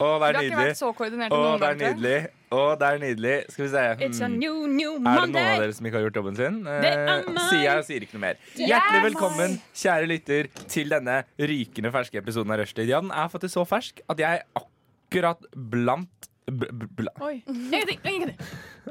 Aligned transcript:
Å, 0.00 0.06
det 0.16 0.28
er 0.28 0.32
Vi 0.32 0.36
har 0.36 0.40
ikke 0.40 0.50
nydelig. 0.56 0.66
vært 0.70 0.78
så 0.80 0.90
koordinert 0.96 1.32
Å, 1.36 1.38
noen 1.44 1.60
det 1.60 1.68
er 1.68 1.74
nydelig. 1.80 2.18
Å, 2.50 2.60
det 2.80 2.86
er 2.88 3.00
nydelig. 3.02 3.34
Skal 3.52 3.64
vi 3.66 3.70
se. 3.70 3.82
It's 4.06 4.20
a 4.24 4.26
Hmm. 4.30 4.38
new, 4.40 4.54
new 4.66 4.92
Er 4.96 4.96
det 4.96 5.26
noen 5.28 5.36
av 5.36 5.60
dere 5.60 5.74
som 5.76 5.86
ikke 5.86 5.98
har 6.00 6.04
gjort 6.06 6.16
jobben 6.20 6.36
sin? 6.38 6.56
Eh, 6.66 7.22
sier 7.50 7.62
jeg 7.66 7.76
og 7.78 7.84
sier 7.84 8.00
ikke 8.06 8.16
noe 8.16 8.24
mer. 8.24 8.40
Hjertelig 8.56 9.02
velkommen, 9.10 9.58
kjære 9.76 10.08
lytter, 10.08 10.48
til 10.72 10.88
denne 10.88 11.18
rykende 11.38 11.92
ferske 11.92 12.16
episoden 12.22 12.50
av 12.56 12.58
Rushtid. 12.62 12.88
Ja, 12.88 13.00
den 13.04 13.12
er 13.12 13.28
faktisk 13.28 13.54
så 13.58 13.66
fersk 13.68 14.00
at 14.08 14.18
jeg 14.24 14.42
akkurat 14.56 15.44
blant 15.54 16.30
b 16.50 16.66
b 16.72 17.06
Oi. 17.20 17.42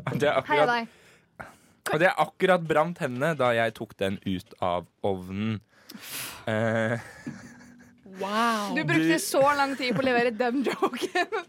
At, 0.05 0.21
jeg 0.21 0.31
akkurat, 0.31 0.87
at 1.91 2.01
jeg 2.05 2.13
akkurat 2.21 2.67
brant 2.69 2.97
hendene 3.01 3.33
da 3.35 3.49
jeg 3.57 3.73
tok 3.73 3.97
den 3.97 4.19
ut 4.25 4.53
av 4.61 4.85
ovnen. 5.03 5.57
Eh, 6.47 6.99
Wow. 8.19 8.75
Du 8.75 8.83
brukte 8.83 9.19
så 9.23 9.41
lang 9.57 9.75
tid 9.79 9.95
på 9.95 10.03
å 10.03 10.07
levere 10.09 10.31
den 10.35 10.63
joken. 10.67 11.39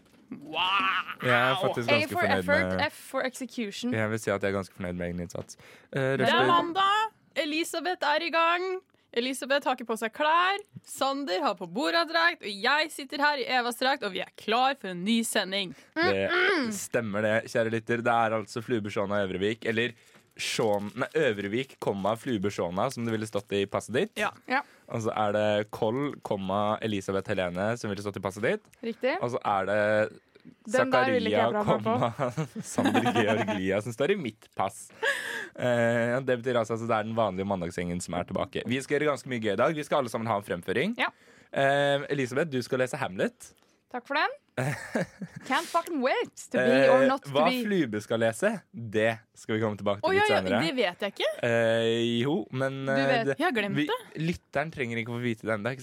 jeg 1.21 1.37
er 1.37 1.57
faktisk 1.61 1.89
A 1.89 1.97
ganske 1.97 2.11
for 2.11 2.19
fornøyd 2.21 2.37
effort, 2.39 2.69
med 2.69 2.85
F 2.87 3.01
for 3.11 3.27
execution. 3.27 3.93
Jeg 3.95 4.11
vil 4.13 4.21
si 4.23 4.31
at 4.31 4.41
jeg 4.43 4.51
er 4.53 4.57
ganske 4.59 4.77
fornøyd 4.77 4.95
med 4.99 5.09
egen 5.09 5.25
innsats. 5.25 5.59
Uh, 5.91 6.15
Det 6.21 6.29
er 6.29 6.47
mandag. 6.47 7.11
Elisabeth 7.41 8.07
er 8.07 8.25
i 8.27 8.31
gang. 8.33 8.65
Elisabeth 9.11 9.67
har 9.67 9.75
ikke 9.75 9.89
på 9.89 9.97
seg 9.99 10.13
klær. 10.15 10.61
Sander 10.87 11.41
har 11.43 11.55
på 11.59 11.67
Borat-drakt. 11.67 12.45
Og 12.47 12.63
jeg 12.63 12.91
sitter 12.93 13.19
her 13.23 13.41
i 13.43 13.47
Evas 13.59 13.79
drakt, 13.79 14.05
og 14.07 14.13
vi 14.15 14.21
er 14.23 14.31
klar 14.39 14.77
for 14.79 14.93
en 14.93 15.03
ny 15.03 15.17
sending. 15.27 15.73
Det 15.95 16.29
stemmer 16.75 17.27
det, 17.27 17.33
kjære 17.51 17.73
lytter. 17.75 18.03
Det 18.05 18.13
er 18.13 18.37
altså 18.39 18.63
Fluebesjåna 18.63 19.19
Øvrevik, 19.25 19.67
eller 19.67 19.91
Sjån, 20.39 20.91
nei, 20.95 21.09
Øvrevik, 21.19 21.75
komma 21.83 22.15
Fluebesjåna, 22.17 22.87
som 22.93 23.05
det 23.05 23.13
ville 23.13 23.27
stått 23.27 23.51
i 23.57 23.65
passet 23.69 23.97
ditt. 23.97 24.13
Ja. 24.19 24.31
Ja. 24.49 24.61
Og 24.91 25.03
så 25.05 25.13
er 25.13 25.35
det 25.35 25.47
Koll, 25.75 26.15
komma 26.25 26.77
Elisabeth 26.81 27.29
Helene, 27.33 27.73
som 27.77 27.91
ville 27.91 28.03
stått 28.03 28.19
i 28.21 28.23
passet 28.23 28.47
ditt. 28.47 28.69
Riktig. 28.85 29.17
Og 29.19 29.33
så 29.35 29.41
er 29.43 29.67
det 29.69 29.81
Zakaria, 30.71 31.49
komma 31.67 32.11
Sander 32.71 33.11
Georgia, 33.13 33.81
som 33.83 33.93
står 33.93 34.15
i 34.15 34.17
mitt 34.19 34.47
pass. 34.57 34.87
Eh, 35.55 36.15
det 36.25 36.39
betyr 36.41 36.61
altså 36.61 36.77
at 36.77 36.85
det 36.87 36.95
er 36.95 37.09
den 37.09 37.17
vanlige 37.17 37.47
mandagsgjengen 37.49 38.01
som 38.03 38.15
er 38.17 38.27
tilbake. 38.29 38.63
Vi 38.69 38.79
skal 38.81 38.97
gjøre 38.97 39.11
ganske 39.13 39.31
mye 39.31 39.43
gøy 39.43 39.53
i 39.53 39.59
dag. 39.61 39.75
Vi 39.77 39.85
skal 39.85 40.01
alle 40.01 40.13
sammen 40.13 40.31
ha 40.31 40.39
en 40.39 40.47
fremføring. 40.47 40.95
Ja. 41.01 41.11
Eh, 41.51 42.07
Elisabeth, 42.13 42.49
du 42.53 42.61
skal 42.65 42.81
lese 42.85 42.99
Hamlet. 43.01 43.51
Takk 43.91 44.05
for 44.07 44.15
den. 44.15 44.31
Can't 45.47 45.67
fucking 45.67 46.01
wait 46.03 46.35
to 46.51 46.57
be 46.59 46.87
or 46.87 47.01
Eh, 47.01 47.07
not 47.09 47.23
to 47.25 47.31
hva 47.33 47.45
be. 47.49 47.57
Flube 47.65 47.99
skal 48.03 48.21
lese, 48.23 48.51
det 48.71 49.17
skal 49.35 49.55
vi 49.57 49.61
komme 49.63 49.79
tilbake 49.79 49.99
til 50.03 50.15
ja, 50.15 50.21
litt 50.21 50.31
ja, 50.31 50.37
senere. 50.39 50.59
det 50.63 50.75
vet 50.77 51.03
jeg 51.05 51.13
ikke. 51.15 51.29
Eh, 51.47 52.21
jo, 52.21 52.35
men 52.55 52.77
Du 52.87 52.91
eh, 52.93 53.01
vet. 53.09 53.25
det, 53.31 53.35
Jeg 53.39 53.47
har 53.47 53.55
glemt 53.57 53.79
vi, 53.81 53.87
det. 53.89 53.99
Lytteren 54.29 54.71
trenger 54.71 55.01
ikke 55.01 55.11
å 55.11 55.17
få 55.17 55.23
vite 55.25 55.47
det 55.49 55.57
ennå. 55.57 55.75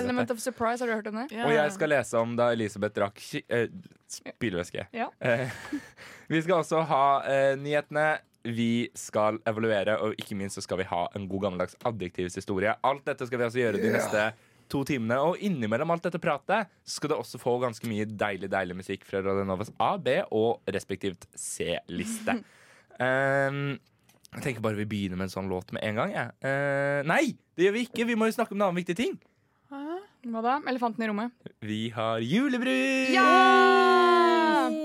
Element 0.00 0.30
of 0.34 0.40
surprise, 0.44 0.80
har 0.84 0.90
du 0.92 0.96
hørt 0.98 1.10
om 1.12 1.20
det? 1.22 1.26
Ja. 1.36 1.46
Og 1.48 1.56
jeg 1.56 1.72
skal 1.78 1.92
lese 1.94 2.20
om 2.20 2.36
da 2.36 2.50
Elisabeth 2.56 2.96
drakk 2.98 3.22
eh, 3.48 3.68
spylevæske. 4.12 4.88
Ja. 4.96 5.08
Eh, 5.20 5.48
vi 6.32 6.42
skal 6.44 6.60
også 6.60 6.84
ha 6.92 7.04
eh, 7.32 7.52
nyhetene. 7.60 8.08
Vi 8.46 8.86
skal 8.94 9.40
evaluere, 9.48 9.96
og 10.06 10.12
ikke 10.20 10.36
minst 10.38 10.54
så 10.54 10.62
skal 10.62 10.78
vi 10.78 10.84
ha 10.86 11.08
en 11.18 11.24
god 11.26 11.48
gammeldags 11.48 11.74
adjektivshistorie. 11.88 12.76
Alt 12.86 13.02
dette 13.08 13.26
skal 13.26 13.40
vi 13.40 13.46
altså 13.48 13.58
gjøre 13.64 13.80
de 13.82 13.90
neste 13.96 14.28
to 14.72 14.82
timene. 14.88 15.18
Og 15.22 15.42
innimellom 15.44 15.94
alt 15.94 16.08
dette 16.08 16.20
pratet 16.22 16.72
skal 16.86 17.12
du 17.12 17.16
også 17.18 17.40
få 17.42 17.56
ganske 17.62 17.90
mye 17.90 18.08
deilig 18.08 18.50
deilig 18.52 18.78
musikk 18.82 19.06
fra 19.08 19.22
Radionovas 19.24 19.72
A, 19.82 19.94
B 19.98 20.20
og 20.30 20.66
respektivt 20.76 21.28
C-liste. 21.34 22.38
Um, 22.96 23.76
jeg 24.36 24.44
tenker 24.44 24.64
bare 24.64 24.80
vi 24.80 24.88
begynner 24.88 25.20
med 25.20 25.28
en 25.30 25.36
sånn 25.36 25.52
låt 25.52 25.72
med 25.76 25.84
en 25.86 26.02
gang. 26.02 26.16
Ja. 26.16 26.28
Uh, 26.42 27.00
nei, 27.08 27.36
det 27.56 27.68
gjør 27.68 27.78
vi 27.78 27.86
ikke! 27.90 28.08
Vi 28.08 28.18
må 28.18 28.30
jo 28.30 28.36
snakke 28.38 28.56
om 28.56 28.60
en 28.60 28.70
annen 28.70 28.82
viktig 28.82 28.98
ting. 28.98 29.16
Hva 30.26 30.42
da? 30.42 30.56
Elefanten 30.66 31.04
i 31.04 31.08
rommet. 31.10 31.30
Vi 31.62 31.86
har 31.94 32.18
julebrus! 32.24 33.14
Ja! 33.14 34.15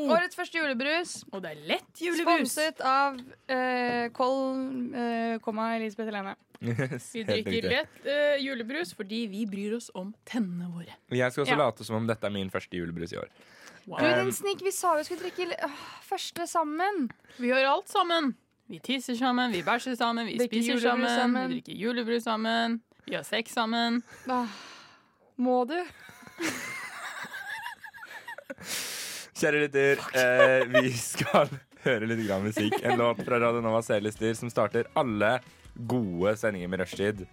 Årets 0.10 0.36
første 0.36 0.58
julebrus. 0.58 1.24
Og 1.32 1.42
det 1.44 1.52
er 1.52 1.56
lett 1.70 2.02
julebrus. 2.02 2.52
Sponset 2.56 2.82
av 2.82 3.20
uh, 3.20 4.10
Koll, 4.16 4.58
uh, 4.96 5.38
komma 5.46 5.76
Elisabeth 5.78 6.10
Helene. 6.12 6.36
Vi 6.62 7.24
drikker 7.26 7.66
lett 7.70 8.04
uh, 8.06 8.38
julebrus 8.42 8.92
fordi 8.98 9.24
vi 9.32 9.46
bryr 9.50 9.74
oss 9.78 9.90
om 9.98 10.12
tennene 10.30 10.68
våre. 10.74 10.94
Jeg 11.10 11.32
skal 11.32 11.44
også 11.46 11.56
Ja. 11.58 11.62
late 11.66 11.84
som 11.88 11.96
om 11.98 12.08
dette 12.08 12.26
er 12.26 12.30
min 12.34 12.50
første 12.54 12.78
julebrus 12.78 13.14
i 13.14 13.18
år. 13.18 13.28
Du, 13.86 13.92
Wow. 13.92 13.98
din 14.00 14.32
snik, 14.32 14.62
vi 14.62 14.70
sa 14.72 14.94
vi 14.96 15.04
skulle 15.04 15.22
drikke 15.24 15.56
øh, 15.66 15.70
første 16.06 16.46
sammen. 16.48 17.10
Vi 17.40 17.48
gjør 17.50 17.66
alt 17.72 17.90
sammen. 17.90 18.36
Vi 18.70 18.78
tisser 18.80 19.16
sammen, 19.18 19.52
vi 19.52 19.64
bæsjer 19.66 19.96
sammen, 19.98 20.28
vi 20.28 20.38
Drikker 20.38 20.62
spiser 20.62 20.80
sammen, 20.80 21.10
sammen. 21.10 21.50
vi 21.50 21.54
drikker 21.60 21.74
julebrus 21.82 22.24
sammen. 22.24 22.82
Vi 23.08 23.16
har 23.18 23.24
sex 23.24 23.52
sammen. 23.58 24.04
Ah, 24.30 24.46
må 25.38 25.64
du? 25.66 25.82
Kjære 29.38 29.62
lytter, 29.66 30.02
eh, 30.18 30.66
vi 30.82 30.92
skal 30.98 31.50
høre 31.86 32.08
litt 32.10 32.26
grann 32.28 32.44
musikk. 32.46 32.76
En 32.84 32.98
låt 33.00 33.22
fra 33.26 33.40
Radio 33.42 33.62
Nova 33.64 33.82
C-lister 33.86 34.34
som 34.38 34.52
starter 34.52 34.90
alle 35.00 35.38
gode 35.88 36.36
sendinger 36.38 36.68
med 36.72 36.84
rushtid. 36.84 37.24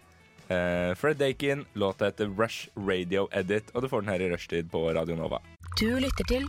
Eh, 0.49 0.95
Fred 0.97 1.19
Dakin, 1.21 1.67
låta 1.77 2.09
heter 2.09 2.31
Rush 2.39 2.69
Radio 2.79 3.27
Edit, 3.37 3.71
og 3.75 3.83
du 3.85 3.89
får 3.93 4.07
den 4.07 4.13
her 4.15 4.25
i 4.25 4.31
rushtid 4.33 4.71
på 4.73 4.87
Radio 4.97 5.17
Nova. 5.19 5.43
Du 5.81 5.91
lytter 6.01 6.25
til 6.31 6.47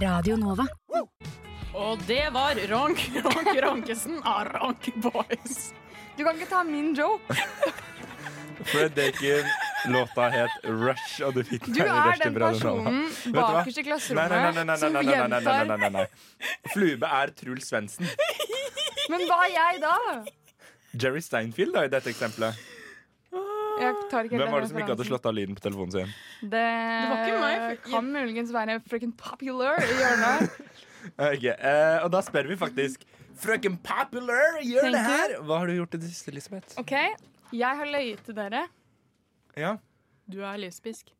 Radio 0.00 0.38
Nova. 0.40 0.64
Og 1.72 2.00
det 2.06 2.24
var 2.34 2.56
Ronk 2.68 3.02
Ronk 3.24 3.52
Ronkesen 3.64 4.18
av 4.28 4.48
Ronk 4.54 4.88
Boys. 5.04 5.72
Du 6.16 6.24
kan 6.24 6.36
ikke 6.36 6.48
ta 6.50 6.62
min 6.68 6.92
joke. 6.96 7.36
Fred 8.68 8.92
Dakin, 8.96 9.48
låta 9.90 10.28
het 10.32 10.66
Rush, 10.66 11.22
og 11.26 11.34
du 11.36 11.42
fikk 11.46 11.66
den 11.68 11.80
i 11.82 11.88
er 11.88 12.20
den 12.22 12.36
på 12.36 12.42
Radio 12.42 12.60
Nova. 12.66 12.90
personen 12.90 13.00
Vet 13.08 13.24
du 13.24 13.40
bakerst 13.40 13.80
i 13.80 13.86
klasserommet 13.86 14.78
som 14.82 14.98
gjentar. 15.08 16.12
Flube 16.74 17.10
er 17.22 17.32
Truls 17.38 17.70
Svendsen. 17.70 18.06
Men 19.12 19.26
hva 19.28 19.40
er 19.46 19.56
jeg 19.56 19.82
da? 19.82 19.96
Jerry 20.92 21.22
Steinfeld 21.24 21.74
da, 21.74 21.86
i 21.88 21.92
dette 21.92 22.12
eksempelet. 22.12 22.60
Jeg 23.82 23.94
tar 24.12 24.28
ikke 24.28 24.38
Hvem 24.38 24.52
var 24.52 24.62
det 24.62 24.68
som 24.70 24.78
ikke 24.82 24.92
hadde 24.92 25.06
slått 25.08 25.26
av 25.26 25.34
lyden 25.34 25.56
på 25.56 25.64
telefonen 25.64 25.94
sin? 25.94 26.12
Det, 26.42 26.60
var 27.08 27.22
ikke 27.24 27.40
meg, 27.40 27.80
kan 27.86 28.10
muligens 28.14 28.52
være 28.54 28.78
frøken 28.84 29.14
Popular 29.18 29.80
i 29.82 29.96
hjørnet. 29.96 30.60
Ok, 31.32 31.48
uh, 31.50 32.04
Og 32.04 32.12
da 32.14 32.20
spør 32.22 32.46
vi 32.52 32.56
faktisk 32.60 33.02
Frøken 33.42 33.74
Popular, 33.82 34.60
gjør 34.62 34.84
Thank 34.84 34.94
det 34.94 35.02
her! 35.08 35.32
Hva 35.48 35.56
har 35.58 35.70
du 35.70 35.74
gjort 35.74 35.96
i 35.96 36.02
det 36.04 36.10
siste, 36.12 36.30
Elisabeth? 36.30 36.76
OK, 36.78 36.92
jeg 37.56 37.80
har 37.80 37.90
løyet 37.90 38.20
til 38.28 38.36
dere. 38.36 38.66
Ja, 39.56 39.76
Du 40.30 40.40
er 40.46 40.56
lesbisk. 40.58 41.10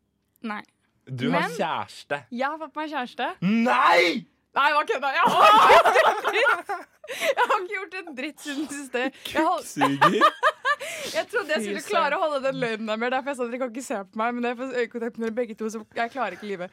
Nei. 0.42 0.62
Du 1.06 1.30
har 1.30 1.42
Men- 1.48 1.56
kjæreste. 1.56 2.22
Jeg 2.30 2.46
har 2.48 2.58
fått 2.58 2.76
meg 2.76 2.90
kjæreste. 2.90 3.26
Nei! 3.42 4.26
Nei, 4.54 4.68
hva 4.72 4.82
kødda? 4.86 5.10
Jeg 5.16 5.24
har 5.32 5.38
ikke 5.48 5.72
gjort 5.72 6.12
en 6.12 6.22
dritt! 6.32 6.72
Jeg 7.12 7.46
har 7.48 7.60
ikke 7.62 7.74
gjort 7.74 7.94
en 7.98 8.14
dritt 8.16 8.40
siden 8.44 8.68
siste. 8.70 9.02
Jeg, 9.32 9.42
hold, 9.42 9.64
jeg 11.16 11.26
trodde 11.32 11.48
jeg 11.56 11.62
skulle 11.64 11.82
klare 11.88 12.16
å 12.16 12.22
holde 12.26 12.40
den 12.46 12.60
løgnen 12.62 12.86
der 12.92 13.00
mer. 13.00 13.10
Derfor 13.16 13.32
jeg 13.32 13.38
sa 13.40 13.46
dere 13.48 13.60
kan 13.64 13.72
ikke 13.74 13.84
se 13.86 13.98
på 14.12 14.20
meg, 14.22 14.34
men 14.38 14.48
jeg 14.50 14.58
får 14.60 14.74
øyekontakt 14.82 15.18
med 15.18 15.26
dere 15.28 15.36
begge 15.40 15.56
to, 15.58 15.70
så 15.72 15.82
jeg 15.98 16.12
klarer 16.14 16.36
ikke 16.38 16.48
livet. 16.52 16.70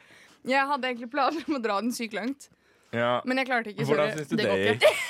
Jeg 0.48 0.66
hadde 0.70 0.88
egentlig 0.92 1.10
planer 1.12 1.44
om 1.48 1.58
å 1.58 1.62
dra 1.66 1.80
den 1.84 1.92
sykt 1.96 2.14
langt, 2.16 2.48
Ja. 2.94 3.20
men 3.24 3.36
jeg 3.42 3.46
klarte 3.50 3.72
ikke. 3.74 3.84
Hvordan 3.90 4.14
syns 4.16 4.28
du 4.30 4.36
Det 4.36 4.46
det 4.46 4.78
gikk? 4.80 5.02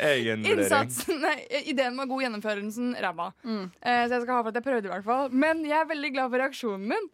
Egen. 0.00 0.44
Innsatsen, 0.48 1.20
nei, 1.22 1.36
ideen 1.70 1.96
var 1.98 2.08
god, 2.10 2.24
gjennomførelsen 2.24 2.92
ræva. 3.04 3.30
Mm. 3.44 3.64
Eh, 3.80 4.02
så 4.06 4.16
jeg 4.16 4.22
skal 4.24 4.36
ha 4.36 4.42
for 4.42 4.52
at 4.52 4.60
jeg 4.60 4.66
prøvde, 4.66 4.88
i 4.88 4.94
hvert 4.94 5.06
fall. 5.06 5.32
Men 5.32 5.64
jeg 5.68 5.78
er 5.78 5.90
veldig 5.90 6.12
glad 6.16 6.32
for 6.32 6.42
reaksjonen 6.42 6.86
min. 6.94 7.10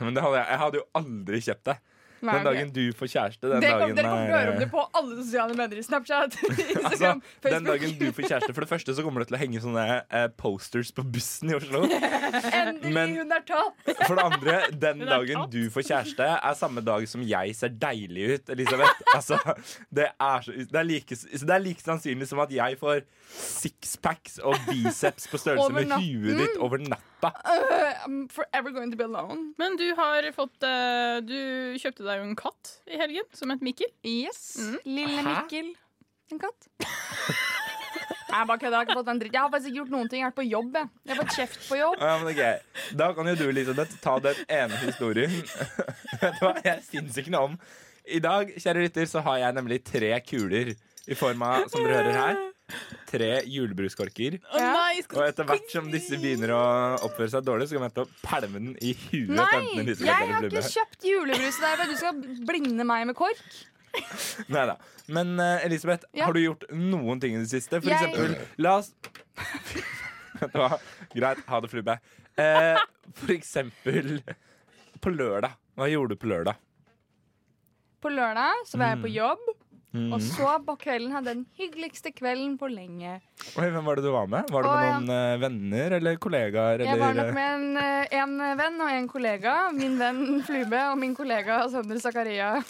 Men 0.00 0.16
det 0.16 0.24
hadde 0.24 0.38
jeg, 0.40 0.48
jeg 0.50 0.62
hadde 0.64 0.80
jo 0.80 0.86
aldri 1.00 1.40
kjøpt 1.48 1.68
det. 1.70 1.76
Nei, 2.24 2.34
Den 2.40 2.46
dagen 2.48 2.70
du 2.74 2.82
får 2.96 3.10
kjæreste, 3.12 3.48
den 3.52 3.60
det 3.62 3.70
kom, 3.70 3.80
dagen 3.84 3.96
dere 3.98 4.08
kommer 4.08 4.24
til 4.24 4.34
å 4.34 4.38
høre 4.38 4.52
om 4.54 4.60
det 4.62 4.68
på 4.72 4.84
alle 5.00 5.16
sosiale 5.20 5.56
medier. 5.58 5.82
Snapchat, 5.84 6.36
Altså, 6.88 7.10
Facebook. 7.10 7.50
den 7.50 7.68
dagen 7.68 7.94
du 8.00 8.06
får 8.16 8.28
kjæreste 8.30 8.54
For 8.56 8.64
det 8.64 8.70
første 8.70 8.94
så 8.96 9.04
kommer 9.06 9.24
det 9.24 9.28
til 9.30 9.36
å 9.38 9.40
henge 9.42 9.62
sånne 9.64 9.84
eh, 10.00 10.26
posters 10.40 10.92
på 10.96 11.04
bussen 11.14 11.52
i 11.52 11.56
Oslo. 11.58 11.84
Endelig, 12.58 12.94
Men- 12.96 13.16
hun 13.20 13.36
er 13.38 13.44
tatt! 13.48 13.92
For 14.06 14.16
det 14.18 14.24
andre, 14.30 14.56
den 14.86 15.04
dagen 15.14 15.44
du 15.52 15.60
får 15.74 15.86
kjæreste, 15.90 16.30
er 16.40 16.58
samme 16.58 16.84
dag 16.86 17.06
som 17.10 17.22
jeg 17.28 17.54
ser 17.58 17.74
deilig 17.84 18.30
ut, 18.38 18.54
Elisabeth. 18.56 19.04
Altså, 19.14 19.38
det, 19.94 20.08
er 20.16 20.46
så, 20.48 20.56
det, 20.58 20.80
er 20.80 20.88
like, 20.88 21.16
så 21.20 21.44
det 21.44 21.54
er 21.58 21.64
like 21.64 21.84
sannsynlig 21.84 22.28
som 22.30 22.40
at 22.44 22.52
jeg 22.54 22.78
får 22.80 23.04
sixpacks 23.34 24.38
og 24.44 24.56
biceps 24.68 25.28
på 25.30 25.40
størrelse 25.40 25.72
med 25.74 25.92
huet 25.98 26.40
ditt 26.40 26.58
over 26.62 26.80
natta. 27.24 27.44
Uh, 27.48 28.04
I'm 28.04 28.18
forever 28.32 28.74
going 28.74 28.92
to 28.92 28.98
be 29.00 29.06
alone. 29.06 29.54
Men 29.60 29.78
du 29.80 29.86
har 29.98 30.28
fått 30.36 30.66
uh, 30.66 31.20
Du 31.24 31.38
kjøpte 31.80 32.06
deg 32.06 32.20
jo 32.20 32.28
en 32.28 32.36
katt 32.38 32.76
i 32.90 33.00
helgen, 33.00 33.26
som 33.36 33.52
het 33.54 33.64
Mikkel. 33.64 33.90
Yes. 34.04 34.44
Mm. 34.60 34.78
Lille 34.84 35.24
Hæ? 35.24 35.34
Mikkel. 35.42 35.74
En 36.32 36.40
katt. 36.42 36.70
Jeg 38.34 38.46
bare 38.48 38.58
kødder. 38.58 38.72
Jeg 38.72 38.78
har 38.78 38.86
ikke 38.88 38.98
fått 38.98 39.10
en 39.12 39.20
dritt. 39.20 39.34
Jeg 39.34 39.40
har 39.40 39.50
faktisk 39.52 39.70
ikke 39.70 39.80
gjort 39.82 39.92
noen 39.94 40.08
ting. 40.10 40.20
Jeg 40.20 40.26
har 40.26 40.32
vært 40.32 40.40
på 40.40 40.48
jobb. 40.48 40.78
Jeg, 40.78 40.88
jeg 41.04 41.14
har 41.14 41.20
fått 41.22 41.36
kjeft 41.38 41.68
på 41.68 41.78
jobb. 41.78 42.00
Ja, 42.00 42.14
men 42.18 42.30
ok. 42.32 42.96
Da 42.98 43.10
kan 43.14 43.30
jo 43.30 43.34
du, 43.38 43.44
Elisabeth, 43.52 43.98
ta 44.02 44.14
den 44.24 44.40
ene 44.58 44.80
historien. 44.82 45.36
Vet 46.22 46.40
du 46.40 46.42
hva, 46.46 46.54
Jeg 46.64 46.82
syns 46.88 47.20
ikke 47.20 47.34
noe 47.34 47.52
om 47.52 47.54
I 48.04 48.20
dag, 48.24 48.50
kjære 48.58 48.88
lytter, 48.88 49.06
så 49.08 49.22
har 49.24 49.38
jeg 49.44 49.56
nemlig 49.60 49.78
tre 49.86 50.10
kuler 50.26 50.74
i 50.74 51.16
form 51.18 51.44
av, 51.46 51.68
som 51.68 51.84
dere 51.84 52.00
hører 52.00 52.18
her, 52.18 52.42
tre 53.10 53.28
julebruskorker. 53.50 54.38
Å 54.54 54.60
nei, 54.62 55.02
skal 55.04 55.20
Og 55.20 55.26
etter 55.28 55.44
hvert 55.48 55.70
som 55.72 55.90
disse 55.92 56.16
begynner 56.20 56.52
å 56.56 56.62
oppføre 57.04 57.28
seg 57.34 57.44
dårlig, 57.46 57.68
så 57.68 57.76
kommer 57.76 57.90
jeg 57.90 57.96
til 57.98 58.06
å 58.06 58.22
pælme 58.24 58.62
den 58.62 58.72
i 58.80 58.94
huet. 58.94 59.28
til 59.28 59.34
Nei, 59.36 59.48
enten 59.60 59.82
Elisabeth 59.84 60.08
jeg 60.08 60.22
eller 60.24 60.34
har 60.34 60.48
ikke 60.48 60.62
Flubbe. 60.62 60.72
kjøpt 60.78 61.06
julebrus 61.10 61.58
til 61.60 61.66
deg 61.66 61.76
for 61.76 61.84
at 61.84 61.92
du 61.92 61.96
skal 62.00 62.46
blinde 62.48 62.86
meg 62.88 63.06
med 63.10 63.16
kork. 63.18 63.44
Neida. 64.54 64.78
Men 65.14 65.34
eh, 65.38 65.66
Elisabeth, 65.68 66.04
Ja. 66.16 66.26
har 66.26 66.32
du 66.34 66.40
gjort 66.40 66.64
noen 66.72 67.20
ting 67.22 67.36
i 67.36 67.42
det 67.44 67.50
siste? 67.52 67.80
For 67.82 67.90
Jeg- 67.92 68.10
eksempel, 68.10 68.48
la 68.58 68.78
oss 68.80 68.92
Vet 70.40 70.50
du 70.52 70.58
hva? 70.58 70.78
Greit, 71.14 71.44
ha 71.46 71.60
det, 71.62 71.70
Flubbe. 71.70 71.98
Eh, 72.36 72.80
for 73.14 73.30
eksempel 73.36 74.16
på 75.04 75.12
lørdag. 75.14 75.52
Hva 75.78 75.86
gjorde 75.92 76.16
du 76.16 76.20
på 76.24 76.26
lørdag? 76.32 76.56
På 78.02 78.10
lørdag 78.12 78.64
så 78.68 78.76
var 78.80 78.90
jeg 78.94 79.02
på 79.04 79.12
jobb, 79.14 79.44
Mm. 79.94 80.08
og 80.10 80.22
så 80.26 80.56
på 80.66 80.74
kvelden 80.80 81.12
hadde 81.14 81.30
jeg 81.30 81.38
den 81.38 81.44
hyggeligste 81.54 82.10
kvelden 82.10 82.56
på 82.58 82.66
lenge. 82.66 83.20
Oi, 83.54 83.68
hvem 83.70 83.84
var 83.86 84.00
det 84.00 84.02
du 84.02 84.08
var 84.10 84.26
med? 84.26 84.48
Var 84.50 84.66
det 84.66 84.72
med 84.72 84.88
noen 84.90 85.12
ja. 85.12 85.18
eh, 85.34 85.42
venner 85.44 85.94
eller 86.00 86.16
kollegaer? 86.18 86.82
Jeg 86.82 86.98
var 86.98 87.14
nok 87.14 87.30
med 87.36 87.52
en, 87.52 87.76
eh, 87.78 88.16
en 88.18 88.32
venn 88.58 88.82
og 88.82 88.90
en 88.90 89.06
kollega. 89.12 89.52
Min 89.76 89.94
venn 90.00 90.42
Flube 90.46 90.80
og 90.90 90.98
min 90.98 91.14
kollega 91.14 91.60
Sander 91.70 92.02
Zakaria. 92.02 92.56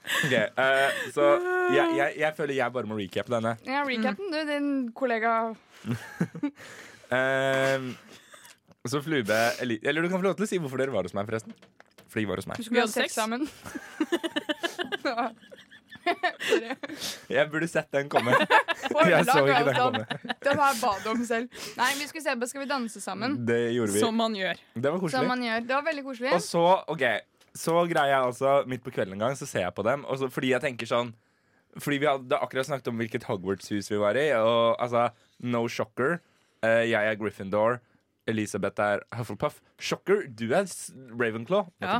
Ok, 0.00 0.32
uh, 0.32 0.88
så 1.12 1.24
jeg, 1.74 1.90
jeg, 1.98 2.14
jeg 2.22 2.32
føler 2.34 2.54
jeg 2.56 2.72
bare 2.72 2.88
må 2.88 2.96
recappe 2.98 3.30
denne. 3.34 3.52
Ja, 3.68 3.82
recap 3.86 4.16
den, 4.16 4.30
du, 4.32 4.38
din 4.48 4.70
kollega 4.96 5.52
uh, 7.12 7.12
så 8.90 9.02
Flube 9.04 9.36
Eller 9.60 10.00
du 10.00 10.08
kan 10.08 10.16
få 10.16 10.24
lov 10.24 10.34
til 10.40 10.48
å 10.48 10.50
si 10.50 10.58
hvorfor 10.58 10.80
dere 10.80 10.94
var 10.94 11.04
hos 11.06 11.14
meg, 11.14 11.28
forresten. 11.28 11.52
For 12.10 12.18
de 12.18 12.26
var 12.26 12.40
hos 12.40 12.48
meg. 12.50 12.56
Vi 12.64 12.80
ha 12.80 12.88
hadde 12.88 12.96
sex. 12.96 13.14
sammen. 13.14 13.46
Jeg 17.30 17.46
burde 17.52 17.68
sett 17.70 17.90
den 17.94 18.08
komme. 18.12 18.34
Jeg 19.10 19.24
så 19.28 19.42
ikke 19.46 19.64
den 19.68 19.76
komme. 19.78 20.04
Det 20.42 20.54
var 20.56 20.72
jeg 20.72 20.78
bad 20.82 21.06
om 21.12 21.24
selv. 21.26 21.58
Nei, 21.78 21.88
vi 21.98 22.06
skulle 22.08 22.24
se 22.24 22.34
på 22.40 22.48
Skal 22.50 22.62
vi 22.64 22.68
danse 22.70 23.00
sammen. 23.02 23.36
Det 23.46 23.58
gjorde 23.74 23.94
vi. 23.94 24.02
Som 24.02 24.16
man 24.18 24.34
gjør. 24.36 24.60
Det 24.74 24.86
var 24.86 24.96
Som 24.98 25.04
koselig. 25.06 25.28
man 25.30 25.44
gjør. 25.46 25.66
Det 25.68 25.76
var 25.76 25.84
veldig 25.90 26.04
koselig. 26.06 26.32
Og 26.36 26.42
så, 26.44 26.64
ok 26.94 27.04
Så 27.60 27.74
greier 27.90 28.12
jeg 28.14 28.28
altså 28.30 28.54
midt 28.70 28.84
på 28.86 28.92
kvelden 28.94 29.16
en 29.18 29.24
gang, 29.26 29.36
så 29.38 29.46
ser 29.48 29.66
jeg 29.66 29.74
på 29.76 29.84
dem. 29.86 30.04
Og 30.06 30.18
så, 30.22 30.30
fordi 30.32 30.52
jeg 30.54 30.64
tenker 30.64 30.88
sånn 30.90 31.12
Fordi 31.78 32.00
vi 32.02 32.08
hadde 32.10 32.40
akkurat 32.42 32.66
snakket 32.66 32.90
om 32.90 32.98
hvilket 33.02 33.28
Hogwarts-hus 33.28 33.90
vi 33.92 34.00
var 34.00 34.18
i. 34.18 34.28
Og 34.38 34.80
altså, 34.82 35.08
no 35.46 35.66
shocker. 35.70 36.18
Eh, 36.66 36.86
jeg 36.90 36.98
er 37.12 37.16
Gryffindor. 37.20 37.78
Elisabeth 38.28 38.80
er 38.82 39.02
Hufflepuff. 39.16 39.60
Shocker, 39.80 40.24
du 40.28 40.52
er 40.54 40.68
Ravenclaw. 41.20 41.70
Ja. 41.82 41.98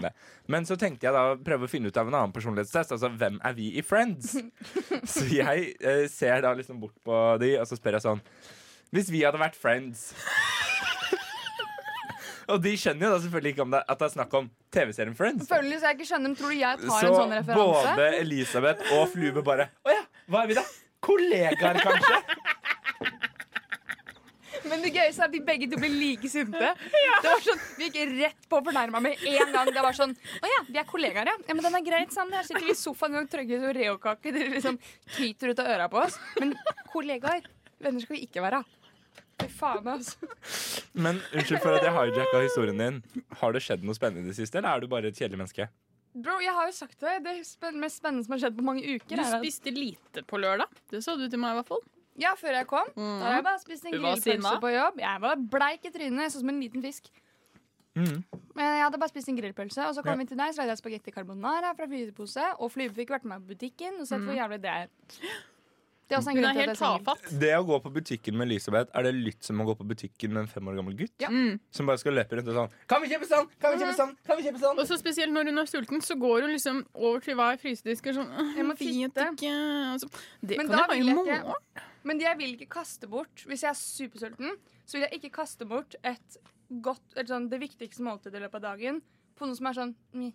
Men 0.51 0.67
så 0.69 0.77
tenkte 0.81 1.09
jeg 1.09 1.17
da 1.17 1.37
prøve 1.45 1.67
å 1.67 1.71
finne 1.71 1.91
ut 1.91 2.01
av 2.01 2.11
en 2.11 2.17
annen 2.17 2.35
personlighetstest. 2.35 2.95
Altså, 2.97 3.11
hvem 3.21 3.41
er 3.47 3.57
vi 3.57 3.71
i 3.79 3.85
Friends? 3.87 4.37
så 5.15 5.27
jeg 5.31 5.73
eh, 5.81 6.05
ser 6.13 6.45
da 6.45 6.53
liksom 6.59 6.81
bort 6.83 6.97
på 7.07 7.21
de, 7.43 7.55
og 7.61 7.69
så 7.69 7.79
spør 7.79 7.99
jeg 7.99 8.07
sånn 8.07 8.23
Hvis 8.95 9.11
vi 9.13 9.23
hadde 9.25 9.41
vært 9.41 9.59
Friends 9.59 10.11
Og 12.51 12.59
de 12.65 12.73
skjønner 12.79 13.07
jo 13.07 13.13
da 13.15 13.23
selvfølgelig 13.23 13.53
ikke 13.55 13.65
om 13.65 13.75
det, 13.75 13.81
at 13.87 14.01
det 14.01 14.07
er 14.09 14.15
snakk 14.17 14.35
om 14.35 14.51
TV-serien 14.75 15.17
Friends. 15.17 15.49
Følgelig 15.51 15.81
så 15.81 15.91
jeg 15.91 16.01
ikke 16.01 16.09
skjønner 16.11 16.37
Tror 16.39 16.53
du 16.53 16.59
jeg 16.59 16.83
tar 16.83 16.91
Så 16.91 17.11
en 17.11 17.17
sånn 17.17 17.35
referanse? 17.39 17.83
Så 17.87 17.95
både 17.95 18.21
Elisabeth 18.21 18.95
og 18.99 19.05
Flube 19.15 19.45
bare 19.47 19.71
Å 19.87 19.95
ja, 19.95 20.05
hva 20.31 20.45
er 20.45 20.53
vi 20.53 20.59
da? 20.59 20.67
Kollegaer, 21.01 21.81
kanskje? 21.81 22.19
Men 24.69 24.83
det 24.85 24.93
gøyeste 24.95 25.23
er 25.23 25.29
at 25.29 25.35
de 25.35 25.41
begge 25.45 25.69
to 25.71 25.79
blir 25.81 25.93
like 25.95 26.31
sinte. 26.31 26.73
Det 26.81 27.31
var 27.31 27.45
sånn, 27.45 27.63
Vi 27.79 27.89
gikk 27.89 28.01
rett 28.19 28.49
på 28.51 28.61
fornærma 28.67 29.03
med 29.05 29.23
en 29.33 29.55
gang. 29.55 29.71
Det 29.73 29.85
var 29.85 29.97
sånn 29.97 30.13
Å 30.13 30.51
ja, 30.53 30.61
vi 30.69 30.81
er 30.83 30.89
kollegaer, 30.89 31.33
ja. 31.33 31.37
ja 31.49 31.57
men 31.57 31.65
den 31.67 31.79
er 31.81 31.87
greit, 31.87 32.13
sant 32.15 32.35
Her 32.35 32.47
sitter 32.47 32.67
vi 32.67 32.75
i 32.75 32.79
sofaen 32.79 33.21
og 33.21 33.31
trøgger 33.33 33.71
Oreo-kake. 33.71 34.35
Dere 34.37 34.53
liksom 34.57 34.81
tyter 35.17 35.55
ut 35.55 35.65
av 35.65 35.73
øra 35.77 35.89
på 35.93 36.03
oss. 36.03 36.19
Men 36.41 36.55
kollegaer, 36.93 37.47
venner 37.81 38.05
skal 38.05 38.19
vi 38.19 38.25
ikke 38.29 38.45
være. 38.45 38.63
Fy 39.41 39.49
faen, 39.57 39.87
altså. 39.89 40.29
Men 40.93 41.21
unnskyld 41.33 41.63
for 41.63 41.77
at 41.77 41.87
jeg 41.87 41.95
hijacka 41.97 42.43
historien 42.45 42.81
din. 42.81 42.99
Har 43.41 43.55
det 43.57 43.63
skjedd 43.65 43.87
noe 43.87 43.97
spennende 43.97 44.29
i 44.29 44.35
det 44.35 44.41
siste, 44.41 44.61
eller 44.61 44.75
er 44.75 44.85
du 44.85 44.91
bare 44.93 45.09
et 45.13 45.17
kjedelig 45.17 45.41
menneske? 45.41 45.71
Bro, 46.11 46.41
jeg 46.43 46.53
har 46.57 46.67
jo 46.67 46.75
sagt 46.75 46.99
det. 47.01 47.21
Det 47.23 47.73
mest 47.79 48.01
spennende 48.01 48.27
som 48.27 48.35
har 48.35 48.43
skjedd 48.43 48.59
på 48.59 48.67
mange 48.67 48.83
uker. 48.83 49.21
Du 49.21 49.25
spiste 49.31 49.73
lite 49.75 50.25
på 50.27 50.41
lørdag. 50.43 50.67
Det 50.91 51.03
så 51.07 51.15
du 51.17 51.29
til 51.31 51.41
meg 51.41 51.55
i 51.55 51.61
hvert 51.61 51.71
fall. 51.71 51.85
Ja, 52.19 52.35
før 52.37 52.57
jeg 52.59 52.67
kom. 52.67 52.89
Da 52.97 53.03
hadde 53.23 53.35
jeg 53.39 53.45
bare 53.45 53.61
spist 53.63 53.85
en 53.87 53.93
grillpølse 53.93 54.61
på 54.61 54.73
jobb. 54.75 54.99
Jeg 55.01 55.21
var 55.21 55.37
bleik 55.37 55.85
i 55.85 55.91
trynet, 55.95 56.33
sånn 56.33 56.41
som 56.45 56.49
en 56.53 56.61
liten 56.61 56.83
fisk. 56.83 57.11
Mm. 57.97 58.23
Men 58.55 58.65
jeg 58.67 58.83
hadde 58.85 58.99
bare 59.03 59.11
spist 59.13 59.29
en 59.29 59.39
grillpølse, 59.39 59.87
og 59.89 59.95
så 59.95 60.03
kom 60.03 60.13
Ja. 60.13 60.17
vi 60.25 60.27
til 60.27 60.37
deg, 60.37 60.53
så 60.55 60.63
lagde 60.63 60.75
jeg 60.75 60.83
spagetti 60.83 61.13
carbonara 61.15 61.75
fra 61.75 61.87
frysepose, 61.87 62.45
og 62.59 62.71
Flyve 62.73 62.95
fikk 62.95 63.11
vært 63.11 63.25
med 63.25 63.39
meg 63.39 63.47
på 63.49 63.55
butikken 63.55 64.01
og 64.01 64.07
sett 64.07 64.21
hvor 64.21 64.35
jævlig 64.35 64.61
det 64.63 64.71
er. 64.71 64.87
Det 66.11 66.17
er 66.17 66.21
også 66.25 66.31
en 66.31 66.37
grunn 66.41 66.45
er 66.51 66.55
til 66.55 66.61
at 66.61 66.67
det 66.67 66.81
jeg 66.81 66.91
er 66.91 67.05
tafatt. 67.05 67.41
Det 67.41 67.51
å 67.55 67.63
gå 67.67 67.77
på 67.85 67.91
butikken 67.95 68.35
med 68.35 68.49
Elisabeth, 68.49 68.91
er 68.99 69.03
det 69.07 69.13
litt 69.15 69.45
som 69.47 69.61
å 69.63 69.65
gå 69.69 69.77
på 69.79 69.87
butikken 69.87 70.33
med 70.35 70.41
en 70.43 70.49
fem 70.51 70.67
år 70.67 70.75
gammel 70.81 70.97
gutt? 70.99 71.13
Ja. 71.23 71.29
Mm. 71.31 71.61
Som 71.71 71.87
bare 71.87 71.99
skal 72.03 72.17
løpe 72.19 72.35
rundt 72.35 72.49
og 72.51 72.57
sånn 72.59 72.73
Kan 72.91 73.03
vi 73.03 73.09
kjøpe 73.13 73.29
sånn? 73.31 73.47
Kan 73.63 73.77
vi 73.77 73.85
kjøpe 73.85 73.95
sånn? 73.95 74.17
Kan 74.27 74.37
vi 74.41 74.43
kjøpe 74.49 74.59
sånn? 74.59 74.79
Og 74.83 74.87
så 74.91 74.99
spesielt 74.99 75.31
når 75.31 75.45
hun 75.53 75.59
er 75.63 75.67
sulten, 75.71 76.03
så 76.03 76.19
går 76.19 76.43
hun 76.43 76.51
liksom 76.51 76.85
over 76.95 77.21
til 77.21 77.37
hver 77.39 77.61
frysedisk 77.63 78.11
og 78.11 78.15
sånn 78.19 78.57
Jeg 78.57 78.67
må 78.67 78.75
ikke. 78.75 79.55
Altså, 79.95 80.11
det 80.43 80.59
Men 80.59 80.67
kan 80.67 80.79
jeg 80.79 80.87
ha 80.91 80.95
i 80.95 81.15
morgen. 81.15 81.55
Men 82.05 82.21
jeg 82.23 82.39
vil 82.39 82.55
ikke 82.57 82.71
kaste 82.81 83.07
bort 83.11 83.43
Hvis 83.47 83.61
jeg 83.63 83.71
er 83.71 83.77
supersulten, 83.79 84.55
så 84.87 84.97
vil 84.97 85.05
jeg 85.07 85.19
ikke 85.21 85.35
kaste 85.43 85.67
bort 85.69 85.95
et 86.03 86.37
godt, 86.83 87.03
et 87.17 87.29
sånn, 87.29 87.49
det 87.51 87.59
viktigste 87.61 88.03
måltidet 88.07 88.39
i 88.39 88.45
løpet 88.45 88.61
av 88.63 88.77
dagen 88.77 89.03
på 89.37 89.47
noe 89.49 89.57
som 89.59 89.67
er 89.67 89.77
sånn 89.77 89.95
meh. 90.15 90.33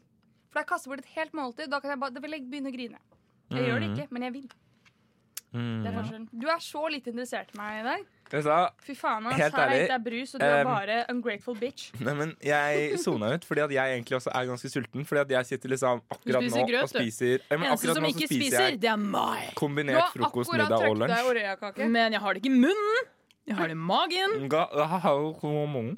For 0.49 0.59
da 0.59 0.63
jeg 0.65 0.69
kaster 0.73 0.91
bort 0.91 0.99
et 1.03 1.13
helt 1.15 1.33
måltid, 1.37 1.69
da, 1.71 1.79
kan 1.79 1.93
jeg 1.93 1.99
bare, 1.99 2.13
da 2.15 2.19
vil 2.23 2.31
jeg 2.35 2.45
begynne 2.49 2.71
å 2.71 2.75
grine. 2.75 2.99
Jeg 3.51 3.67
gjør 3.69 3.79
det 3.83 3.89
ikke, 3.93 4.07
men 4.11 4.25
jeg 4.27 4.33
vil. 4.33 4.47
Det 5.55 5.87
er 5.87 5.91
Mm. 5.91 5.95
forskjellen. 5.95 6.29
Du 6.33 6.47
er 6.49 6.59
så 6.59 6.81
lite 6.91 7.11
interessert 7.13 7.53
i 7.53 7.57
meg 7.57 7.79
i 7.79 7.83
dag. 7.87 8.05
Sa 8.31 8.57
Fy 8.81 8.95
faen, 8.97 9.27
ass. 9.29 9.37
Helt 9.37 9.53
Her 9.55 9.61
er 9.61 9.71
ærlig, 9.71 9.85
ikke 9.85 9.99
brus, 10.07 10.33
og 10.35 10.41
du 10.41 10.45
er 10.45 10.61
um, 10.65 10.69
bare 10.71 10.97
ungrateful 11.13 11.57
bitch. 11.59 11.91
Nei, 12.05 12.15
men 12.17 12.33
jeg 12.43 12.99
sona 13.03 13.33
ut 13.35 13.45
fordi 13.45 13.61
at 13.65 13.73
jeg 13.77 13.95
egentlig 13.99 14.17
også 14.17 14.33
er 14.33 14.49
ganske 14.49 14.71
sulten. 14.73 15.05
Fordi 15.05 15.21
at 15.21 15.33
jeg 15.37 15.49
sitter 15.51 15.73
liksom 15.75 16.01
akkurat 16.09 16.43
spiser 16.43 16.59
nå 16.61 16.67
grøt, 16.71 16.83
og 16.83 16.93
spiser 16.95 17.33
ja, 17.37 17.57
men 17.57 17.67
Eneste 17.69 17.73
akkurat 17.75 17.99
som 17.99 18.07
nå 18.07 18.11
så 18.11 18.15
ikke 18.15 18.29
spiser 18.29 18.43
spiser, 18.43 18.69
jeg 18.69 18.81
det 18.81 18.91
er 18.91 19.01
meg. 19.01 19.49
Kombinert 19.55 20.13
frokost, 20.15 20.53
middag 20.53 20.87
og 20.89 21.01
lunsj. 21.03 21.83
Men 21.85 22.17
jeg 22.17 22.23
har 22.25 22.33
det 22.33 22.43
ikke 22.43 22.53
i 22.53 22.61
munnen. 22.65 23.11
Jeg 23.45 23.59
har 23.59 23.69
det 23.69 23.77
i 23.77 23.83
magen. 23.93 24.39
Komong. 25.41 25.91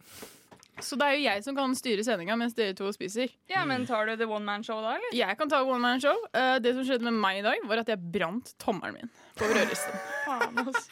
Så 0.83 0.97
det 0.99 1.07
er 1.07 1.15
jo 1.17 1.21
jeg 1.23 1.43
som 1.45 1.55
kan 1.57 1.71
styre 1.77 2.03
sendinga 2.05 2.35
mens 2.37 2.53
dere 2.57 2.75
to 2.77 2.91
spiser. 2.93 3.31
Ja, 3.49 3.63
men 3.65 3.87
tar 3.89 4.05
du 4.05 4.13
the 4.19 4.27
one 4.29 4.45
man 4.45 4.65
show 4.65 4.77
da, 4.83 4.93
eller? 4.99 5.15
Jeg 5.15 5.37
kan 5.39 5.49
ta 5.49 5.63
one 5.65 5.81
man 5.81 6.03
show. 6.03 6.13
Eh, 6.37 6.59
Det 6.61 6.75
som 6.75 6.85
skjedde 6.85 7.07
med 7.07 7.17
meg 7.17 7.39
i 7.39 7.45
dag, 7.47 7.63
var 7.65 7.81
at 7.81 7.89
jeg 7.89 7.97
brant 8.13 8.53
tommelen 8.61 8.99
min 8.99 9.09
på 9.39 9.49
brødristen. 9.49 9.97
Faen, 10.27 10.61
ass. 10.67 10.89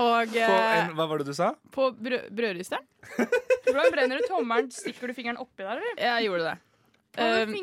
Og 0.00 0.32
På 0.32 0.40
eh, 0.40 0.78
en, 0.80 0.94
hva 0.96 1.06
var 1.10 1.20
det 1.20 1.28
du 1.28 1.34
sa? 1.36 1.52
på 1.74 1.90
brø 1.92 2.22
brødristeren. 2.32 2.86
Hvordan 3.66 3.92
brenner 3.92 4.20
du 4.20 4.28
tommelen? 4.30 4.70
Stikker 4.72 5.10
du 5.10 5.16
fingeren 5.16 5.40
oppi 5.42 5.64
der, 5.66 5.76
eller? 5.76 6.00
Jeg 6.00 6.28
gjorde 6.28 6.50
det. 6.50 6.56
Um? 7.20 7.54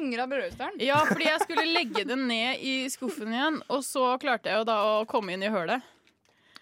Ja, 0.84 0.98
fordi 1.08 1.24
jeg 1.29 1.39
skulle 1.46 1.63
legge 1.72 2.03
den 2.06 2.25
ned 2.27 2.60
i 2.62 2.74
skuffen 2.91 3.32
igjen, 3.32 3.62
og 3.72 3.84
så 3.88 4.10
klarte 4.22 4.51
jeg 4.51 4.60
jo 4.60 4.65
da 4.67 4.75
å 4.89 4.98
komme 5.10 5.34
inn 5.34 5.46
i 5.48 5.51
hølet. 5.53 5.86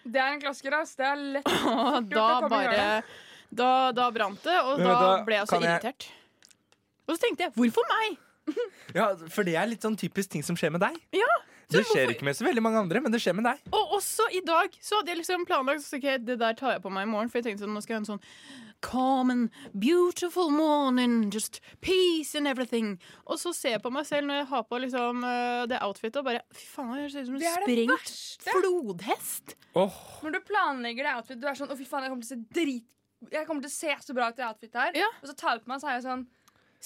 Det 0.06 0.20
er 0.22 0.36
en 0.36 0.42
klassiker, 0.42 0.76
ass. 0.78 0.94
Det 0.94 1.06
er 1.08 1.24
lett. 1.38 1.48
Og 1.66 2.06
da 2.12 2.26
å 2.36 2.44
komme 2.44 2.60
i 2.62 2.68
bare 2.70 2.84
Da, 3.50 3.70
da 3.96 4.06
brant 4.14 4.38
det, 4.44 4.54
og 4.62 4.78
da, 4.78 4.92
da 5.02 5.10
ble 5.26 5.40
jeg 5.40 5.48
så 5.50 5.58
irritert. 5.58 6.06
jeg-. 6.06 6.54
Og 7.06 7.16
så 7.16 7.22
tenkte 7.24 7.46
jeg 7.46 7.54
hvorfor 7.58 7.86
meg? 7.90 8.16
Ja, 8.94 9.08
For 9.30 9.46
det 9.46 9.56
er 9.58 9.66
litt 9.70 9.82
sånn 9.82 9.98
typisk 9.98 10.30
ting 10.30 10.44
som 10.46 10.58
skjer 10.58 10.70
med 10.74 10.82
deg. 10.82 10.94
Ja, 11.18 11.26
Det 11.72 11.82
skjer 11.88 12.12
ikke 12.12 12.26
med 12.28 12.36
så 12.38 12.46
veldig 12.46 12.62
mange 12.62 12.78
andre, 12.84 13.00
men 13.02 13.14
det 13.14 13.18
skjer 13.22 13.34
med 13.38 13.48
deg. 13.48 13.64
Og 13.74 13.96
også 13.98 14.28
i 14.34 14.42
dag 14.46 14.76
så 14.78 15.00
hadde 15.00 15.12
jeg 15.12 15.20
liksom 15.22 15.46
planlagt 15.48 15.82
så, 15.82 15.98
ok, 15.98 16.06
Det 16.22 16.38
der 16.38 16.54
tar 16.58 16.76
jeg 16.76 16.84
på 16.84 16.92
meg 16.94 17.08
i 17.08 17.10
morgen, 17.10 17.32
for 17.32 17.40
jeg 17.40 17.48
tenkte 17.48 17.66
sånn, 17.66 17.74
nå 17.74 17.82
skal 17.82 17.96
jeg 17.96 18.00
ha 18.00 18.04
en 18.04 18.12
sånn 18.14 18.24
Calm 18.84 19.30
and 19.32 19.48
beautiful 19.72 20.50
morning, 20.52 21.30
just 21.32 21.62
peace 21.80 22.36
and 22.36 22.46
everything. 22.46 22.98
Og 23.24 23.40
så 23.40 23.54
ser 23.56 23.76
jeg 23.76 23.82
på 23.82 23.90
meg 23.90 24.04
selv 24.06 24.28
når 24.28 24.42
jeg 24.42 24.48
har 24.52 24.66
på 24.68 24.80
liksom 24.84 25.24
øh, 25.24 25.62
det 25.70 25.80
outfitet, 25.82 26.20
og 26.20 26.28
bare 26.28 26.44
Fy 26.52 26.66
faen, 26.74 26.92
jeg 27.00 27.14
ser 27.14 27.24
ut 27.24 27.30
som 27.30 27.38
en 27.38 27.46
sprengt 27.56 28.44
flodhest. 28.50 29.56
Oh. 29.72 29.96
Når 30.22 30.36
du 30.36 30.40
planlegger 30.46 31.08
det 31.08 31.16
outfitet, 31.16 31.42
du 31.42 31.48
er 31.50 31.58
sånn 31.58 31.72
Å, 31.72 31.78
fy 31.78 31.88
faen, 31.88 32.06
jeg 32.06 32.12
kommer 32.12 32.28
til 32.28 32.36
å 32.36 32.36
se 32.36 32.60
drit 32.60 33.32
Jeg 33.32 33.48
kommer 33.48 33.64
til 33.64 33.72
å 33.72 33.76
se 33.76 33.96
så 34.06 34.16
bra 34.16 34.28
ut 34.30 34.44
i 34.44 34.46
outfit 34.46 34.76
her. 34.76 34.92
Ja. 35.02 35.08
Og 35.22 35.32
så 35.32 35.34
tar 35.40 35.56
jeg 35.56 35.64
på 35.64 35.72
meg, 35.72 35.82
så 35.82 35.90
er 35.90 35.98
jeg 35.98 36.06
sånn 36.06 36.26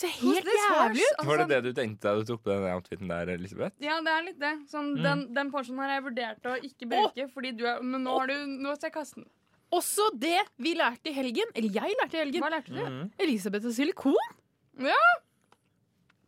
Ser 0.01 0.13
helt 0.17 0.47
jævlig 0.49 1.05
ut. 1.05 1.25
Var 1.27 1.41
det 1.41 1.45
Altså, 1.45 1.49
det 1.51 1.59
du 1.67 1.73
tenkte 1.77 2.09
da 2.09 2.13
du 2.17 2.25
tok 2.31 2.43
på 2.47 2.51
den 2.55 2.67
outfiten 2.73 3.11
der, 3.11 3.33
Elisabeth? 3.35 3.75
Ja, 3.85 3.99
det 4.07 4.13
er 4.15 4.23
litt 4.31 4.39
det. 4.41 4.53
Sånn, 4.71 4.95
Mm. 4.97 5.03
Den, 5.05 5.25
den 5.37 5.51
ponchoen 5.53 5.79
har 5.83 5.91
jeg 5.97 6.05
vurdert 6.09 6.47
å 6.49 6.55
ikke 6.71 6.89
bruke, 6.89 7.27
fordi 7.35 7.53
du 7.59 7.67
er 7.69 7.83
Men 7.85 8.05
nå 8.07 8.15
har 8.19 8.31
du 8.33 8.37
Nå 8.47 8.73
ser 8.79 8.89
jeg 8.89 8.95
kassen. 8.97 9.27
Også 9.71 10.09
det 10.19 10.39
vi 10.59 10.73
lærte 10.75 11.11
i 11.13 11.13
helgen, 11.15 11.51
eller 11.55 11.71
jeg 11.71 11.99
lærte 12.01 12.17
i 12.17 12.23
helgen, 12.25 12.43
Hva 12.43 12.51
lærte 12.57 12.73
du? 12.75 12.81
Mm. 12.83 13.11
Elisabeth 13.23 13.67
og 13.71 13.75
silikon. 13.77 14.33
Ja. 14.81 14.97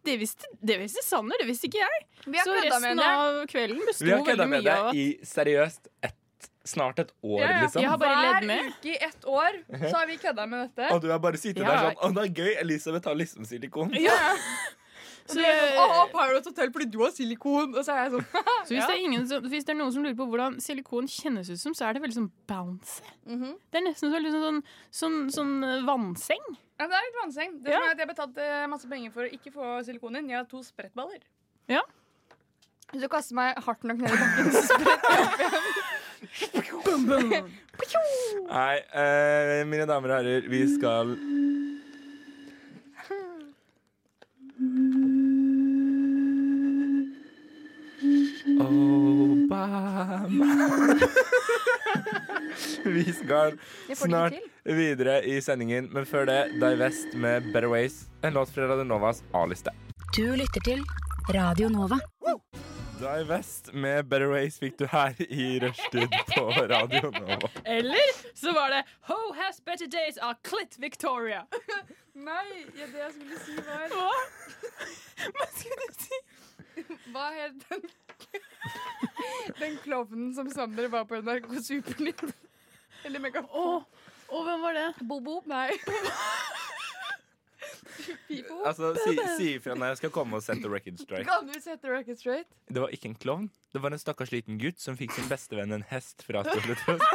Det 0.04 0.16
visste, 0.18 0.48
det 0.60 0.76
visste 0.80 1.02
Sanner, 1.06 1.38
det 1.38 1.46
visste 1.46 1.68
ikke 1.70 1.78
jeg. 1.78 1.98
Vi 2.26 2.38
har 2.38 2.44
Så 2.44 2.54
kødda 2.58 2.78
med 2.82 2.90
resten 2.90 2.98
det. 2.98 3.10
av 3.22 3.46
kvelden 3.52 3.82
besto 3.86 4.04
Vi 4.04 4.10
har 4.10 4.24
kødda 4.26 4.46
med 4.50 4.64
mye 4.64 4.76
det 4.92 4.94
i 4.98 5.04
seriøst 5.30 5.86
et, 6.02 6.16
snart 6.64 6.98
et 7.02 7.12
år, 7.22 7.40
Ja, 7.40 7.48
ja. 7.50 7.60
liksom. 7.64 7.84
Har 7.84 7.98
bare 7.98 8.40
Hver 8.46 8.68
uke 8.68 8.92
i 8.92 8.96
ett 9.02 9.24
år 9.24 9.56
så 9.88 9.94
har 9.96 10.06
vi 10.06 10.16
kødda 10.16 10.46
med 10.48 10.70
dette. 10.76 10.92
Og 10.94 11.00
du 11.02 11.08
har 11.10 11.18
bare 11.18 11.36
sittet 11.40 11.62
Ja. 11.64 11.70
der 11.70 11.94
sånn 11.94 11.96
Å, 12.10 12.14
det 12.14 12.22
er 12.22 12.44
gøy! 12.44 12.52
Elisabeth 12.60 13.08
har 13.08 13.14
liksom 13.18 13.44
silikon. 13.44 13.90
Ja. 13.98 14.18
Så 15.26 15.34
Så, 15.34 15.38
du 15.38 15.42
sånn, 15.44 15.78
Å, 15.78 16.06
Pirates 16.10 16.46
Hotel 16.50 16.70
fordi 16.74 16.86
du 16.90 16.98
har 16.98 17.10
silikon. 17.14 17.74
Og 17.78 17.84
så 17.86 17.92
er 17.94 18.08
jeg 18.08 18.12
sånn 18.12 18.26
så 18.66 18.74
hvis, 18.74 18.86
det 18.86 18.94
er 18.96 19.02
ingen 19.04 19.26
som, 19.30 19.42
hvis 19.46 19.64
det 19.64 19.70
er 19.74 19.78
noen 19.78 19.92
som 19.94 20.02
lurer 20.02 20.16
på 20.18 20.26
hvordan 20.26 20.56
silikon 20.60 21.06
kjennes 21.06 21.50
ut 21.50 21.60
som, 21.62 21.74
så 21.78 21.86
er 21.86 21.94
det 21.94 22.02
veldig 22.02 22.16
sånn 22.18 22.30
bouncy. 22.50 23.04
Mhm. 23.30 23.54
Det 23.70 23.78
er 23.80 23.86
nesten 23.86 24.10
så, 24.10 24.18
liksom 24.18 24.42
sånn, 24.42 24.60
sånn, 24.90 25.18
sånn 25.30 25.54
eh, 25.64 25.82
vannseng. 25.86 26.42
Ja, 26.80 26.88
det 26.90 26.94
er 26.98 27.06
litt 27.06 27.18
vannseng. 27.22 27.62
Det 27.62 27.70
Ja. 27.70 27.78
som 27.78 27.86
er 27.86 27.90
at 27.92 27.98
Jeg 27.98 28.06
har 28.08 28.14
betalt 28.14 28.38
eh, 28.42 28.66
masse 28.66 28.88
penger 28.90 29.10
for 29.14 29.22
å 29.22 29.30
ikke 29.30 29.52
få 29.54 29.84
silikon 29.86 30.16
inn. 30.18 30.28
Jeg 30.28 30.38
har 30.42 30.44
to 30.50 30.62
sprettballer. 30.66 31.22
Ja. 31.70 31.82
Hvis 32.92 33.00
du 33.00 33.08
kaster 33.08 33.34
meg 33.38 33.56
hardt 33.62 33.84
nok 33.84 33.98
ned 34.02 34.10
i 34.10 34.16
bakken, 34.20 34.50
så 34.52 34.62
spretter 34.66 35.14
jeg 35.14 35.26
opp 35.28 35.38
igjen. 35.40 35.68
Nei, 38.52 38.76
eh, 38.94 39.62
mine 39.66 39.86
damer 39.90 40.12
og 40.12 40.18
herrer, 40.20 40.48
vi 40.52 40.62
skal 40.74 41.16
Obama 49.12 50.46
Vi 52.84 53.04
skal 53.12 53.56
får 53.96 54.06
snart 54.06 54.32
ikke 54.36 54.48
til. 54.64 54.76
videre 54.76 55.14
i 55.28 55.36
sendingen, 55.44 55.88
men 55.94 56.06
før 56.06 56.26
det 56.28 56.38
Divest 56.60 57.14
med 57.18 57.46
Better 57.52 57.70
Ways, 57.70 58.02
en 58.24 58.34
låt 58.36 58.50
fra 58.54 58.66
Radio 58.70 58.84
Novas 58.84 59.22
A-liste. 59.34 59.70
Du 60.16 60.24
lytter 60.36 60.60
til 60.66 60.82
Radio 61.34 61.68
Nova. 61.72 61.98
Divest 63.02 63.72
med 63.72 64.06
Better 64.06 64.28
Ways 64.30 64.58
fikk 64.62 64.76
du 64.78 64.84
her 64.86 65.16
i 65.26 65.46
rushtid 65.60 66.12
på 66.28 66.42
Radio 66.70 67.10
Nova. 67.10 67.48
Eller 67.64 68.12
så 68.38 68.52
var 68.54 68.70
det 68.70 68.84
Ho 69.08 69.16
has 69.34 69.58
better 69.64 69.86
days 69.90 70.18
av 70.18 70.34
Clit 70.46 70.78
Victoria. 70.78 71.42
Nei, 72.14 72.62
ja, 72.78 72.86
det 72.86 73.00
jeg 73.00 73.12
skulle 73.16 73.40
si 73.42 73.56
var 73.66 73.90
Hva? 73.90 74.06
Hva 75.34 75.48
skulle 75.50 75.88
du 75.88 75.98
si? 75.98 76.20
Hva 77.10 77.26
het 77.34 77.66
den 77.66 77.82
Den 79.58 79.78
klovnen 79.82 80.30
som 80.38 80.50
Sander 80.54 80.86
var 80.92 81.08
på 81.10 81.18
NRK 81.26 81.58
Supernytt? 81.58 82.22
Eller 83.02 83.32
Å, 83.34 83.46
oh, 83.50 84.06
oh, 84.30 84.46
hvem 84.46 84.62
var 84.62 84.78
det? 84.78 84.88
Bobo? 85.02 85.40
Nei. 85.50 85.72
Altså, 88.66 88.92
si, 89.04 89.12
si 89.36 89.46
ifra 89.56 89.74
når 89.78 89.86
jeg 89.92 89.96
skal 90.02 90.10
komme 90.14 90.32
og 90.38 90.42
sette 90.44 90.66
record 90.70 90.98
straight. 91.02 91.26
Kan 91.28 91.46
du 91.48 91.54
sette 91.60 91.86
record 91.90 92.18
straight? 92.20 92.48
Det 92.68 92.80
var 92.82 92.88
ikke 92.94 93.08
en 93.12 93.16
klovn. 93.18 93.46
Det 93.74 93.80
var 93.82 93.90
en 93.94 93.98
stakkars 94.02 94.30
liten 94.34 94.54
gutt 94.62 94.78
som 94.82 94.96
fikk 94.98 95.12
sin 95.16 95.28
bestevenn 95.30 95.72
en 95.78 95.84
hest 95.92 96.18
fra 96.26 96.38
skoletøs. 96.46 97.02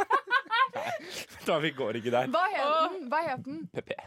Nei, 0.78 0.92
da 1.48 1.54
vi 1.62 1.70
går 1.76 1.92
ikke 2.00 2.12
der. 2.14 2.26
Hva 2.32 2.44
het 2.52 2.66
den? 2.94 3.02
Hva 3.12 3.20
het 3.26 3.40
den? 3.48 3.58
PP. 3.72 3.90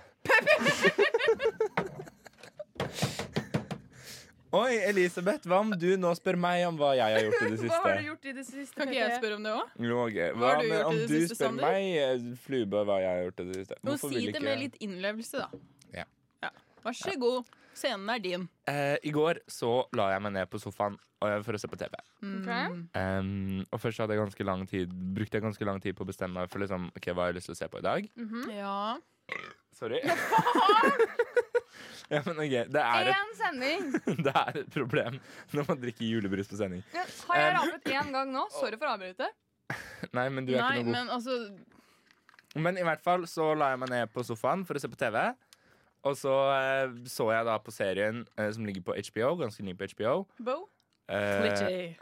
Oi, 4.51 4.74
Elisabeth, 4.83 5.45
hva 5.48 5.62
om 5.63 5.69
du 5.79 5.93
nå 5.95 6.10
spør 6.19 6.36
meg 6.43 6.65
om 6.67 6.75
hva 6.79 6.89
jeg 7.00 7.13
har 7.15 7.21
gjort 7.24 7.39
i 7.39 7.48
det 7.53 7.60
siste? 7.62 7.71
Hva 7.71 7.77
har 7.86 7.95
du 8.01 8.05
gjort 8.10 8.25
i 8.27 8.31
det 8.36 8.43
siste? 8.43 8.75
Kan 8.75 8.89
ikke 8.91 9.00
jeg 9.00 9.15
spørre 9.21 9.36
om 9.38 9.43
det 9.45 9.51
òg? 9.55 9.63
Okay. 9.79 9.91
ok. 10.01 10.17
Hva 10.41 10.50
Hva 10.50 10.55
med 10.65 10.81
om 10.89 10.95
du 10.98 11.05
siste, 11.07 11.36
spør 11.38 11.45
Sander? 11.45 11.63
meg, 11.69 11.86
Flube, 12.43 12.81
hva 12.89 12.98
jeg 13.00 13.07
har 13.13 13.21
gjort 13.29 13.39
i 13.39 13.45
det 13.48 13.55
siste? 13.62 13.75
Nå 13.79 13.88
Hvorfor 13.93 14.10
si 14.12 14.15
det 14.25 14.31
ikke- 14.33 14.43
med 14.43 14.60
litt 14.65 14.75
innlevelse, 14.83 15.36
da. 15.39 15.48
Vær 16.85 16.95
så 16.97 17.13
god. 17.21 17.50
Scenen 17.77 18.09
er 18.11 18.19
din. 18.19 18.41
Eh, 18.67 18.97
I 19.07 19.11
går 19.15 19.39
så 19.50 19.69
la 19.95 20.09
jeg 20.11 20.21
meg 20.25 20.33
ned 20.35 20.50
på 20.51 20.59
sofaen 20.59 20.97
for 21.21 21.53
å 21.55 21.59
se 21.61 21.69
på 21.69 21.77
TV. 21.79 21.93
Okay. 22.25 22.65
Um, 22.97 23.61
og 23.69 23.77
først 23.79 24.01
hadde 24.01 24.15
jeg 24.15 24.23
ganske 24.23 24.45
lang 24.47 24.63
tid 24.69 24.91
brukte 25.15 25.38
jeg 25.38 25.45
ganske 25.45 25.67
lang 25.69 25.79
tid 25.83 25.93
på 25.97 26.03
å 26.03 26.09
bestemme 26.09 26.41
meg 26.41 26.50
for 26.51 26.59
liksom, 26.63 26.89
ok, 26.97 27.05
hva 27.13 27.27
jeg 27.29 27.35
har 27.35 27.38
lyst 27.38 27.47
til 27.51 27.55
å 27.55 27.59
se 27.61 27.67
på 27.71 27.81
i 27.81 27.85
dag. 27.85 28.01
Ja. 28.50 28.79
Sorry. 29.77 30.00
ja, 32.11 32.19
men 32.25 32.35
ok, 32.41 32.55
det 32.73 32.81
er, 32.81 33.07
et, 33.07 33.15
Én 33.15 33.31
sending! 33.39 33.81
det 34.25 34.33
er 34.33 34.57
et 34.63 34.71
problem 34.73 35.13
når 35.55 35.63
man 35.69 35.81
drikker 35.85 36.05
julebrus 36.09 36.50
på 36.51 36.57
sending. 36.59 36.81
Ja, 36.95 37.03
har 37.29 37.43
jeg 37.45 37.51
rapet 37.59 37.93
én 37.93 38.11
gang 38.17 38.27
nå? 38.33 38.43
Sorry 38.57 38.77
for 38.81 38.89
å 38.89 38.97
avbryte. 38.97 39.27
Nei, 40.17 40.27
men 40.33 40.50
du 40.50 40.53
er 40.57 40.65
Nei, 40.65 40.73
ikke 40.81 40.89
noe 40.89 40.89
god. 40.89 40.97
men 40.97 41.05
altså 41.15 41.33
Men 42.59 42.73
i 42.81 42.83
hvert 42.83 43.00
fall 43.05 43.23
så 43.31 43.53
la 43.55 43.69
jeg 43.71 43.79
meg 43.85 43.89
ned 43.93 44.05
på 44.11 44.19
sofaen 44.27 44.65
for 44.67 44.75
å 44.75 44.81
se 44.83 44.89
på 44.91 45.00
TV. 45.00 45.15
Og 46.01 46.15
så 46.17 46.34
eh, 46.55 46.93
så 47.10 47.27
jeg 47.29 47.46
da 47.46 47.58
på 47.62 47.74
serien 47.74 48.24
eh, 48.38 48.50
som 48.53 48.65
ligger 48.65 48.81
på 48.86 48.96
HBO, 48.98 49.36
ganske 49.43 49.65
ny 49.65 49.75
på 49.77 49.86
HBO. 49.93 50.15
Bo? 50.41 50.58
Eh, 51.12 51.93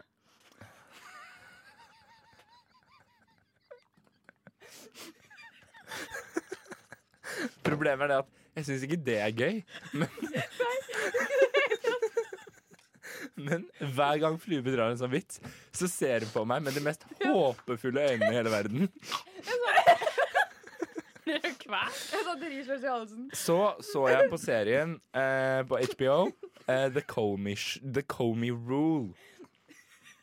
problemet 7.63 8.03
er 8.03 8.11
det 8.11 8.17
at 8.23 8.35
jeg 8.55 8.65
syns 8.67 8.83
ikke 8.87 9.01
det 9.05 9.17
er 9.23 9.35
gøy. 9.35 9.59
Men, 9.93 10.09
men 13.47 13.67
hver 13.95 14.19
gang 14.23 14.39
Flube 14.41 14.73
drar 14.75 14.91
en 14.91 14.99
sånn 14.99 15.13
vits, 15.13 15.39
så 15.75 15.87
ser 15.91 16.25
hun 16.25 16.33
på 16.33 16.45
meg 16.49 16.63
med 16.65 16.75
de 16.75 16.83
mest 16.83 17.05
håpefulle 17.23 18.09
øynene 18.13 18.31
i 18.31 18.39
hele 18.39 18.55
verden. 18.55 18.87
Jeg. 18.87 19.78
Så 23.37 23.57
så 23.85 24.05
jeg 24.11 24.29
på 24.31 24.39
serien 24.41 24.97
eh, 25.13 25.61
på 25.69 25.79
HBO 25.93 26.19
eh, 26.65 26.87
The, 26.93 27.03
Comey, 27.07 27.55
The 27.81 28.03
Comey 28.07 28.51
Rule. 28.51 29.13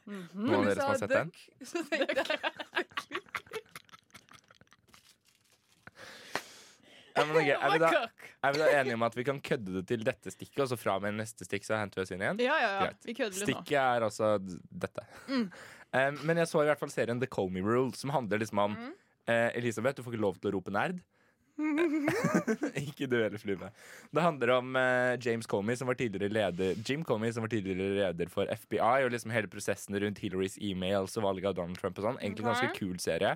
Noen 0.07 0.55
av 0.55 0.69
dere 0.69 0.77
som 0.79 0.93
har 0.93 1.01
sett 1.03 1.15
den? 1.15 1.33
Så 1.71 1.83
tenkte 1.91 2.23
jeg 2.23 2.39
Ja, 7.17 7.23
er, 7.65 7.73
vi 7.73 7.79
da, 7.81 7.91
er 8.45 8.53
vi 8.53 8.61
da 8.61 8.67
enige 8.77 8.97
om 8.99 9.05
at 9.07 9.15
vi 9.17 9.25
kan 9.25 9.39
kødde 9.41 9.79
det 9.79 9.87
til 9.89 10.03
dette 10.05 10.31
stikket, 10.31 10.59
og 10.67 10.69
så 10.69 10.77
fra 10.79 10.99
med 11.01 11.17
neste 11.17 11.47
stikk 11.49 11.65
så 11.65 11.79
henter 11.81 12.03
vi 12.03 12.05
oss 12.05 12.13
inn 12.13 12.23
igjen? 12.23 12.43
Ja, 12.45 12.59
ja, 12.61 12.73
ja. 12.85 12.91
Vi 13.07 13.15
kødder 13.17 13.33
litt 13.33 13.41
nå. 13.41 13.63
Stikket 13.63 13.79
er 13.81 14.05
altså 14.05 14.35
dette. 14.45 14.61
dette. 14.93 15.49
Um, 15.97 16.19
men 16.29 16.43
jeg 16.43 16.51
så 16.51 16.61
i 16.61 16.69
hvert 16.69 16.83
fall 16.83 16.93
serien 16.93 17.23
The 17.23 17.29
Comey 17.31 17.65
Rule, 17.65 17.95
som 17.97 18.13
handler 18.13 18.43
liksom 18.43 18.61
om 18.61 18.77
eh, 19.27 19.51
Elisabeth, 19.59 19.97
du 19.97 20.03
får 20.07 20.15
ikke 20.17 20.23
lov 20.27 20.39
til 20.41 20.51
å 20.51 20.55
rope 20.59 20.71
nerd. 20.75 21.03
ikke 22.77 23.07
du 23.09 23.15
heller, 23.17 23.39
Flube. 23.41 23.71
Det 24.13 24.23
handler 24.23 24.51
om 24.59 24.77
eh, 24.77 25.15
James 25.25 25.47
Comey, 25.49 25.77
som 25.79 25.89
var 25.89 25.97
tidligere 25.99 26.29
leder 26.33 26.77
Jim 26.85 27.05
Comey, 27.07 27.33
som 27.33 27.47
var 27.47 27.53
tidligere 27.53 27.97
leder 28.03 28.29
for 28.33 28.45
FBI, 28.53 29.07
og 29.07 29.15
liksom 29.15 29.33
hele 29.35 29.49
prosessen 29.53 29.97
rundt 30.03 30.21
Hillarys 30.23 30.59
e-mails 30.61 31.17
og 31.17 31.25
valget 31.29 31.49
av 31.53 31.57
Donald 31.63 31.81
Trump 31.81 31.99
og 32.01 32.09
sånn. 32.11 32.21
Egentlig 32.21 32.45
en 32.45 32.51
ganske 32.53 32.75
kul 32.77 32.99
serie. 33.03 33.33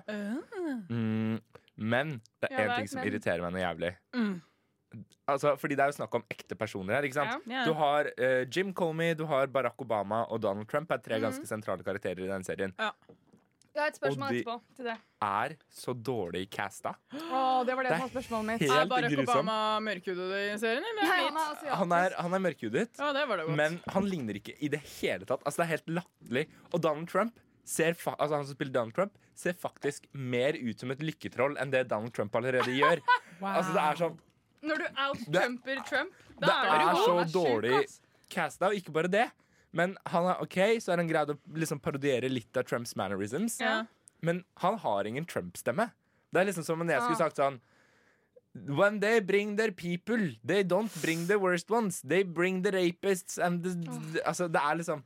Mm, 0.91 1.41
men 1.81 2.15
det 2.43 2.51
er 2.51 2.61
Ja, 2.67 2.69
én 2.69 2.77
ting 2.83 2.91
som 2.93 3.01
irriterer 3.07 3.41
meg 3.41 3.55
noe 3.57 3.63
jævlig. 3.65 3.93
Mm. 4.13 4.33
Altså, 5.31 5.53
fordi 5.55 5.77
det 5.79 5.83
er 5.85 5.91
jo 5.93 5.97
snakk 6.01 6.15
om 6.19 6.23
ekte 6.33 6.55
personer 6.59 6.97
her. 6.97 7.05
ikke 7.07 7.15
sant? 7.21 7.45
Ja. 7.47 7.61
Ja. 7.61 7.65
Du 7.65 7.73
har 7.79 8.09
eh, 8.17 8.41
Jim 8.51 8.73
Comey, 8.75 9.13
du 9.15 9.23
har 9.29 9.47
Barack 9.47 9.79
Obama 9.81 10.25
og 10.29 10.41
Donald 10.43 10.67
Trump. 10.69 10.91
er 10.91 10.97
tre 11.01 11.15
Mhm. 11.17 11.23
ganske 11.29 11.47
sentrale 11.47 11.83
karakterer 11.83 12.19
i 12.25 12.27
den 12.27 12.43
serien. 12.43 12.73
Jeg 13.73 13.81
har 13.81 13.87
et 13.87 13.95
spørsmål 13.99 14.29
de- 14.33 14.39
etterpå 14.41 14.55
til 14.75 14.85
det. 14.89 14.95
Er 15.23 15.53
så 15.71 15.93
dårlig 15.95 16.49
casta. 16.51 16.91
Åh, 17.13 17.63
det 17.65 17.75
var 17.77 17.83
det 17.83 17.91
Det 17.91 17.99
som 17.99 18.07
var 18.09 18.11
spørsmålet 18.15 18.45
mitt. 18.49 18.61
Er 18.69 18.85
Barack 18.91 19.11
grusom. 19.13 19.29
Obama 19.47 19.79
mørkhudet 19.85 20.39
i 20.41 20.57
serien, 20.59 20.83
eller? 20.89 21.03
Nei, 21.07 21.19
han 21.21 21.37
er 21.37 21.45
asiatisk. 21.53 21.77
Han 21.79 21.91
er, 21.91 22.15
han 22.19 22.33
er 22.33 22.39
mørkhudet, 22.47 22.89
Ja, 22.99 23.13
det 23.13 23.27
var 23.29 23.37
det 23.37 23.45
godt. 23.47 23.55
men 23.55 23.79
han 23.87 24.03
ligner 24.11 24.33
ikke 24.41 24.55
i 24.59 24.67
det 24.67 24.81
hele 24.99 25.25
tatt. 25.25 25.41
Altså, 25.45 25.61
det 25.61 25.65
er 25.67 25.71
helt 25.77 25.87
latterlig. 26.01 26.47
Og 26.73 26.81
Donald 26.81 27.07
Trump 27.07 27.39
ser 27.63 27.93
fa 27.93 28.15
altså, 28.19 28.35
han 28.35 28.45
som 28.45 28.55
spiller 28.55 28.73
Donald 28.73 28.93
Trump, 28.93 29.13
ser 29.35 29.53
faktisk 29.53 30.05
mer 30.13 30.53
ut 30.59 30.79
som 30.79 30.91
et 30.91 30.99
lykketroll 30.99 31.55
enn 31.57 31.71
det 31.71 31.87
Donald 31.87 32.11
Trump 32.13 32.35
allerede 32.35 32.75
gjør. 32.75 32.99
Altså, 33.41 33.71
det 33.73 33.81
er 33.81 33.95
sånn 33.97 34.19
Når 34.61 34.77
du 34.77 34.85
out-trumper 35.01 35.79
Trump, 35.87 36.11
Det 36.37 36.49
er 36.49 36.77
du 36.77 36.85
god. 36.85 36.99
så 36.99 37.11
Han 37.15 37.23
er 37.23 37.25
så 37.25 37.33
dårlig 37.39 37.87
casta, 38.29 38.67
og 38.67 38.73
ikke 38.75 38.91
bare 38.93 39.07
det. 39.09 39.31
Men 39.73 39.97
han 40.11 40.25
er 40.33 40.41
ok, 40.43 40.57
så 40.83 40.91
har 40.91 40.97
han 40.97 41.07
greid 41.07 41.29
å 41.31 41.37
liksom 41.55 41.79
parodiere 41.79 42.29
litt 42.29 42.57
av 42.59 42.63
Trumps 42.67 42.95
mannerisms. 42.99 43.59
Ja. 43.61 43.85
Men 44.21 44.43
han 44.61 44.77
har 44.83 45.07
ingen 45.07 45.25
Trump-stemme. 45.25 45.91
Det 46.31 46.41
er 46.41 46.45
liksom 46.49 46.63
som 46.67 46.81
om 46.81 46.87
jeg 46.89 46.99
skulle 47.01 47.15
Ah. 47.19 47.23
sagt 47.29 47.37
sånn 47.37 47.59
When 48.53 48.99
they 48.99 49.21
bring 49.21 49.55
their 49.55 49.71
people, 49.71 50.35
they 50.43 50.61
don't 50.63 50.91
bring 51.01 51.27
the 51.27 51.37
worst 51.39 51.71
ones. 51.71 52.01
They 52.01 52.23
bring 52.23 52.63
the 52.63 52.71
rapists 52.71 53.37
and 53.39 53.63
the, 53.63 54.21
Altså, 54.25 54.49
det 54.51 54.59
er 54.61 54.75
liksom 54.75 55.03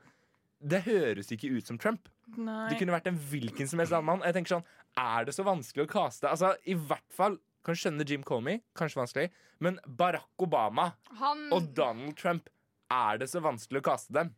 Det 0.67 0.81
høres 0.87 1.29
ikke 1.31 1.51
ut 1.57 1.67
som 1.67 1.77
Trump. 1.77 2.09
Nei. 2.37 2.69
Det 2.71 2.79
kunne 2.79 2.95
vært 2.95 3.05
en 3.11 3.19
hvilken 3.19 3.67
som 3.69 3.77
helst 3.79 3.93
annen 3.93 4.05
mann. 4.05 4.21
Jeg 4.25 4.33
tenker 4.33 4.55
sånn, 4.55 4.63
Er 4.97 5.25
det 5.25 5.35
så 5.35 5.43
vanskelig 5.45 5.85
å 5.85 5.91
kaste? 5.91 6.23
Altså, 6.27 6.55
I 6.65 6.73
hvert 6.73 7.11
fall 7.13 7.37
kan 7.63 7.75
skjønne 7.75 8.07
Jim 8.07 8.23
Comey, 8.23 8.61
kanskje 8.75 8.95
vanskelig, 9.03 9.29
men 9.59 9.79
Barack 9.85 10.25
Obama 10.39 10.93
Han 11.19 11.49
og 11.53 11.73
Donald 11.75 12.15
Trump, 12.15 12.49
er 12.89 13.17
det 13.17 13.27
så 13.29 13.41
vanskelig 13.41 13.81
å 13.81 13.85
kaste 13.91 14.13
dem? 14.13 14.33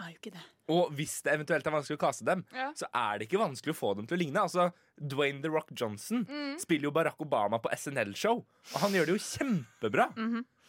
Er 0.00 0.10
jo 0.10 0.16
ikke 0.18 0.32
det. 0.34 0.42
Og 0.74 0.90
hvis 0.96 1.18
det 1.22 1.32
eventuelt 1.34 1.66
er 1.68 1.74
vanskelig 1.74 1.98
å 1.98 2.02
kaste 2.06 2.24
dem, 2.26 2.44
Ja. 2.54 2.70
så 2.74 2.86
er 2.94 3.18
det 3.20 3.28
ikke 3.28 3.38
vanskelig 3.42 3.74
å 3.74 3.78
få 3.78 3.94
dem 3.96 4.06
til 4.08 4.16
å 4.16 4.20
ligne. 4.22 4.40
Altså, 4.42 4.72
Dwayne 4.98 5.42
The 5.42 5.50
Rock 5.52 5.70
Johnson 5.76 6.24
spiller 6.58 6.88
jo 6.88 6.90
Barack 6.90 7.20
Obama 7.20 7.58
på 7.62 7.70
SNL-show, 7.74 8.40
og 8.74 8.80
han 8.80 8.92
gjør 8.96 9.06
det 9.06 9.14
jo 9.14 9.22
kjempebra. 9.22 10.08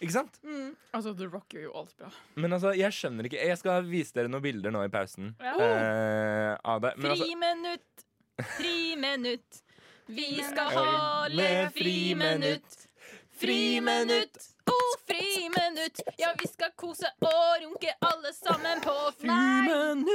Ikke 0.01 0.11
sant? 0.11 0.37
Altså, 0.93 1.13
The 1.17 1.27
Rock 1.31 1.49
gjør 1.55 1.63
jo 1.69 1.73
alt 1.79 1.95
bra. 1.97 2.09
Men 2.35 2.51
altså, 2.57 2.73
jeg 2.75 2.91
skjønner 2.91 3.29
ikke 3.29 3.39
Jeg 3.47 3.57
skal 3.57 3.83
vise 3.87 4.11
dere 4.13 4.27
noen 4.27 4.43
bilder 4.43 4.71
nå 4.75 4.83
i 4.83 4.89
pausen 4.91 5.33
Ja. 5.39 5.55
eh, 5.57 6.57
av 6.65 6.81
det. 6.81 6.93
Men 6.97 7.11
altså, 7.15 7.25
Friminutt! 7.25 8.05
Friminutt! 8.57 9.61
Vi 10.07 10.27
skal 10.51 10.69
holde 10.75 11.71
friminutt! 11.73 12.81
Friminutt! 13.39 14.37
Oh, 14.67 14.84
friminutt! 15.09 16.01
Ja, 16.19 16.31
vi 16.39 16.47
skal 16.49 16.71
kose 16.79 17.09
og 17.21 17.63
runke 17.63 17.93
alle 18.05 18.31
sammen 18.35 18.81
på 18.83 18.95
friminutt! 19.21 20.09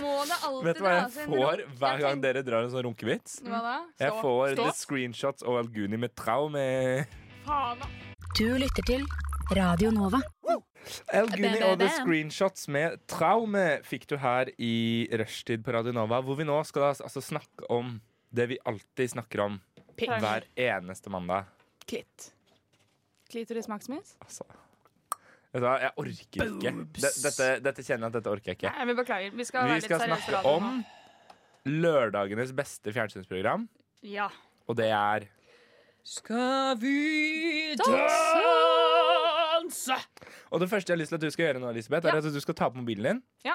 Må 0.00 0.14
det 0.28 0.38
alltid 0.46 0.68
vet 0.68 0.78
du 0.78 0.84
hva 0.84 0.92
jeg 0.94 1.02
dras 1.04 1.18
inn 1.24 1.34
får 1.34 1.62
hver 1.80 2.02
gang 2.04 2.22
dere 2.24 2.42
drar 2.46 2.64
en 2.66 2.72
sånn 2.72 2.86
runkevits? 2.88 3.36
Hva 3.46 3.60
da? 3.64 3.74
Jeg 4.00 4.12
Stå. 4.14 4.22
får 4.24 4.54
Stå. 4.54 4.64
the 4.64 4.76
screenshots 4.78 5.44
og 5.46 5.58
Alguni 5.60 5.98
med 6.00 6.14
traume. 6.18 6.64
Faen, 7.44 7.82
da. 7.82 7.90
Du 8.38 8.46
lytter 8.58 8.86
til 8.88 9.04
Radio 9.54 9.90
Nova. 9.94 10.20
Elguni 11.16 11.60
og 11.64 11.78
the 11.80 11.88
screenshots 11.94 12.66
med 12.72 12.98
traume 13.08 13.62
fikk 13.88 14.04
du 14.10 14.18
her 14.20 14.50
i 14.60 15.06
rushtid 15.16 15.62
på 15.64 15.72
Radio 15.76 15.94
Nova, 15.96 16.18
hvor 16.24 16.36
vi 16.40 16.44
nå 16.48 16.58
skal 16.68 16.90
altså 16.92 17.22
snakke 17.24 17.68
om 17.72 17.94
det 18.34 18.48
vi 18.50 18.58
alltid 18.68 19.14
snakker 19.14 19.44
om 19.46 19.56
Pink. 19.96 20.12
hver 20.20 20.44
eneste 20.60 21.12
mandag. 21.12 21.48
Klitt. 21.88 22.33
Klitoris 23.34 23.68
maximus? 23.70 24.14
Altså. 24.22 24.46
Vet 25.54 25.62
du 25.62 25.66
hva, 25.68 25.74
jeg 25.82 25.92
orker 26.02 26.48
ikke. 26.48 26.72
Dette, 26.98 27.48
dette 27.62 27.84
kjenner 27.86 28.08
jeg 28.08 28.10
at 28.10 28.16
dette 28.18 28.30
orker 28.32 28.50
jeg 28.52 28.58
ikke. 28.58 28.72
Nei, 28.74 28.86
vi 28.90 28.96
beklager. 28.98 29.34
Vi 29.38 29.44
skal 29.46 29.66
Vi 29.66 29.70
være 29.70 29.82
litt 29.82 29.90
skal 29.90 30.02
snakke 30.08 30.40
om 30.50 30.70
lørdagenes 31.64 32.50
beste 32.56 32.92
fjernsynsprogram. 32.94 33.68
Ja. 34.04 34.26
og 34.68 34.76
det 34.76 34.90
er 34.92 35.24
Skal 36.04 36.74
vi 36.76 37.72
danse? 37.80 39.96
Og 40.52 40.60
det 40.60 40.68
første 40.68 40.92
jeg 40.92 40.98
har 40.98 41.00
lyst 41.00 41.14
til 41.14 41.16
at 41.16 41.22
du 41.24 41.30
skal 41.32 41.46
gjøre 41.48 41.62
nå, 41.62 41.70
Elisabeth, 41.72 42.04
er 42.06 42.12
Ja. 42.12 42.18
at 42.20 42.34
du 42.34 42.40
skal 42.40 42.54
ta 42.54 42.68
på 42.68 42.76
mobilen 42.82 43.04
din. 43.08 43.22
Ja. 43.48 43.54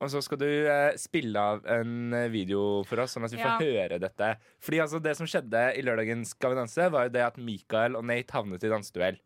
Og 0.00 0.10
så 0.12 0.20
skal 0.22 0.36
du 0.38 0.46
eh, 0.68 0.92
spille 1.00 1.40
av 1.40 1.62
en 1.72 2.12
eh, 2.12 2.26
video 2.28 2.82
for 2.84 3.00
oss, 3.00 3.14
sånn 3.16 3.24
at 3.24 3.32
vi 3.32 3.38
får 3.40 3.54
Ja. 3.54 3.58
høre 3.62 3.98
dette. 4.02 4.36
Fordi 4.60 4.80
altså, 4.84 5.00
det 5.02 5.16
som 5.16 5.26
skjedde 5.26 5.62
i 5.78 5.82
lørdagen 5.82 6.24
Skal 6.28 6.50
vi 6.52 6.56
danse, 6.60 6.90
var 6.92 7.04
jo 7.08 7.14
det 7.14 7.22
at 7.24 7.38
Mikael 7.38 7.96
og 7.96 8.04
Nate 8.04 8.30
havnet 8.36 8.62
i 8.62 8.68
danseduell. 8.68 9.16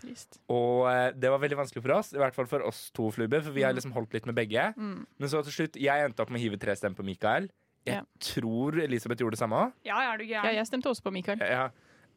Trist. 0.00 0.40
Og 0.50 0.88
eh, 0.90 1.12
det 1.14 1.30
var 1.30 1.38
veldig 1.38 1.56
vanskelig 1.60 1.82
for 1.84 1.92
oss, 1.94 2.12
i 2.12 2.18
hvert 2.18 2.34
fall 2.34 2.46
for 2.50 2.60
oss 2.66 2.90
to, 2.90 3.06
Flube, 3.14 3.38
for 3.40 3.52
vi 3.54 3.60
Mm. 3.62 3.66
har 3.68 3.74
liksom 3.78 3.92
holdt 3.94 4.12
litt 4.14 4.26
med 4.26 4.34
begge. 4.34 4.74
Men 4.76 5.28
så 5.30 5.44
til 5.46 5.52
slutt, 5.54 5.78
jeg 5.78 6.04
endte 6.08 6.20
opp 6.24 6.30
med 6.30 6.40
å 6.40 6.42
hive 6.42 6.58
tre 6.58 6.74
stemmer 6.74 6.96
på 6.98 7.04
Mikael. 7.06 7.46
Jeg 7.86 7.94
Ja. 7.94 8.02
tror 8.18 8.82
Elisabeth 8.82 9.20
gjorde 9.22 9.38
det 9.38 9.38
samme 9.38 9.54
òg. 9.68 9.72
ja, 9.84 10.12
er 10.12 10.18
du 10.18 10.24
Ja, 10.24 10.42
gæren? 10.42 10.54
jeg 10.56 10.66
stemte 10.66 10.90
også 10.90 11.02
på 11.06 11.12
Mikael. 11.12 11.38
Ja. 11.38 11.68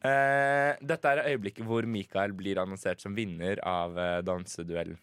Eh, 0.02 0.74
dette 0.84 1.04
er 1.04 1.22
øyeblikket 1.30 1.62
hvor 1.64 1.86
Mikael 1.86 2.32
blir 2.32 2.56
annonsert 2.58 2.98
som 3.00 3.14
vinner 3.14 3.60
av 3.62 3.96
eh, 3.96 4.20
danseduellen. 4.22 4.98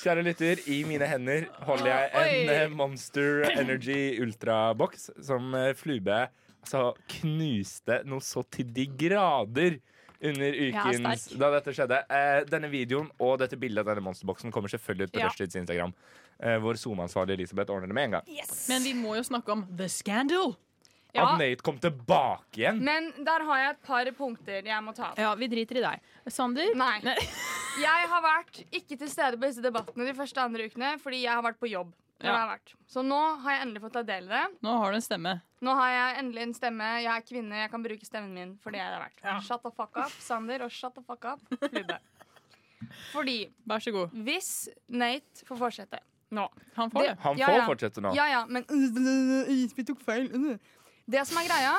Kjære 0.00 0.22
lytter, 0.24 0.60
i 0.72 0.78
mine 0.88 1.04
hender 1.10 1.46
holder 1.66 1.90
jeg 1.90 2.10
en 2.14 2.20
Oi. 2.22 2.54
eh, 2.54 2.70
Monster 2.72 3.42
Energy 3.52 3.98
Ultra-boks 4.24 5.10
som 5.26 5.52
eh, 5.58 5.72
Flube 5.76 6.22
altså, 6.62 6.86
knuste 7.18 8.00
noe 8.08 8.24
så 8.24 8.42
til 8.52 8.70
de 8.76 8.86
grader 9.00 9.76
under 10.20 10.56
ukens 10.56 11.26
ja, 11.32 11.38
da 11.40 11.50
dette 11.56 11.72
skjedde. 11.76 11.98
Eh, 12.12 12.40
denne 12.48 12.68
videoen 12.72 13.06
og 13.24 13.38
dette 13.40 13.56
bildet 13.60 13.84
av 13.84 13.92
denne 13.94 14.04
monsterboksen 14.08 14.52
kommer 14.52 14.72
selvfølgelig 14.72 15.08
ut 15.10 15.14
på 15.14 15.22
Ja. 15.22 15.28
Rushtids 15.30 15.56
Instagram. 15.56 15.94
Eh, 16.40 16.56
vår 16.60 16.80
SoMe-ansvarlig 16.80 17.36
Elisabeth 17.38 17.72
ordner 17.72 17.88
det 17.88 17.96
med 17.96 18.08
en 18.10 18.18
gang. 18.18 18.34
Men 18.68 18.84
vi 18.84 18.92
må 18.96 19.16
jo 19.16 19.24
snakke 19.28 19.52
om 19.52 19.64
The 19.76 19.88
Scandal. 19.88 20.54
Ja. 21.12 21.24
At 21.32 21.40
Nate 21.40 21.64
kom 21.66 21.78
tilbake 21.82 22.60
igjen. 22.60 22.84
Men 22.86 23.08
der 23.26 23.42
har 23.48 23.58
jeg 23.64 23.70
et 23.74 23.80
par 23.88 24.10
punkter 24.16 24.62
jeg 24.62 24.84
må 24.84 24.92
ta 24.94 25.08
opp. 25.10 25.18
Ja, 25.18 25.32
vi 25.34 25.48
driter 25.50 25.80
i 25.80 25.82
deg. 25.82 26.04
Sander? 26.30 26.70
Nei. 26.78 27.00
Jeg 27.78 28.08
har 28.10 28.22
vært 28.24 28.62
ikke 28.74 28.96
til 28.98 29.10
stede 29.10 29.38
på 29.38 29.46
disse 29.46 29.62
debattene 29.62 30.06
de 30.08 30.14
første 30.16 30.42
andre 30.42 30.66
ukene 30.70 30.94
fordi 31.02 31.22
jeg 31.22 31.34
har 31.34 31.44
vært 31.44 31.60
på 31.60 31.70
jobb. 31.70 31.92
Ja. 32.20 32.34
har 32.36 32.50
vært. 32.50 32.74
Så 32.90 33.00
nå 33.00 33.18
har 33.40 33.54
jeg 33.54 33.62
endelig 33.64 33.80
fått 33.86 33.94
ta 33.96 34.02
del 34.04 34.26
i 34.26 34.28
det. 34.28 34.42
Nå 34.60 34.74
har 34.82 34.92
du 34.92 34.98
en 34.98 35.04
stemme. 35.04 35.30
Nå 35.64 35.72
har 35.78 35.92
jeg 35.94 36.18
endelig 36.20 36.42
en 36.42 36.52
stemme. 36.58 36.88
Jeg 37.00 37.12
er 37.14 37.24
kvinne, 37.24 37.62
jeg 37.62 37.70
kan 37.72 37.86
bruke 37.86 38.08
stemmen 38.08 38.34
min 38.36 38.50
for 38.60 38.76
det 38.76 38.82
jeg 38.82 38.92
har 38.92 39.06
vært. 39.06 39.22
Shut 39.46 39.64
the 39.64 39.72
fuck 39.72 39.96
up, 39.96 40.12
Sander, 40.20 40.66
og 40.66 40.74
shut 40.74 40.92
the 40.98 41.04
fuck 41.06 41.24
up, 41.30 41.40
Flubbe. 41.62 41.96
Fordi 43.14 43.38
Vær 43.68 43.80
så 43.84 43.92
god. 43.94 44.14
hvis 44.24 44.52
Nate 44.88 45.44
får 45.46 45.58
fortsette 45.60 45.98
nå 46.32 46.46
Han 46.78 46.90
får 46.90 47.04
det. 47.04 47.16
Han 47.24 47.36
får 47.36 47.56
ja. 47.56 47.66
fortsette 47.66 48.02
nå. 48.04 48.12
Ja, 48.16 48.26
ja, 48.30 48.44
men 48.48 48.64
Vi 49.76 49.84
tok 49.86 50.00
feil. 50.04 50.30
Det 51.10 51.24
som 51.26 51.40
er 51.40 51.48
greia, 51.48 51.74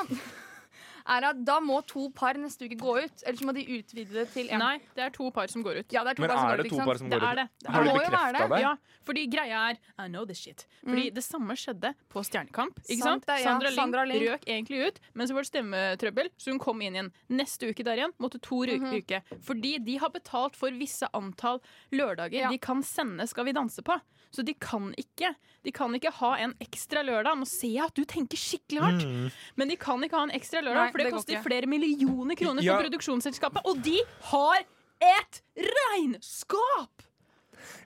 er 1.07 1.23
at 1.29 1.45
da 1.45 1.59
må 1.59 1.81
to 1.87 2.09
par 2.15 2.33
neste 2.33 2.65
uke 2.65 2.77
gå 2.77 3.03
ut. 3.05 3.23
Eller 3.25 3.37
så 3.37 3.45
må 3.45 3.53
de 3.53 3.63
utvide 3.79 4.13
det 4.13 4.27
til 4.33 4.47
én. 4.47 4.59
Nei, 4.59 4.77
det 4.95 5.03
er 5.03 5.09
to 5.09 5.29
par 5.31 5.47
som 5.47 5.63
går 5.63 5.79
ut. 5.81 5.91
Ja, 5.93 6.03
det 6.03 6.11
er 6.11 6.15
to 6.15 6.21
Men 6.21 6.29
par 6.29 6.37
som 6.37 6.47
er 6.47 6.51
går 6.51 6.57
det 6.57 6.65
ut, 6.65 6.71
to 6.71 6.85
par 6.85 6.97
som 6.97 7.09
går 7.09 7.17
ut? 7.17 7.35
det. 7.35 7.47
Det 7.63 7.71
Har 7.71 7.83
jo 7.85 7.93
bekrefta 7.93 8.31
det. 8.37 8.49
det? 8.49 8.61
Ja, 8.61 8.75
fordi 9.05 9.25
greia 9.31 9.61
er 9.71 9.77
I 10.05 10.07
know 10.07 10.25
this 10.25 10.37
shit. 10.39 10.65
Fordi 10.85 11.09
det 11.11 11.23
samme 11.23 11.55
skjedde 11.57 11.93
på 12.09 12.23
Stjernekamp. 12.23 12.79
Ikke 12.89 13.01
sant? 13.01 13.25
Sant 13.25 13.27
det, 13.27 13.39
ja. 13.39 13.43
Sandra 13.49 13.67
Link 13.69 13.79
Sandra 13.79 14.03
Lyng. 14.05 14.27
røk 14.29 14.45
egentlig 14.47 14.87
ut, 14.87 14.99
men 15.13 15.27
så 15.27 15.33
var 15.33 15.41
det 15.41 15.51
stemmetrøbbel, 15.51 16.29
så 16.37 16.51
hun 16.51 16.59
kom 16.59 16.81
inn 16.81 16.95
igjen. 16.95 17.11
Neste 17.29 17.69
uke 17.71 17.83
der 17.83 17.97
igjen 17.97 18.13
måtte 18.19 18.39
to 18.41 18.55
ry- 18.65 18.79
Mm 18.81 19.01
-hmm. 19.01 19.41
Fordi 19.43 19.77
de 19.79 19.97
har 19.99 20.09
betalt 20.09 20.55
for 20.55 20.69
visse 20.71 21.07
antall 21.13 21.59
lørdager 21.91 22.39
Ja. 22.41 22.49
de 22.49 22.57
kan 22.57 22.81
sende 22.83 23.27
Skal 23.27 23.45
vi 23.45 23.51
danse 23.51 23.81
på. 23.81 23.99
Så 24.31 24.45
de 24.47 24.53
kan 24.53 24.93
ikke 24.97 25.35
De 25.61 25.69
kan 25.71 25.93
ikke 25.93 26.09
ha 26.17 26.31
en 26.41 26.55
ekstra 26.57 27.03
lørdag. 27.05 27.37
Nå 27.37 27.45
ser 27.45 27.69
jeg 27.75 27.85
at 27.85 27.93
du 27.93 28.01
tenker 28.09 28.39
skikkelig 28.39 28.81
hardt, 28.81 29.03
Mm. 29.05 29.27
men 29.55 29.67
de 29.69 29.75
kan 29.77 30.01
ikke 30.01 30.17
ha 30.17 30.23
en 30.23 30.33
ekstra 30.33 30.57
lørdag, 30.65 30.87
Nei, 30.87 30.91
for 30.91 30.97
det, 30.97 31.05
det 31.05 31.13
koster 31.13 31.43
flere 31.45 31.67
millioner 31.69 32.33
kroner 32.35 32.63
Ja. 32.63 32.79
for 32.79 32.87
produksjonsselskapet, 32.89 33.61
og 33.63 33.77
de 33.85 34.01
har 34.31 34.65
et 35.01 35.41
regnskap! 35.55 37.05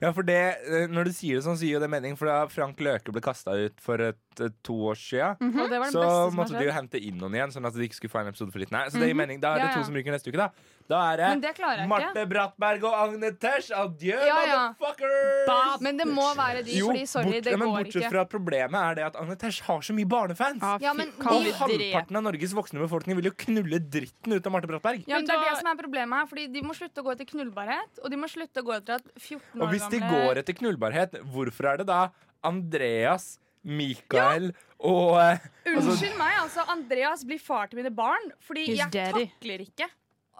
Ja, 0.00 0.12
for 0.12 0.22
det, 0.26 0.56
eh, 0.66 0.86
Når 0.88 1.04
du 1.08 1.12
sier 1.12 1.36
det 1.38 1.44
sånn, 1.44 1.56
så 1.56 1.66
gir 1.66 1.76
jo 1.76 1.80
det 1.82 1.90
mening. 1.92 2.16
For 2.16 2.28
da 2.28 2.46
Frank 2.52 2.80
Løke 2.80 3.12
ble 3.12 3.22
kasta 3.24 3.56
ut 3.66 3.80
for 3.82 4.00
et, 4.00 4.20
et, 4.40 4.54
to 4.64 4.72
år 4.90 4.96
siden, 4.96 5.36
mm 5.40 5.52
-hmm. 5.52 5.90
så 5.92 6.30
måtte 6.32 6.58
de 6.58 6.64
jo 6.64 6.72
hente 6.72 6.98
inn 7.00 7.18
noen 7.18 7.34
igjen, 7.34 7.52
sånn 7.52 7.66
at 7.66 7.74
de 7.74 7.82
ikke 7.88 7.94
skulle 7.94 8.10
få 8.12 8.20
en 8.20 8.28
episode 8.28 8.52
for 8.52 8.58
litt. 8.58 8.70
Nei, 8.70 8.88
så 8.88 8.98
det 8.98 9.08
gir 9.08 9.14
mening. 9.14 9.40
Da 9.40 9.54
er 9.54 9.58
det 9.58 9.64
Ja, 9.64 9.70
ja. 9.70 9.76
to 9.76 9.84
som 9.84 9.94
ryker 9.94 10.12
neste 10.12 10.28
uke, 10.28 10.36
da. 10.36 10.50
Da 10.86 10.98
er 11.12 11.16
det, 11.18 11.28
Men 11.34 11.40
det. 11.42 11.86
Marte 11.90 12.22
Brattberg 12.30 12.84
og 12.86 12.94
Agne 12.94 13.30
Tesh. 13.42 13.72
Adjø, 13.74 14.14
Ja, 14.22 14.36
ja. 14.46 14.58
motherfuckers! 14.78 15.80
Men 15.82 15.96
det 15.98 16.06
må 16.06 16.26
være 16.38 16.62
de, 16.66 16.76
Jo, 16.78 16.90
fordi 16.92 17.06
sorry, 17.10 17.32
bort, 17.32 17.44
det 17.46 17.54
ja, 17.54 17.58
men 17.58 17.68
går 17.72 17.78
bortsett 17.80 18.02
ikke. 18.04 18.10
fra 18.12 18.24
problemet 18.36 18.78
er 18.82 18.94
det 19.00 19.04
at 19.08 19.18
Agne 19.22 19.36
Tesh 19.40 19.62
har 19.66 19.80
så 19.82 19.96
mye 19.96 20.06
barnefans. 20.12 20.62
Ja, 20.84 20.92
men 20.94 21.10
Og 21.18 21.48
halvparten 21.58 22.20
av 22.20 22.26
Norges 22.28 22.54
voksne 22.54 22.82
befolkning 22.84 23.18
vil 23.18 23.30
jo 23.30 23.34
knulle 23.46 23.80
dritten 23.82 24.36
ut 24.36 24.46
av 24.46 24.54
Marte 24.54 24.70
Brattberg. 24.70 25.02
Ja, 25.10 25.18
men 25.18 25.26
det 25.26 25.34
er 25.34 25.42
det 25.48 25.56
som 25.58 25.72
er 25.72 25.80
problemet 25.82 26.22
her, 26.22 26.30
fordi 26.30 26.46
de 26.54 26.62
må 26.62 26.76
slutte 26.78 27.02
å 27.02 27.08
gå 27.08 27.16
etter 27.16 27.30
knullbarhet, 27.32 27.98
og 28.04 28.10
de 28.14 28.16
må 28.22 28.30
slutte 28.30 28.62
å 28.62 28.68
gå 28.70 28.76
etter 28.78 29.00
at 29.00 29.10
14 29.18 29.62
Og 29.62 29.74
hvis 29.74 29.88
de 29.90 29.98
gamle 30.04 30.22
går 30.28 30.42
etter 30.44 30.54
knullbarhet, 30.62 31.18
hvorfor 31.34 31.72
er 31.72 31.82
det 31.82 31.88
da 31.90 32.00
Andreas, 32.46 33.36
Mikael 33.66 34.52
og 34.78 35.16
eh, 35.18 35.40
altså, 35.66 35.90
Unnskyld 35.90 36.18
meg, 36.20 36.34
altså. 36.44 36.62
Andreas 36.70 37.24
blir 37.26 37.40
far 37.42 37.66
til 37.66 37.80
mine 37.80 37.90
barn. 37.90 38.28
Fordi 38.46 38.68
jeg 38.76 38.92
daddy. 38.94 39.24
takler 39.40 39.64
ikke 39.66 39.88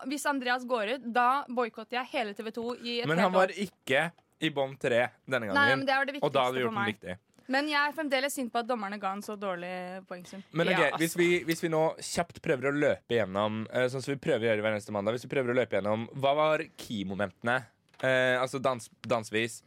Hvis 0.05 0.27
Andreas 0.29 0.65
går 0.69 0.95
ut, 0.97 1.05
da 1.15 1.45
boikotter 1.49 1.97
jeg 2.03 2.11
hele 2.13 2.35
TV 2.37 2.51
2 2.53 2.65
i 2.85 2.99
et 3.01 3.09
Men 3.09 3.19
han 3.19 3.33
var 3.33 3.49
ikke 3.49 4.11
i 4.45 4.51
bånn 4.53 4.75
tre 4.77 5.07
denne 5.25 5.47
Nei, 5.49 5.55
gangen. 5.55 5.79
men 5.79 5.87
det 5.89 5.95
var 5.97 6.05
det 6.11 6.19
og 6.21 6.33
da 6.35 6.43
hadde 6.45 6.59
du 6.59 6.65
gjort 6.67 6.75
den 6.77 6.91
riktig. 6.91 7.17
Men 7.49 7.69
jeg 7.71 7.79
er 7.79 7.93
fremdeles 7.95 8.35
sint 8.35 8.51
på 8.53 8.59
at 8.59 8.67
dommerne 8.67 8.99
ga 8.99 9.13
en 9.15 9.23
så 9.23 9.37
dårlig 9.39 10.03
poengsum. 10.09 10.43
Men 10.51 10.67
ok, 10.67 10.73
Ja, 10.75 10.85
altså. 10.91 10.99
hvis, 10.99 11.15
vi, 11.17 11.29
hvis 11.47 11.63
vi 11.63 11.69
nå 11.71 11.83
kjapt 12.03 12.43
prøver 12.43 12.69
å 12.69 12.75
løpe 12.75 13.15
gjennom 13.21 13.61
eh, 13.71 13.87
Sånn 13.89 14.03
som 14.03 14.13
vi 14.13 14.19
prøver 14.19 14.43
å 14.43 14.51
gjøre 14.51 14.65
hver 14.67 14.75
neste 14.75 14.91
mandag 14.93 15.15
Hvis 15.15 15.25
vi 15.29 15.31
prøver 15.31 15.55
å 15.55 15.57
løpe 15.61 15.79
gjennom 15.79 16.09
Hva 16.19 16.33
var 16.35 16.65
key-momentene? 16.77 17.61
Eh, 18.03 18.35
altså 18.43 18.59
dans, 18.59 18.91
dansvis. 19.07 19.61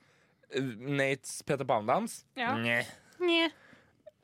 Eh, 0.52 0.62
Nates 1.00 1.39
Peter 1.48 1.63
Pan-dans? 1.65 2.20
Ja. 2.38 2.52
Nye. 2.60 2.84
Nje. 3.24 3.48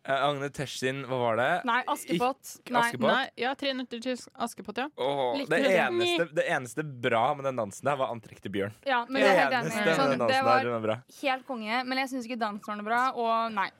Eh, 0.06 0.24
Agne 0.28 0.50
Teshin, 0.54 1.00
hva 1.10 1.18
var 1.18 1.39
det? 1.39 1.48
Nei, 1.65 1.80
Askepott. 1.89 2.52
Nei. 2.70 2.82
Askepott? 2.84 3.10
Nei, 3.10 3.30
ja, 3.41 3.54
Tre 3.58 3.72
nøtter 3.74 4.04
til 4.04 4.20
Askepott, 4.38 4.82
ja. 4.84 4.86
Oh, 5.02 5.34
det, 5.50 5.62
eneste, 5.65 6.28
det 6.38 6.46
eneste 6.46 6.86
bra 6.86 7.24
med 7.38 7.48
den 7.50 7.58
dansen 7.63 7.89
der 7.89 7.98
var 7.98 8.13
antrekk 8.13 8.44
til 8.44 8.54
Bjørn. 8.54 8.76
Ja, 8.86 9.02
men 9.10 9.26
Det 9.26 9.32
eneste 9.34 9.96
Sånn, 9.98 10.13
det 10.22 10.44
var 10.46 10.62
der, 10.62 10.78
var 10.84 11.02
helt 11.24 11.48
konge, 11.48 11.82
men 11.89 12.04
jeg 12.04 12.13
syns 12.13 12.30
ikke 12.30 12.38
dansen 12.44 12.70
var 12.70 12.80
noe 12.82 12.88
bra, 12.91 13.02
og 13.18 13.56
nei. 13.56 13.72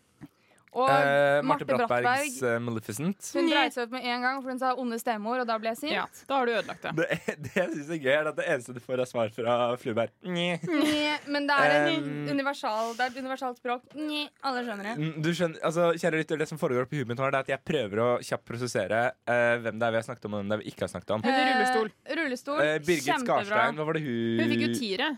Og 0.76 0.90
Eh, 0.92 1.40
Marte 1.40 1.46
Marte 1.48 1.66
Brattberg 1.70 2.04
Brattbergs 2.04 2.42
eh, 2.44 2.58
Maleficent. 2.60 3.30
hun 3.38 3.46
dreit 3.48 3.72
seg 3.76 3.86
ut 3.88 3.94
med 3.96 4.04
en 4.12 4.22
gang, 4.26 4.42
for 4.44 4.52
hun 4.52 4.60
sa 4.60 4.74
onde 4.76 4.98
stemor, 5.00 5.40
og 5.40 5.48
da 5.48 5.56
ble 5.62 5.70
jeg 5.72 5.78
sint. 5.80 5.94
ja. 5.96 6.04
Da 6.28 6.36
har 6.42 6.46
du 6.50 6.52
ødelagt 6.52 6.84
det. 6.84 6.92
Det, 7.00 7.36
det 7.46 7.54
jeg 7.56 7.70
syns 7.72 7.92
er 7.96 8.02
gøy, 8.04 8.12
er 8.18 8.28
at 8.32 8.36
det 8.42 8.46
eneste 8.52 8.76
du 8.76 8.82
får, 8.84 9.00
er 9.06 9.08
svar 9.08 9.32
fra 9.38 9.56
Fluberg. 9.80 10.12
Nye. 10.28 10.58
Nye, 10.68 11.14
Men 11.32 11.48
det 11.48 11.56
er, 11.56 11.76
en 11.94 12.04
Um, 12.06 12.28
universal, 12.36 12.92
det 12.98 13.06
er 13.06 13.14
et 13.14 13.20
universalt 13.24 13.58
språk. 13.62 13.86
Nye, 13.96 14.26
alle 14.44 14.64
skjønner 14.68 14.90
det. 14.90 14.96
Mm, 15.00 15.22
Du 15.24 15.30
skjønner, 15.32 15.62
altså, 15.64 15.86
kjære 15.96 16.20
lytter, 16.20 16.38
Det 16.44 16.48
som 16.52 16.60
foregår 16.60 16.90
på 16.92 17.00
huet 17.00 17.08
mitt 17.08 17.18
nå, 17.22 17.28
er 17.30 17.38
at 17.40 17.48
jeg 17.54 17.64
prøver 17.64 18.02
å 18.04 18.10
kjapt 18.20 18.44
prosessere 18.50 19.00
eh, 19.32 19.56
hvem 19.64 19.80
det 19.80 19.88
er 19.88 19.96
vi 19.96 20.02
har 20.02 20.08
snakket 20.10 20.26
om, 20.28 20.34
og 20.36 20.44
hvem 20.44 20.50
det 20.52 20.58
er 20.60 20.64
vi 20.66 20.74
ikke 20.74 20.84
har 20.90 20.92
snakket 20.92 21.16
om. 21.16 21.24
Hun 21.24 21.32
i 21.40 21.46
rullestol. 21.54 21.90
Eh, 22.04 22.16
rullestol. 22.20 22.60
Eh, 22.66 22.76
Birgit 22.84 23.08
Kjempebra. 23.08 23.40
Skarstein, 23.46 23.80
hva 23.80 23.86
var 23.88 23.94
det 24.00 24.04
hun 24.04 24.44
Hun 24.44 24.52
fikk 24.52 24.66
jo 24.68 24.74
tiere. 24.76 25.10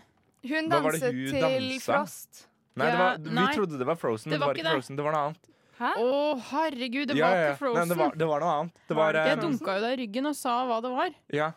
Hun 0.46 0.70
Hva 0.70 0.78
var 0.86 0.94
det 0.94 1.00
danset 1.02 1.18
hun 1.18 1.34
til 1.34 1.42
dansa? 1.42 1.82
Frost. 1.88 2.44
Nei, 2.78 2.88
det 2.94 2.98
var, 3.02 3.16
vi 3.26 3.34
nei. 3.38 3.46
trodde 3.54 3.78
det 3.80 3.86
var 3.88 3.96
Frozen, 4.00 4.30
Det 4.30 4.34
men 4.34 4.40
det 4.40 4.46
var 4.46 4.54
ikke 4.58 4.66
det. 4.68 4.74
Frozen, 4.78 4.96
det 4.98 5.04
var 5.08 5.12
noe 5.16 5.22
annet. 5.28 5.54
Hæ? 5.78 5.90
Å, 6.02 6.12
herregud, 6.50 7.06
det 7.12 7.16
Ja, 7.18 7.28
var 7.28 7.36
ja, 7.36 7.42
ja. 7.42 7.50
ikke 7.52 7.58
Frozen. 7.62 7.78
Nei, 7.78 7.88
det, 7.94 7.98
var, 8.02 8.16
det 8.22 8.26
var 8.32 8.42
noe 8.44 8.54
annet. 8.58 8.80
Det 8.88 8.96
var, 8.98 9.18
Jeg 9.20 9.36
eh, 9.38 9.42
dunka 9.44 9.76
jo 9.78 9.84
deg 9.86 9.92
i 9.94 10.00
ryggen 10.02 10.26
og 10.32 10.36
sa 10.38 10.54
hva 10.66 10.80
det 10.82 10.90
var. 10.96 11.10
ja. 11.38 11.50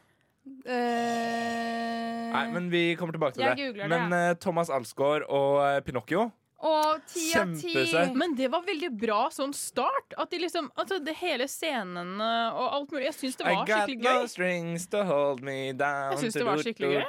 Eh, 0.66 2.32
Nei, 2.34 2.46
men 2.54 2.70
vi 2.72 2.82
kommer 2.98 3.14
tilbake 3.16 3.36
til 3.38 3.44
Jeg 3.46 3.58
det. 3.58 3.66
googler 3.68 3.84
det, 3.88 3.90
Men 3.92 4.14
eh, 4.18 4.34
Thomas 4.42 4.70
Alsgaard 4.74 5.26
og 5.30 5.60
eh, 5.66 5.80
Pinocchio 5.86 6.32
Og 6.62 7.02
ti 7.10 7.24
av 7.38 7.54
ti. 7.58 7.74
Men 8.14 8.36
det 8.38 8.48
var 8.54 8.62
veldig 8.66 8.92
bra 9.02 9.22
sånn 9.34 9.54
start. 9.58 10.14
At 10.22 10.30
de 10.30 10.38
liksom, 10.44 10.70
altså 10.78 11.00
det 11.02 11.16
hele 11.22 11.48
scenene 11.50 12.30
og 12.54 12.68
alt 12.78 12.94
mulig. 12.94 13.08
Jeg 13.10 13.18
syns 13.18 13.40
det 13.40 13.48
var 13.48 13.66
skikkelig 13.66 13.98
gøy. 13.98 14.02
I 14.02 14.06
got 14.06 14.22
no 14.22 14.30
strings 14.30 14.86
to 14.92 15.04
hold 15.08 15.42
me 15.46 15.58
down 15.74 16.14
Jeg 16.14 16.22
synes 16.26 16.38
det 16.38 16.46
var 16.48 16.62
skikkelig 16.62 16.92
gøy. 16.92 17.02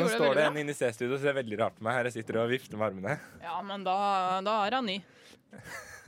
Nå 0.00 0.08
står 0.16 0.34
det 0.36 0.44
en 0.50 0.60
inne 0.64 0.74
i 0.74 0.78
C-studio 0.80 1.16
og 1.16 1.22
ser 1.24 1.38
veldig 1.40 1.60
rart 1.62 1.78
på 1.78 1.86
meg. 1.86 1.96
Her 2.00 2.10
jeg 2.10 2.20
sitter 2.20 2.42
og 2.44 2.52
vifter 2.52 2.76
med 2.76 2.90
armene. 2.90 3.16
Ja, 3.44 3.56
men 3.64 3.88
da, 3.88 3.96
da 4.44 4.60
er 4.66 4.76
han 4.80 4.90
ny. 4.90 5.00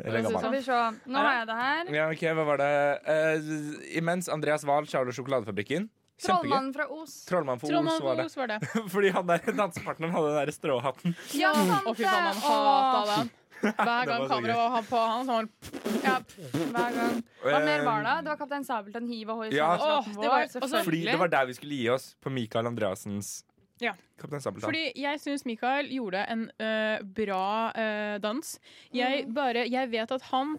Eller 0.03 0.25
gammel. 0.29 0.61
Se. 0.65 0.79
Nå 1.09 1.21
har 1.21 1.35
jeg 1.41 1.49
det 1.49 1.57
her. 1.63 1.91
Ja, 1.97 2.05
ok, 2.13 2.23
hva 2.37 2.45
var 2.53 2.63
det? 2.63 2.71
Uh, 3.09 3.83
imens 3.99 4.29
Andreas 4.33 4.65
Wahl, 4.69 4.89
Charles 4.89 5.17
Sjokoladefabrikken. 5.17 5.89
Trollmannen 6.23 6.73
fra 6.77 6.87
Os. 6.91 7.13
Trollmannen 7.29 7.61
fra 7.61 7.69
Trollmann 7.69 7.95
Os 7.97 8.03
var 8.07 8.17
det. 8.17 8.25
Os 8.31 8.37
var 8.37 8.47
det. 8.53 8.59
Fordi 8.95 9.11
han 9.17 9.27
der 9.27 9.39
dansepartneren 9.59 10.13
hadde 10.15 10.33
den 10.33 10.41
der 10.47 10.53
stråhatten. 10.57 11.15
Ja, 11.39 11.53
sant 11.55 11.87
Å, 11.87 11.95
fy 11.99 12.05
faen, 12.05 12.27
han 12.27 12.35
det. 12.41 12.43
hata 12.49 13.17
den. 13.23 13.31
Hver 13.63 14.09
gang 14.11 14.25
kameraet 14.27 14.73
var 14.75 14.87
på 14.89 15.01
han, 15.07 15.27
så 15.27 15.35
var 15.37 15.45
han 15.45 15.51
Ja, 16.03 16.15
hver 16.75 16.97
gang. 16.97 17.21
Hva 17.45 17.61
mer 17.63 17.85
var 17.87 18.03
det? 18.03 18.15
Eh, 18.17 18.23
Det 18.27 18.31
var 18.33 18.39
Kaptein 18.41 18.65
Sabeltann 18.67 19.07
Hiv 19.07 19.31
og 19.31 19.37
Hoi 19.45 19.51
Ja. 19.55 19.69
Det 19.79 20.29
var- 20.29 20.49
vår. 20.59 20.83
Fordi 20.83 21.05
det 21.07 21.19
var 21.21 21.29
der 21.31 21.47
vi 21.47 21.55
skulle 21.55 21.79
gi 21.79 21.89
oss, 21.95 22.09
på 22.21 22.31
Mikael 22.35 22.67
Andreassens 22.67 23.45
Ja. 23.81 23.93
Fordi 24.19 24.93
jeg 24.99 25.19
syns 25.23 25.45
Mikael 25.47 25.89
gjorde 25.91 26.25
en 26.31 26.43
øh, 26.59 26.99
bra 27.17 27.73
øh, 27.75 28.19
dans. 28.23 28.59
Jeg 28.95 29.27
bare 29.35 29.65
Jeg 29.71 29.91
vet 29.91 30.11
at 30.13 30.23
han 30.31 30.59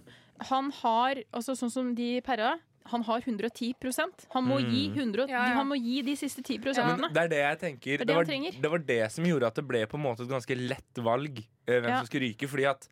Han 0.49 0.71
har 0.81 1.15
Altså 1.31 1.55
sånn 1.55 1.71
som 1.71 1.93
de 1.95 2.21
perra. 2.21 2.55
Han 2.91 3.03
har 3.03 3.21
110% 3.21 4.25
Han 4.33 4.43
må, 4.45 4.59
Mm. 4.59 4.71
gi 4.71 4.89
100, 4.93 5.27
Ja, 5.29 5.47
ja. 5.47 5.53
han 5.55 5.67
må 5.67 5.75
gi 5.79 6.01
de 6.01 6.15
siste 6.15 6.41
10 6.43 6.57
Men 6.57 6.63
prosentene. 6.65 7.13
det 7.13 7.21
er 7.23 7.27
det 7.29 7.37
jeg 7.43 7.59
tenker. 7.59 7.97
Det 7.99 8.07
det 8.07 8.15
var, 8.15 8.25
det 8.25 8.71
var 8.71 8.77
det 8.79 9.11
som 9.11 9.23
gjorde 9.25 9.47
at 9.47 9.55
det 9.55 9.67
ble 9.67 9.85
på 9.87 9.95
en 9.95 10.03
måte 10.03 10.21
et 10.21 10.29
ganske 10.29 10.55
lett 10.67 10.95
valg 11.03 11.37
eh, 11.67 11.79
hvem 11.79 11.89
Ja. 11.89 11.97
som 11.99 12.07
skulle 12.07 12.27
ryke. 12.33 12.47
Fordi 12.49 12.65
at 12.69 12.87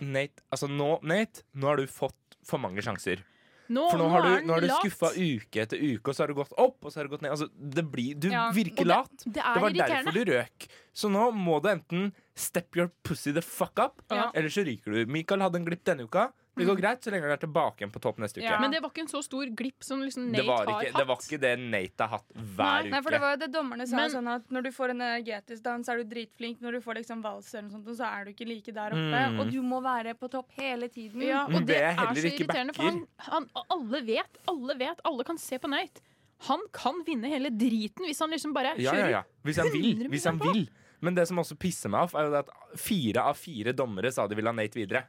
Nate, 0.00 0.42
altså 0.52 0.68
nå, 0.68 1.00
Nate, 1.02 1.42
nå 1.56 1.66
har 1.66 1.76
du 1.76 1.86
fått 1.86 2.14
for 2.44 2.58
mange 2.58 2.82
sjanser. 2.82 3.22
Nå, 3.68 3.90
For 3.90 3.98
nå 3.98 4.08
har 4.10 4.22
du, 4.22 4.46
nå 4.46 4.52
har 4.54 4.60
du 4.60 4.68
skuffa 4.68 5.08
uke 5.16 5.58
etter 5.64 5.76
uke, 5.80 6.06
og 6.06 6.14
så 6.14 6.22
har 6.22 6.28
du 6.28 6.34
gått 6.34 6.52
opp, 6.56 6.84
og 6.84 6.92
så 6.92 7.00
har 7.00 7.08
du 7.08 7.16
gått 7.16 7.22
ned. 7.22 7.32
Altså, 7.32 7.48
det 7.58 7.82
blir, 7.90 8.14
du 8.14 8.28
Ja, 8.30 8.52
virker 8.52 8.84
lat. 8.86 9.10
det-. 9.24 9.32
Det 9.32 9.42
Det 9.42 9.62
var 9.62 9.70
derfor 9.70 10.12
du 10.12 10.24
røk. 10.30 10.68
Så 10.94 11.10
nå 11.10 11.32
må 11.34 11.60
du 11.60 11.68
enten 11.70 12.12
step 12.36 12.76
your 12.76 12.92
pussy 13.02 13.32
the 13.32 13.42
fuck 13.42 13.76
up, 13.80 14.02
Ja. 14.08 14.30
eller 14.34 14.48
så 14.48 14.62
ryker 14.64 14.92
du. 14.92 15.06
Michael 15.06 15.40
hadde 15.40 15.56
en 15.56 15.64
glipp 15.64 15.82
denne 15.82 16.04
uka. 16.06 16.32
Det 16.56 16.64
går 16.64 16.78
greit 16.80 17.04
så 17.04 17.12
lenge 17.12 17.26
han 17.28 17.34
er 17.34 17.40
tilbake 17.42 17.82
igjen 17.82 17.90
på 17.92 18.00
topp 18.00 18.20
neste 18.22 18.40
uke. 18.40 18.46
Ja. 18.48 18.56
Men 18.62 18.72
det 18.72 18.80
var 18.80 18.88
ikke 18.90 19.02
en 19.04 19.10
så 19.10 19.20
stor 19.24 19.50
glipp 19.58 19.84
som 19.84 20.00
liksom 20.00 20.30
Nate 20.32 20.40
det, 20.40 20.46
var 20.48 20.64
har 20.64 20.78
hatt. 20.86 20.96
det 20.96 21.06
var 21.10 21.18
ikke 21.20 21.38
det 21.42 21.50
Nate 21.60 22.06
har 22.06 22.12
hatt 22.16 22.32
hver 22.56 22.88
Nei, 22.88 23.00
for 23.04 23.12
det 23.16 23.20
var 23.20 23.34
jo 23.34 23.40
det 23.42 23.48
dommerne 23.52 23.86
sa 23.90 23.96
Men- 24.00 24.14
sånn 24.14 24.30
at 24.34 24.48
når 24.56 24.62
du 24.64 24.70
får 24.72 24.94
en 24.94 25.00
energetisk 25.04 25.62
dans, 25.66 25.88
er 25.92 26.00
du 26.00 26.04
dritflink. 26.14 26.62
Når 26.64 26.72
du 26.72 26.80
får 26.80 26.94
liksom 27.02 27.22
vals 27.22 27.52
eller 27.54 27.68
noe 27.68 27.76
sånt, 27.76 27.92
så 28.00 28.08
er 28.08 28.24
du 28.24 28.32
ikke 28.32 28.48
like 28.48 28.72
der 28.72 28.96
oppe. 28.96 29.20
Mm. 29.36 29.40
Og 29.40 29.52
du 29.52 29.60
må 29.62 29.82
være 29.84 30.14
på 30.16 30.30
topp 30.32 30.50
hele 30.56 30.88
tiden. 30.88 31.20
Ja, 31.22 31.44
og 31.44 31.60
det, 31.60 31.66
det 31.66 31.76
er 31.82 31.92
er 31.92 32.14
så 32.14 32.24
ikke 32.32 32.46
irriterende, 32.46 32.74
for 32.74 32.88
han, 32.88 33.06
han, 33.28 33.48
alle 33.76 34.00
vet, 34.06 34.40
alle 34.48 34.78
vet, 34.80 35.00
alle 35.04 35.24
kan 35.28 35.36
se 35.38 35.58
på 35.58 35.68
Nate. 35.68 36.00
Han 36.48 36.60
kan 36.72 37.04
vinne 37.06 37.28
hele 37.32 37.48
driten 37.50 38.04
hvis 38.04 38.18
han 38.20 38.32
liksom 38.32 38.52
bare 38.52 38.74
Ja, 38.76 38.90
ja, 38.90 38.92
kjører 38.92 39.10
ja. 39.10 39.22
Hvis 39.44 39.56
han 39.60 39.70
vil. 39.72 40.08
Hvis 40.12 40.24
han 40.28 40.40
vil. 40.40 40.66
Men 41.00 41.14
det 41.14 41.28
som 41.28 41.38
også 41.38 41.56
pisser 41.60 41.92
meg 41.92 42.08
off, 42.08 42.14
er 42.16 42.26
jo 42.26 42.32
det 42.32 42.42
at 42.44 42.80
fire 42.80 43.22
av 43.28 43.36
fire 43.36 43.72
dommere 43.76 44.10
sa 44.12 44.26
de 44.26 44.34
ville 44.36 44.48
ha 44.48 44.56
Nate 44.56 44.76
videre. 44.80 45.04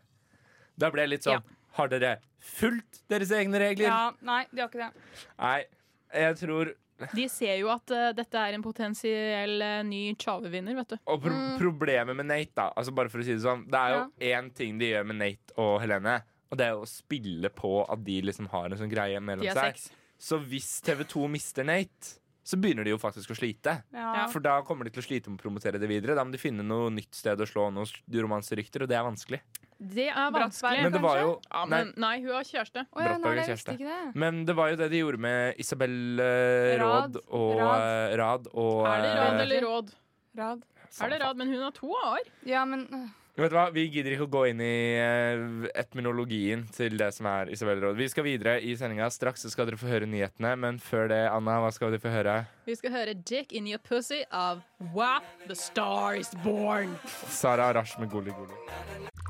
Da 0.78 0.90
ble 0.94 1.02
jeg 1.06 1.10
litt 1.16 1.24
sånn 1.28 1.40
Ja. 1.40 1.56
Har 1.78 1.88
dere 1.92 2.16
fulgt 2.42 3.04
deres 3.12 3.30
egne 3.32 3.60
regler? 3.62 3.86
Ja, 3.92 4.12
nei, 4.26 4.46
de 4.52 4.62
har 4.64 4.70
ikke 4.72 4.88
det. 4.88 5.06
Nei, 5.38 5.66
jeg 6.14 6.38
tror 6.40 6.72
De 7.14 7.28
ser 7.30 7.60
jo 7.60 7.68
at 7.70 7.92
uh, 7.94 8.08
dette 8.18 8.34
er 8.42 8.56
en 8.58 8.64
potensiell 8.66 9.62
uh, 9.62 9.84
ny 9.86 10.16
Tjave-vinner, 10.18 10.74
vet 10.80 10.96
du. 10.96 10.98
Og 11.06 11.22
pro 11.22 11.34
Mm. 11.36 11.58
problemet 11.60 12.16
med 12.18 12.26
Nate, 12.26 12.56
da 12.58 12.72
Altså 12.76 12.94
bare 12.96 13.10
for 13.14 13.22
å 13.22 13.24
si 13.28 13.36
det 13.36 13.44
sånn 13.44 13.68
Det 13.70 13.78
er 13.78 13.94
jo 13.94 14.02
én 14.32 14.50
ting 14.58 14.80
de 14.82 14.90
gjør 14.96 15.06
med 15.06 15.20
Nate 15.22 15.54
og 15.62 15.76
Helene, 15.84 16.16
og 16.50 16.58
det 16.58 16.66
er 16.66 16.74
jo 16.74 16.82
å 16.86 16.90
spille 16.90 17.50
på 17.54 17.74
at 17.86 18.04
de 18.04 18.22
liksom 18.26 18.48
har 18.50 18.72
en 18.72 18.78
sånn 18.82 18.90
greie 18.90 19.20
mellom 19.22 19.46
seg. 19.46 19.76
Sex. 19.78 19.92
Så 20.18 20.40
hvis 20.42 20.72
TV2 20.82 21.28
mister 21.30 21.64
Nate, 21.68 22.16
så 22.48 22.58
begynner 22.58 22.84
de 22.88 22.94
jo 22.96 22.98
faktisk 22.98 23.30
å 23.30 23.38
slite. 23.38 23.84
Ja. 23.94 24.26
For 24.32 24.40
da 24.40 24.62
kommer 24.66 24.86
de 24.88 24.94
til 24.96 25.04
å 25.04 25.06
slite 25.06 25.30
med 25.30 25.38
å 25.38 25.44
promotere 25.44 25.78
det 25.78 25.90
videre. 25.92 26.16
Da 26.16 26.24
må 26.24 26.32
de 26.32 26.40
finne 26.42 26.64
noe 26.66 26.90
nytt 26.90 27.14
sted 27.14 27.38
å 27.38 27.46
slå 27.46 27.68
noen 27.76 27.86
romanserykter, 28.10 28.86
og 28.86 28.90
det 28.90 28.96
er 28.98 29.04
vanskelig. 29.06 29.42
Det 29.80 30.08
er 30.10 30.32
vanskelig. 30.34 30.84
Men 30.84 30.94
det 30.96 31.02
var 31.04 31.20
jo 31.22 31.34
ja, 31.52 31.66
men, 31.70 31.92
nei, 32.02 32.16
hun 32.24 32.32
har 32.34 32.48
kjæreste. 32.48 32.86
Oh, 32.92 33.02
ja, 33.04 33.12
Brattberg 33.14 33.38
er 33.38 33.38
visste 33.38 33.52
kjæreste. 33.52 33.76
ikke 33.78 33.92
det. 33.92 34.16
men 34.24 34.40
det 34.48 34.56
var 34.58 34.72
jo 34.74 34.80
det 34.82 34.90
de 34.92 35.04
gjorde 35.04 35.22
med 35.28 35.62
Isabel 35.62 35.94
eh, 36.24 36.74
Rad. 36.82 37.16
Råd 37.16 37.22
og 37.30 37.54
Rad. 37.62 37.86
eh, 37.86 38.18
Rad 38.24 38.50
og 38.54 38.88
Er 38.88 39.06
det 39.06 39.14
rad 39.20 39.36
eh, 39.36 39.46
eller 39.46 39.62
råd? 39.70 39.94
Rad. 40.38 40.66
Er 41.02 41.10
det 41.14 41.22
rad, 41.22 41.38
men 41.38 41.48
hun 41.54 41.62
har 41.62 41.72
to 41.72 41.92
år. 41.94 42.20
Ja, 42.48 42.66
men 42.66 42.88
øh, 42.90 43.08
Vet 43.38 43.52
du 43.52 43.54
hva, 43.54 43.68
Vi 43.70 43.84
gidder 43.94 44.16
ikke 44.16 44.26
å 44.26 44.32
gå 44.34 44.40
inn 44.50 44.62
i 44.66 44.98
eh, 44.98 45.68
etymologien 45.78 46.64
til 46.74 46.96
det 46.98 47.12
som 47.14 47.28
er 47.30 47.52
Isabel 47.54 47.78
Råd. 47.84 48.00
Vi 48.00 48.08
skal 48.10 48.26
videre 48.26 48.56
i 48.66 48.74
sendinga. 48.80 49.12
Straks 49.14 49.46
så 49.46 49.52
skal 49.54 49.70
dere 49.70 49.78
få 49.78 49.86
høre 49.92 50.10
nyhetene, 50.10 50.56
men 50.58 50.80
før 50.82 51.06
det, 51.14 51.20
Anna, 51.30 51.60
hva 51.62 51.70
skal 51.76 51.94
dere 51.94 52.02
få 52.02 52.10
høre? 52.16 52.38
Vi 52.66 52.76
skal 52.80 52.96
høre 52.96 53.14
'Dick 53.14 53.54
in 53.54 53.68
Your 53.70 53.78
Pussy' 53.78 54.24
av 54.32 54.64
WAP 54.94 55.24
The 55.48 55.56
Star 55.56 56.16
Is 56.18 56.34
Born. 56.44 56.98
Sara 57.30 57.70
Arash 57.70 58.00
med 58.00 58.10
Goli 58.10 58.34
Goli. 58.34 58.58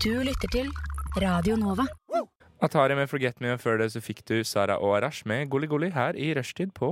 Du 0.03 0.12
lytter 0.23 0.49
til 0.53 0.67
Radio 1.21 1.55
Nova. 1.57 1.86
Atari 2.62 2.95
med 2.97 3.07
Forget 3.10 3.41
Me, 3.41 3.53
og 3.53 3.60
før 3.62 3.77
det 3.81 3.91
så 3.93 4.01
fikk 4.01 4.23
du 4.29 4.36
Sara 4.45 4.77
og 4.81 4.97
Arash 4.97 5.25
med 5.29 5.49
Goli 5.49 5.67
Goli 5.69 5.89
her 5.93 6.17
i 6.17 6.31
rushtid 6.38 6.73
på 6.77 6.91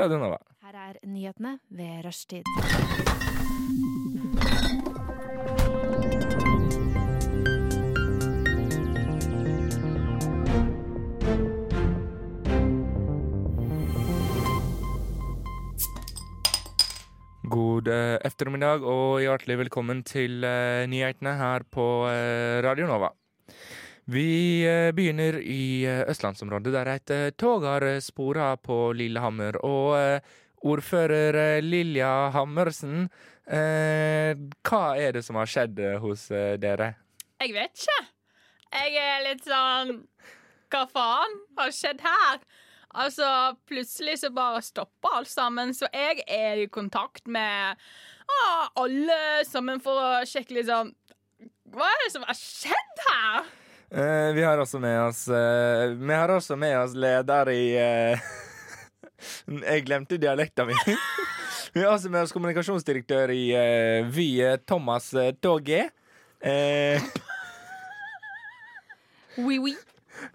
Radio 0.00 0.18
Nova. 0.18 0.40
Her 0.64 0.78
er 0.88 1.00
nyhetene 1.04 1.58
ved 1.70 2.04
rushtid. 2.06 2.48
Ettermiddag 18.22 18.84
og 18.86 19.18
hjertelig 19.22 19.56
velkommen 19.64 20.02
til 20.06 20.44
uh, 20.46 20.84
nyhetene 20.90 21.34
her 21.38 21.64
på 21.74 21.86
uh, 22.06 22.62
Radio 22.62 22.86
Nova. 22.86 23.10
Vi 24.12 24.62
uh, 24.66 24.90
begynner 24.94 25.40
i 25.42 25.82
østlandsområdet, 26.10 26.72
der 26.74 26.90
et 26.92 27.12
tog 27.40 27.66
har 27.66 27.86
spora 28.04 28.54
på 28.56 28.92
Lillehammer. 28.94 29.58
Og 29.66 30.22
ordfører 30.62 31.60
Lilja 31.64 32.30
Hammersen, 32.30 33.08
hva 33.42 34.82
er 34.94 35.16
det 35.16 35.24
som 35.26 35.34
har 35.40 35.50
skjedd 35.50 35.80
hos 36.04 36.28
dere? 36.62 36.92
Jeg 37.42 37.56
vet 37.56 37.74
ikke. 37.74 37.96
Jeg 38.72 39.00
er 39.02 39.24
litt 39.26 39.42
sånn 39.42 39.90
Hva 40.70 40.84
faen 40.88 41.34
har 41.58 41.74
skjedd 41.74 42.06
her? 42.06 42.38
Altså, 42.92 43.26
plutselig 43.68 44.18
så 44.20 44.28
bare 44.34 44.60
stopper 44.64 45.14
alt 45.16 45.30
sammen, 45.30 45.72
så 45.74 45.88
jeg 45.94 46.20
er 46.28 46.60
i 46.60 46.68
kontakt 46.68 47.24
med 47.30 47.78
ah, 48.28 48.66
alle 48.82 49.16
sammen 49.48 49.80
for 49.80 49.96
å 49.96 50.10
sjekke 50.28 50.64
sånn 50.68 50.92
Hva 51.72 51.88
er 51.88 52.02
det 52.04 52.10
som 52.12 52.26
har 52.28 52.36
skjedd 52.36 53.02
her? 53.08 53.48
Eh, 53.92 54.28
vi 54.36 54.44
har 54.44 54.60
også 54.60 54.80
med 54.80 54.98
oss 55.06 55.26
eh, 55.28 55.90
Vi 56.00 56.14
har 56.16 56.32
også 56.32 56.56
med 56.60 56.78
oss 56.80 56.94
leder 56.96 57.50
i 57.52 57.64
eh, 57.80 58.30
Jeg 59.72 59.84
glemte 59.88 60.20
dialekta 60.20 60.64
mi. 60.68 60.76
vi 61.74 61.80
har 61.84 61.92
også 61.94 62.12
med 62.12 62.24
oss 62.26 62.32
kommunikasjonsdirektør 62.36 63.32
i 63.32 63.42
eh, 63.56 64.08
Vy, 64.12 64.28
eh, 64.44 64.56
Thomas 64.68 65.12
eh, 65.16 65.32
Toge. 65.40 65.86
Eh, 66.40 67.12
Oui, 69.38 69.56
oui. 69.58 69.72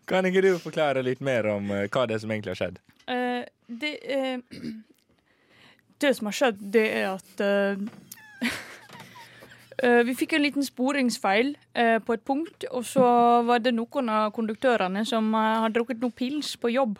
Kan 0.08 0.26
ikke 0.28 0.43
du 0.45 0.52
forklare 0.62 1.04
litt 1.06 1.21
mer 1.23 1.47
om 1.52 1.71
eh, 1.73 1.88
hva 1.91 2.06
det 2.08 2.17
er 2.17 2.23
som 2.23 2.34
egentlig 2.34 2.54
har 2.56 2.62
skjedd? 2.62 2.80
Uh, 3.08 3.43
det, 3.67 3.93
uh, 4.12 4.39
det 6.04 6.13
som 6.17 6.30
har 6.30 6.38
skjedd, 6.38 6.62
det 6.76 6.86
er 7.00 7.10
at 7.15 7.43
uh, 7.43 7.76
Vi 10.08 10.15
fikk 10.17 10.32
en 10.34 10.41
liten 10.41 10.65
sporingsfeil 10.65 11.52
på 12.02 12.13
et 12.15 12.23
punkt, 12.26 12.63
og 12.73 12.82
så 12.89 13.04
var 13.45 13.60
det 13.62 13.76
noen 13.78 14.08
av 14.10 14.32
konduktørene 14.34 15.04
som 15.06 15.28
har 15.38 15.69
drukket 15.69 16.02
noe 16.02 16.15
pils 16.17 16.56
på 16.58 16.71
jobb. 16.73 16.95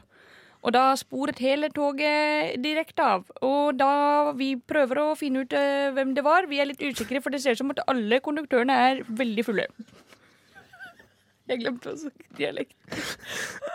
Og 0.62 0.76
da 0.76 0.92
sporet 0.94 1.42
hele 1.42 1.72
toget 1.74 2.54
direkte 2.62 3.02
av. 3.02 3.26
Og 3.42 3.80
da 3.80 4.30
vi 4.38 4.52
prøver 4.62 5.02
å 5.02 5.18
finne 5.18 5.42
ut 5.42 5.58
hvem 5.98 6.14
det 6.14 6.22
var, 6.28 6.46
vi 6.46 6.62
er 6.62 6.70
litt 6.70 6.86
usikre, 6.86 7.18
for 7.18 7.34
det 7.34 7.42
ser 7.42 7.58
ut 7.58 7.64
som 7.64 7.74
at 7.74 7.82
alle 7.90 8.22
konduktørene 8.22 8.78
er 8.92 9.02
veldig 9.10 9.48
fulle. 9.50 9.66
Jeg 11.48 11.62
glemte 11.62 11.94
å 11.94 12.00
snakke 12.00 12.28
dialekt. 12.40 12.76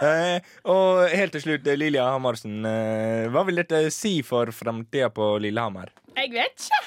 Eh, 0.03 0.43
og 0.67 1.05
helt 1.15 1.31
til 1.37 1.43
slutt, 1.45 1.69
eh, 1.71 1.77
Lilja 1.79 2.09
Hamarsen. 2.11 2.57
Eh, 2.67 3.29
hva 3.31 3.45
vil 3.47 3.61
dette 3.61 3.85
si 3.95 4.17
for 4.27 4.51
framtida 4.51 5.13
på 5.15 5.29
Lillehammer? 5.39 5.93
Jeg 6.17 6.33
vet 6.33 6.65
ikke. 6.65 6.81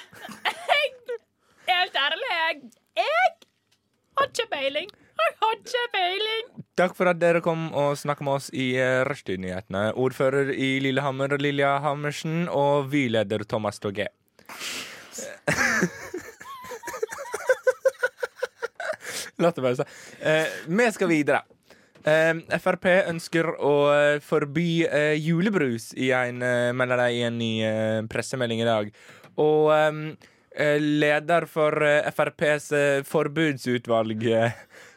Jeg, 0.49 0.89
helt 1.69 1.95
ærlig, 2.01 2.31
jeg, 2.33 2.59
jeg 2.99 3.29
har 4.19 4.27
ikke 4.27 4.47
peiling. 4.51 4.91
Jeg 5.23 5.37
har 5.45 5.55
ikke 5.61 5.85
peiling. 5.95 6.51
Takk 6.75 6.97
for 6.97 7.13
at 7.13 7.21
dere 7.21 7.39
kom 7.45 7.69
og 7.71 7.95
snakka 7.95 8.27
med 8.27 8.41
oss 8.41 8.49
i 8.51 8.73
uh, 8.75 9.05
Rushtid-nyhetene. 9.07 9.85
Ordfører 9.95 10.51
i 10.51 10.73
Lillehammer, 10.83 11.37
Lilja 11.39 11.77
Hammersen, 11.85 12.49
og 12.51 12.91
Vy-leder 12.91 13.47
Thomas 13.47 13.79
Togé. 13.79 14.11
La 19.41 19.51
det 19.51 19.63
være 19.63 19.75
så. 19.81 19.85
Eh, 20.23 20.45
vi 20.67 20.91
skal 20.95 21.09
videre. 21.11 21.41
Eh, 22.05 22.33
Frp 22.61 22.85
ønsker 23.09 23.49
å 23.57 23.73
forby 24.23 24.85
eh, 24.85 25.15
julebrus, 25.19 25.89
i 25.97 26.11
en, 26.15 26.41
eh, 26.45 26.71
melder 26.77 26.97
de 27.01 27.09
i 27.17 27.23
en 27.27 27.37
ny 27.39 27.51
eh, 27.65 28.01
pressemelding 28.11 28.61
i 28.61 28.69
dag. 28.69 28.91
Og 29.41 29.71
eh, 29.75 29.91
eh, 30.55 30.77
leder 30.79 31.45
for 31.51 31.71
FrPs 32.13 32.71
forbudsutvalg, 33.09 34.23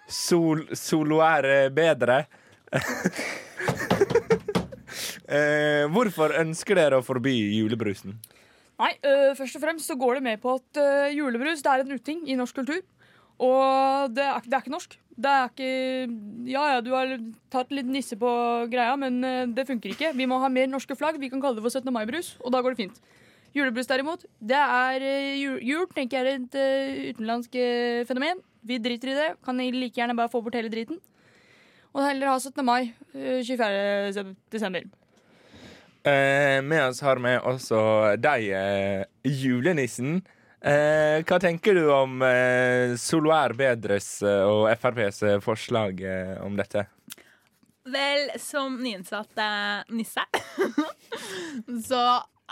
Sol, 0.08 0.62
Solo 0.72 1.18
er 1.20 1.68
bedre 1.76 2.22
Hvorfor 5.92 6.32
ønsker 6.40 6.78
dere 6.78 6.96
å 6.96 7.04
forby 7.04 7.34
julebrusen? 7.58 8.14
Nei, 8.78 8.92
øh, 9.02 9.32
først 9.36 9.58
og 9.58 9.62
fremst 9.64 9.90
så 9.90 9.96
går 9.98 10.18
det 10.18 10.24
med 10.24 10.40
på 10.40 10.54
at 10.54 10.78
øh, 10.80 11.08
julebrus 11.16 11.64
det 11.64 11.72
er 11.72 11.82
en 11.82 11.96
uting 11.98 12.20
i 12.30 12.36
norsk 12.38 12.60
kultur. 12.60 12.78
Og 13.38 14.10
det 14.14 14.24
er, 14.24 14.40
det 14.44 14.56
er 14.56 14.64
ikke 14.64 14.74
norsk. 14.74 14.96
Det 15.18 15.30
er 15.30 15.50
ikke 15.50 15.70
Ja 16.48 16.64
ja, 16.72 16.80
du 16.82 16.90
har 16.94 17.12
tatt 17.52 17.70
litt 17.74 17.86
nisse 17.86 18.18
på 18.18 18.30
greia, 18.70 18.96
men 18.98 19.22
øh, 19.24 19.46
det 19.54 19.66
funker 19.68 19.94
ikke. 19.94 20.12
Vi 20.18 20.26
må 20.30 20.40
ha 20.42 20.50
mer 20.50 20.70
norske 20.70 20.96
flagg. 20.98 21.20
Vi 21.20 21.30
kan 21.30 21.42
kalle 21.42 21.58
det 21.58 21.64
for 21.66 21.74
17. 21.74 21.92
mai-brus, 21.94 22.36
og 22.42 22.54
da 22.54 22.62
går 22.62 22.74
det 22.74 22.82
fint. 22.84 23.00
Julebrus 23.54 23.88
derimot, 23.88 24.26
det 24.44 24.58
er 24.58 25.02
øh, 25.02 25.34
jul, 25.42 25.58
jul 25.64 25.86
tenker 25.94 26.18
jeg 26.18 26.34
er 26.34 26.40
et 26.42 26.58
øh, 26.58 27.10
utenlandsk 27.14 27.58
fenomen. 28.10 28.42
Vi 28.62 28.78
driter 28.82 29.12
i 29.12 29.18
det. 29.18 29.28
Kan 29.44 29.62
like 29.62 29.94
gjerne 29.94 30.16
bare 30.16 30.28
få 30.28 30.42
bort 30.42 30.54
hele 30.58 30.70
driten. 30.70 30.98
Og 31.94 32.04
heller 32.06 32.30
ha 32.30 32.38
17. 32.38 32.64
mai, 32.64 32.92
øh, 33.14 33.44
24. 33.44 34.34
desember. 34.52 34.80
Eh, 36.06 36.64
med 36.64 36.80
oss 36.80 37.00
har 37.00 37.18
vi 37.18 37.34
også 37.42 38.16
deg, 38.22 38.48
eh, 38.54 39.04
julenissen. 39.24 40.22
Eh, 40.58 41.20
hva 41.22 41.38
tenker 41.38 41.76
du 41.78 41.84
om 41.94 42.22
eh, 42.26 42.96
Soloær 42.98 43.52
Bedres 43.58 44.08
eh, 44.26 44.42
og 44.48 44.66
FrPs 44.74 45.22
eh, 45.22 45.36
forslag 45.44 46.00
eh, 46.02 46.32
om 46.42 46.56
dette? 46.58 46.86
Vel, 47.88 48.26
som 48.42 48.74
nyinnsatt 48.82 49.38
eh, 49.40 49.86
nisse, 49.96 50.24
så 51.88 52.02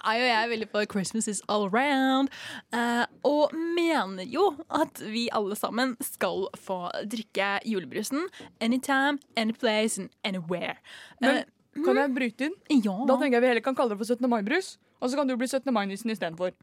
er 0.06 0.20
jo 0.20 0.28
jeg 0.28 0.50
veldig 0.52 0.68
for 0.70 0.86
Christmas 0.92 1.26
is 1.28 1.42
all 1.48 1.66
around. 1.66 2.30
eh, 2.72 3.02
og 3.26 3.52
mener 3.56 4.24
jo 4.28 4.46
at 4.70 5.00
vi 5.02 5.26
alle 5.34 5.56
sammen 5.58 5.96
skal 6.04 6.46
få 6.56 6.78
drikke 7.10 7.56
julebrusen 7.68 8.28
anytime, 8.60 9.18
anyplace 9.36 9.98
and 10.00 10.10
anywhere. 10.24 10.76
Men 11.20 11.42
Eh, 11.42 11.82
kan 11.84 11.98
jeg 12.00 12.14
bryte 12.16 12.46
inn? 12.48 12.54
ja. 12.86 12.94
Da 13.04 13.18
tenker 13.20 13.36
jeg 13.36 13.42
vi 13.44 13.48
heller 13.50 13.64
kan 13.66 13.74
kalle 13.76 13.92
det 13.92 13.98
for 14.00 14.08
17. 14.08 14.24
mai-brus. 14.32 14.76
Og 15.00 15.10
så 15.10 15.18
kan 15.18 15.28
du 15.28 15.36
bli 15.36 15.48
17. 15.48 15.68
mai-nissen 15.74 16.10
istedenfor. 16.12 16.54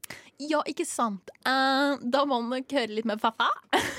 Ja, 0.41 0.63
ikke 0.69 0.85
sant. 0.89 1.29
Uh, 1.45 1.99
da 2.01 2.23
må 2.25 2.39
man 2.41 2.59
nok 2.59 2.75
høre 2.79 2.97
litt 2.97 3.07
med 3.09 3.21
pappa. 3.21 3.49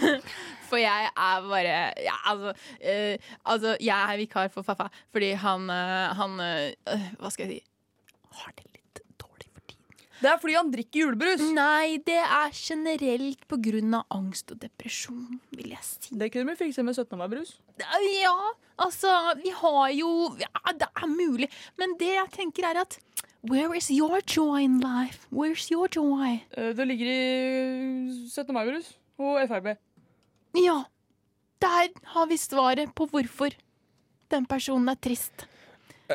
For 0.69 0.81
jeg 0.81 1.11
er 1.13 1.47
bare 1.47 1.75
ja, 2.03 2.17
altså, 2.31 2.55
uh, 2.83 3.33
altså, 3.53 3.77
jeg 3.79 3.95
er 3.95 4.19
vikar 4.19 4.49
for 4.51 4.67
pappa 4.67 4.89
fordi 5.13 5.35
han, 5.39 5.69
uh, 5.71 6.15
han 6.19 6.41
eh, 6.43 7.11
Hva 7.21 7.31
skal 7.31 7.47
jeg 7.47 7.61
si 7.61 8.39
Har 8.41 8.55
det 8.57 8.65
litt 8.67 9.03
dårlig 9.21 9.51
for 9.53 9.61
tiden. 9.69 10.01
Det 10.19 10.31
er 10.33 10.41
fordi 10.43 10.57
han 10.57 10.73
drikker 10.73 11.01
julebrus. 11.05 11.45
Nei, 11.55 12.01
det 12.07 12.19
er 12.25 12.57
generelt 12.57 13.45
på 13.51 13.61
grunn 13.69 13.95
av 14.01 14.09
angst 14.17 14.51
og 14.57 14.59
depresjon, 14.65 15.39
vil 15.55 15.77
jeg 15.77 15.87
si. 15.87 16.17
Det 16.19 16.33
kunne 16.35 16.55
vi 16.55 16.65
fikse 16.65 16.83
med 16.87 16.97
17. 16.97 17.15
mai-brus. 17.21 17.55
Ja, 18.23 18.35
altså, 18.83 19.13
vi 19.45 19.55
har 19.55 19.95
jo 19.95 20.11
Ja, 20.41 20.75
det 20.81 20.91
er 20.91 21.07
mulig. 21.13 21.53
Men 21.79 21.95
det 22.01 22.15
jeg 22.17 22.35
tenker, 22.35 22.73
er 22.73 22.83
at 22.83 22.99
Where 23.45 23.75
is 23.77 23.91
your 23.91 24.21
joy 24.25 24.63
in 24.65 24.81
life? 24.81 25.27
Where's 25.31 25.67
your 25.71 25.89
joy? 25.89 26.41
Eh, 26.57 26.73
Det 26.73 26.87
ligger 26.89 27.07
i 27.07 28.29
17. 28.31 28.55
mai-brus 28.55 28.95
og 29.19 29.41
Frp. 29.49 29.75
Ja, 30.57 30.85
der 31.61 31.91
har 32.15 32.27
vi 32.31 32.37
svaret 32.41 32.95
på 32.95 33.07
hvorfor 33.11 33.53
den 34.31 34.47
personen 34.47 34.89
er 34.89 34.97
trist. 34.97 35.45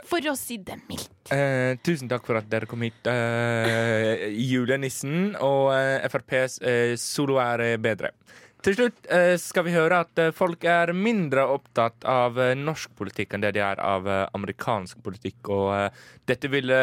For 0.05 0.21
å 0.29 0.35
si 0.37 0.57
det 0.57 0.77
mildt. 0.89 1.09
Eh, 1.33 1.75
tusen 1.85 2.09
takk 2.09 2.25
for 2.25 2.37
at 2.37 2.49
dere 2.49 2.65
kom 2.69 2.81
hit, 2.85 3.05
eh, 3.09 4.27
julenissen 4.37 5.35
og 5.41 5.71
eh, 5.73 6.05
FrPs 6.09 6.59
eh, 6.61 6.95
Solo 7.01 7.37
er 7.41 7.59
eh, 7.73 7.77
bedre. 7.81 8.11
Til 8.59 8.75
slutt 8.75 9.05
eh, 9.07 9.37
skal 9.39 9.63
vi 9.69 9.71
høre 9.71 10.01
at 10.03 10.19
eh, 10.19 10.33
folk 10.35 10.65
er 10.67 10.91
mindre 10.91 11.45
opptatt 11.47 12.03
av 12.03 12.35
eh, 12.43 12.57
norsk 12.59 12.91
politikk 12.99 13.33
enn 13.33 13.43
det 13.45 13.53
de 13.55 13.61
er 13.63 13.79
av 13.79 14.07
amerikansk 14.35 14.99
politikk. 15.05 15.47
Og 15.55 15.95
dette 16.27 16.51
vil 16.51 16.73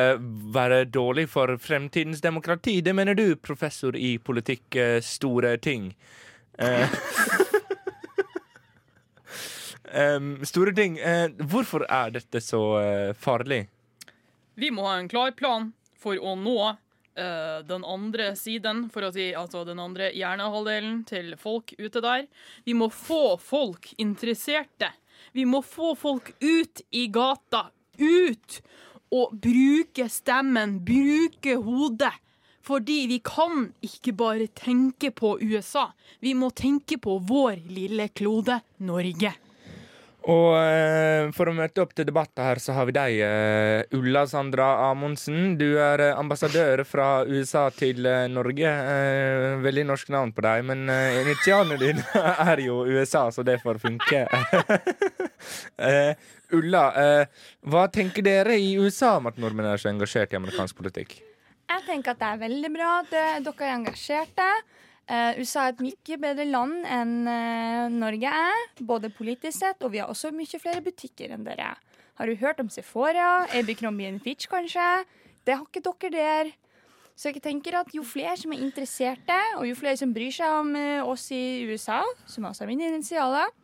være 0.57 0.87
dårlig 0.89 1.27
for 1.29 1.53
fremtidens 1.61 2.25
demokrati. 2.25 2.79
Det 2.81 2.95
mener 2.97 3.19
du, 3.19 3.37
professor 3.37 3.97
i 3.97 4.17
politikk, 4.17 4.79
store 5.05 5.57
ting. 5.61 5.93
Store 10.49 10.73
ting. 10.77 10.97
Hvorfor 11.49 11.85
er 11.89 12.11
dette 12.17 12.41
så 12.45 12.61
farlig? 13.17 13.63
Vi 14.59 14.69
må 14.75 14.85
ha 14.89 14.97
en 14.99 15.09
klar 15.09 15.31
plan 15.37 15.71
for 16.01 16.19
å 16.21 16.35
nå 16.37 16.57
eh, 17.17 17.63
den 17.67 17.85
andre 17.85 18.31
siden, 18.39 18.87
for 18.93 19.07
å 19.07 19.13
si 19.15 19.31
altså 19.37 19.65
den 19.67 19.81
andre 19.83 20.11
hjernehalvdelen 20.17 21.03
til 21.09 21.33
folk 21.41 21.75
ute 21.79 22.03
der. 22.05 22.27
Vi 22.65 22.77
må 22.77 22.91
få 22.93 23.37
folk 23.41 23.91
interesserte. 23.99 24.93
Vi 25.33 25.47
må 25.49 25.63
få 25.65 25.95
folk 25.99 26.33
ut 26.41 26.85
i 26.91 27.07
gata. 27.13 27.69
Ut! 27.99 28.61
Og 29.15 29.37
bruke 29.39 30.09
stemmen, 30.11 30.81
bruke 30.85 31.57
hodet. 31.63 32.15
Fordi 32.67 33.05
vi 33.07 33.21
kan 33.23 33.69
ikke 33.87 34.13
bare 34.19 34.49
tenke 34.51 35.13
på 35.15 35.37
USA. 35.39 35.93
Vi 36.19 36.35
må 36.35 36.51
tenke 36.51 36.99
på 36.99 37.21
vår 37.23 37.63
lille 37.71 38.09
klode, 38.11 38.59
Norge. 38.83 39.37
Og 40.27 40.57
eh, 40.59 41.29
for 41.37 41.47
å 41.47 41.55
møte 41.55 41.85
opp 41.85 41.93
til 41.95 42.09
debatten 42.09 42.43
her, 42.43 42.59
så 42.59 42.75
har 42.75 42.89
vi 42.89 42.95
deg, 42.97 43.19
eh, 43.23 43.95
Ulla 43.95 44.25
Sandra 44.27 44.73
Amundsen. 44.89 45.55
Du 45.61 45.79
er 45.79 46.03
eh, 46.03 46.19
ambassadør 46.19 46.83
fra 46.89 47.23
USA 47.29 47.69
til 47.71 48.03
Norge. 48.33 48.73
Veldig 49.63 49.85
norsk 49.87 50.11
navn 50.15 50.33
på 50.35 50.43
deg, 50.43 50.65
men 50.67 50.91
initialene 51.23 51.79
dine 51.79 52.25
er 52.51 52.65
jo 52.65 52.81
USA, 52.91 53.29
så 53.31 53.47
det 53.47 53.61
får 53.63 53.79
funke. 53.85 54.25
Ulla, 56.57 56.85
hva 57.67 57.87
tenker 57.95 58.27
dere 58.27 58.59
i 58.59 58.75
USA 58.81 59.17
om 59.21 59.31
at 59.31 59.39
nordmenn 59.43 59.71
er 59.71 59.83
så 59.83 59.93
engasjert 59.93 60.35
i 60.35 60.41
amerikansk 60.41 60.79
politikk? 60.79 61.21
Jeg 61.67 61.87
tenker 61.87 62.15
at 62.15 62.23
det 62.23 62.33
er 62.33 62.43
veldig 62.43 62.73
bra 62.75 62.91
at 63.05 63.15
dere 63.15 63.71
er 63.71 63.77
engasjerte. 63.77 64.51
Eh, 65.07 65.39
USA 65.39 65.69
er 65.69 65.77
et 65.77 65.83
mye 65.85 66.17
bedre 66.19 66.45
land 66.49 66.81
enn 66.91 67.29
uh, 67.31 67.87
Norge 67.95 68.27
er, 68.27 68.63
både 68.83 69.13
politisk 69.15 69.61
sett, 69.61 69.85
og 69.87 69.93
vi 69.93 70.01
har 70.03 70.11
også 70.11 70.33
mye 70.35 70.59
flere 70.59 70.83
butikker 70.83 71.31
enn 71.31 71.47
dere. 71.47 71.77
Har 72.19 72.27
du 72.27 72.35
hørt 72.41 72.59
om 72.59 72.71
Sephora? 72.73 73.45
Abercrombie 73.55 74.11
Fitch, 74.25 74.49
kanskje? 74.51 75.05
Det 75.47 75.55
har 75.55 75.63
ikke 75.63 75.85
dere 75.87 76.11
der. 76.17 76.51
Så 77.15 77.31
jeg 77.31 77.45
tenker 77.45 77.79
at 77.79 77.95
jo 77.95 78.03
flere 78.03 78.35
som 78.41 78.51
er 78.53 78.67
interesserte, 78.67 79.39
og 79.61 79.69
jo 79.69 79.79
flere 79.79 79.97
som 80.01 80.11
bryr 80.17 80.35
seg 80.35 80.59
om 80.59 80.75
uh, 80.75 81.07
oss 81.07 81.29
i 81.31 81.63
USA, 81.71 82.03
som 82.27 82.51
også 82.51 82.67
er 82.67 82.75
mine 82.75 82.91
initialer, 82.91 83.55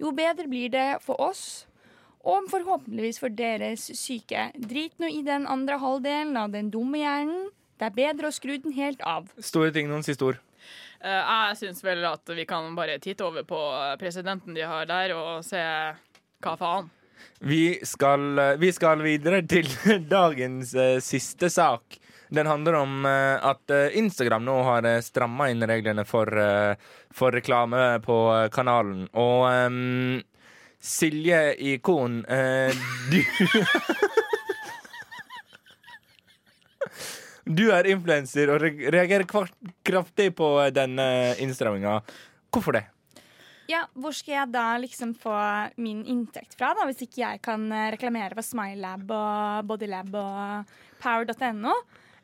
jo 0.00 0.14
bedre 0.16 0.48
blir 0.48 0.72
det 0.72 0.88
for 1.04 1.20
oss. 1.20 1.66
Og 2.24 2.48
forhåpentligvis 2.48 3.20
for 3.20 3.28
deres 3.28 3.90
syke. 3.94 4.48
Drit 4.56 4.96
nå 4.98 5.12
i 5.12 5.20
den 5.24 5.44
andre 5.46 5.76
halvdelen 5.80 6.36
av 6.40 6.56
den 6.56 6.72
dumme 6.72 7.04
hjernen. 7.04 7.48
Det 7.78 7.92
er 7.92 7.96
bedre 8.00 8.32
å 8.32 8.34
skru 8.34 8.56
den 8.56 8.74
helt 8.74 9.04
av. 9.06 9.28
Store 9.38 9.70
ting, 9.74 9.92
noen 9.92 10.06
siste 10.06 10.24
ord. 10.26 10.40
Eh, 11.04 11.32
jeg 11.48 11.58
syns 11.60 11.84
vel 11.84 12.02
at 12.08 12.30
vi 12.34 12.44
kan 12.48 12.72
bare 12.74 12.98
titte 12.98 13.26
over 13.26 13.46
på 13.46 13.58
eh, 13.70 13.94
presidenten 14.00 14.56
de 14.56 14.66
har 14.66 14.88
der, 14.90 15.14
og 15.14 15.44
se 15.46 15.60
hva 16.42 16.54
faen. 16.58 16.90
Vi 17.38 17.78
skal, 17.86 18.26
eh, 18.38 18.56
vi 18.58 18.72
skal 18.74 19.02
videre 19.06 19.44
til 19.46 19.70
dagens 20.18 20.74
siste 21.06 21.50
sak. 21.54 22.00
Den 22.28 22.44
handler 22.44 22.74
om 22.76 23.06
at 23.08 23.72
Instagram 23.96 24.42
nå 24.44 24.56
har 24.66 24.84
stramma 25.00 25.46
inn 25.48 25.64
reglene 25.64 26.04
for, 26.04 26.28
for 27.08 27.32
reklame 27.32 28.02
på 28.04 28.18
kanalen. 28.52 29.06
Og 29.16 29.46
um, 29.48 30.18
Silje 30.76 31.54
Ikon, 31.72 32.20
uh, 32.28 32.68
du 33.08 33.22
Du 37.48 37.70
er 37.72 37.88
influenser 37.88 38.50
og 38.52 38.60
reagerer 38.60 39.24
kraftig 39.24 40.30
på 40.36 40.48
den 40.68 40.98
denne 40.98 41.34
innstramminga. 41.40 42.00
Hvorfor 42.52 42.76
det? 42.76 42.84
Ja, 43.68 43.82
hvor 44.00 44.14
skal 44.16 44.34
jeg 44.34 44.52
da 44.54 44.66
liksom 44.80 45.12
få 45.16 45.34
min 45.76 46.00
inntekt 46.08 46.54
fra, 46.56 46.70
da, 46.76 46.86
hvis 46.88 47.02
ikke 47.04 47.20
jeg 47.20 47.40
kan 47.44 47.66
eh, 47.68 47.90
reklamere 47.92 48.32
for 48.32 48.46
Smilelab 48.46 49.10
og 49.12 49.68
Bodylab 49.68 50.14
og 50.16 50.70
Power.no? 51.02 51.74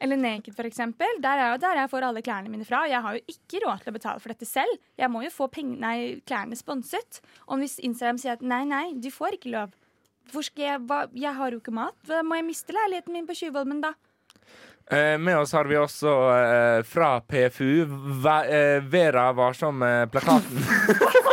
Eller 0.01 0.17
Naked, 0.21 0.57
eksempel. 0.67 1.21
Der 1.23 1.41
er 1.41 1.53
jo 1.53 1.61
der 1.61 1.83
jeg 1.83 1.91
får 1.93 2.07
alle 2.09 2.23
klærne 2.25 2.51
mine 2.53 2.65
fra. 2.65 2.83
Jeg 2.89 3.01
har 3.01 3.15
jo 3.15 3.23
ikke 3.29 3.61
råd 3.65 3.85
til 3.85 3.93
å 3.93 3.97
betale 3.97 4.21
for 4.21 4.33
dette 4.33 4.49
selv. 4.49 4.81
Jeg 5.01 5.09
må 5.13 5.23
jo 5.25 5.31
få 5.33 5.49
nei, 5.65 6.21
klærne 6.27 6.57
sponset. 6.57 7.21
Og 7.47 7.61
hvis 7.61 7.79
Instagram 7.79 8.19
sier 8.21 8.35
at 8.35 8.43
nei, 8.43 8.65
nei, 8.69 8.87
du 8.97 9.09
får 9.13 9.39
ikke 9.39 9.53
lov, 9.55 9.77
hvor 10.33 10.45
skal 10.45 10.65
jeg, 10.65 10.83
hva, 10.89 11.05
jeg 11.13 11.33
har 11.37 11.53
jo 11.53 11.61
ikke 11.61 11.77
mat. 11.77 11.97
Hva 12.09 12.25
må 12.25 12.41
jeg 12.41 12.49
miste 12.49 12.77
leiligheten 12.77 13.17
min 13.17 13.29
på 13.29 13.37
Tjuvholmen 13.37 13.85
da? 13.85 13.95
Eh, 14.91 15.19
med 15.19 15.39
oss 15.39 15.53
har 15.53 15.65
vi 15.65 15.77
også 15.77 16.09
eh, 16.09 16.83
fra 16.85 17.21
PFU 17.21 17.85
Ve 18.25 18.39
eh, 18.45 18.83
Vera 18.83 19.33
Varsom-plakaten. 19.33 20.59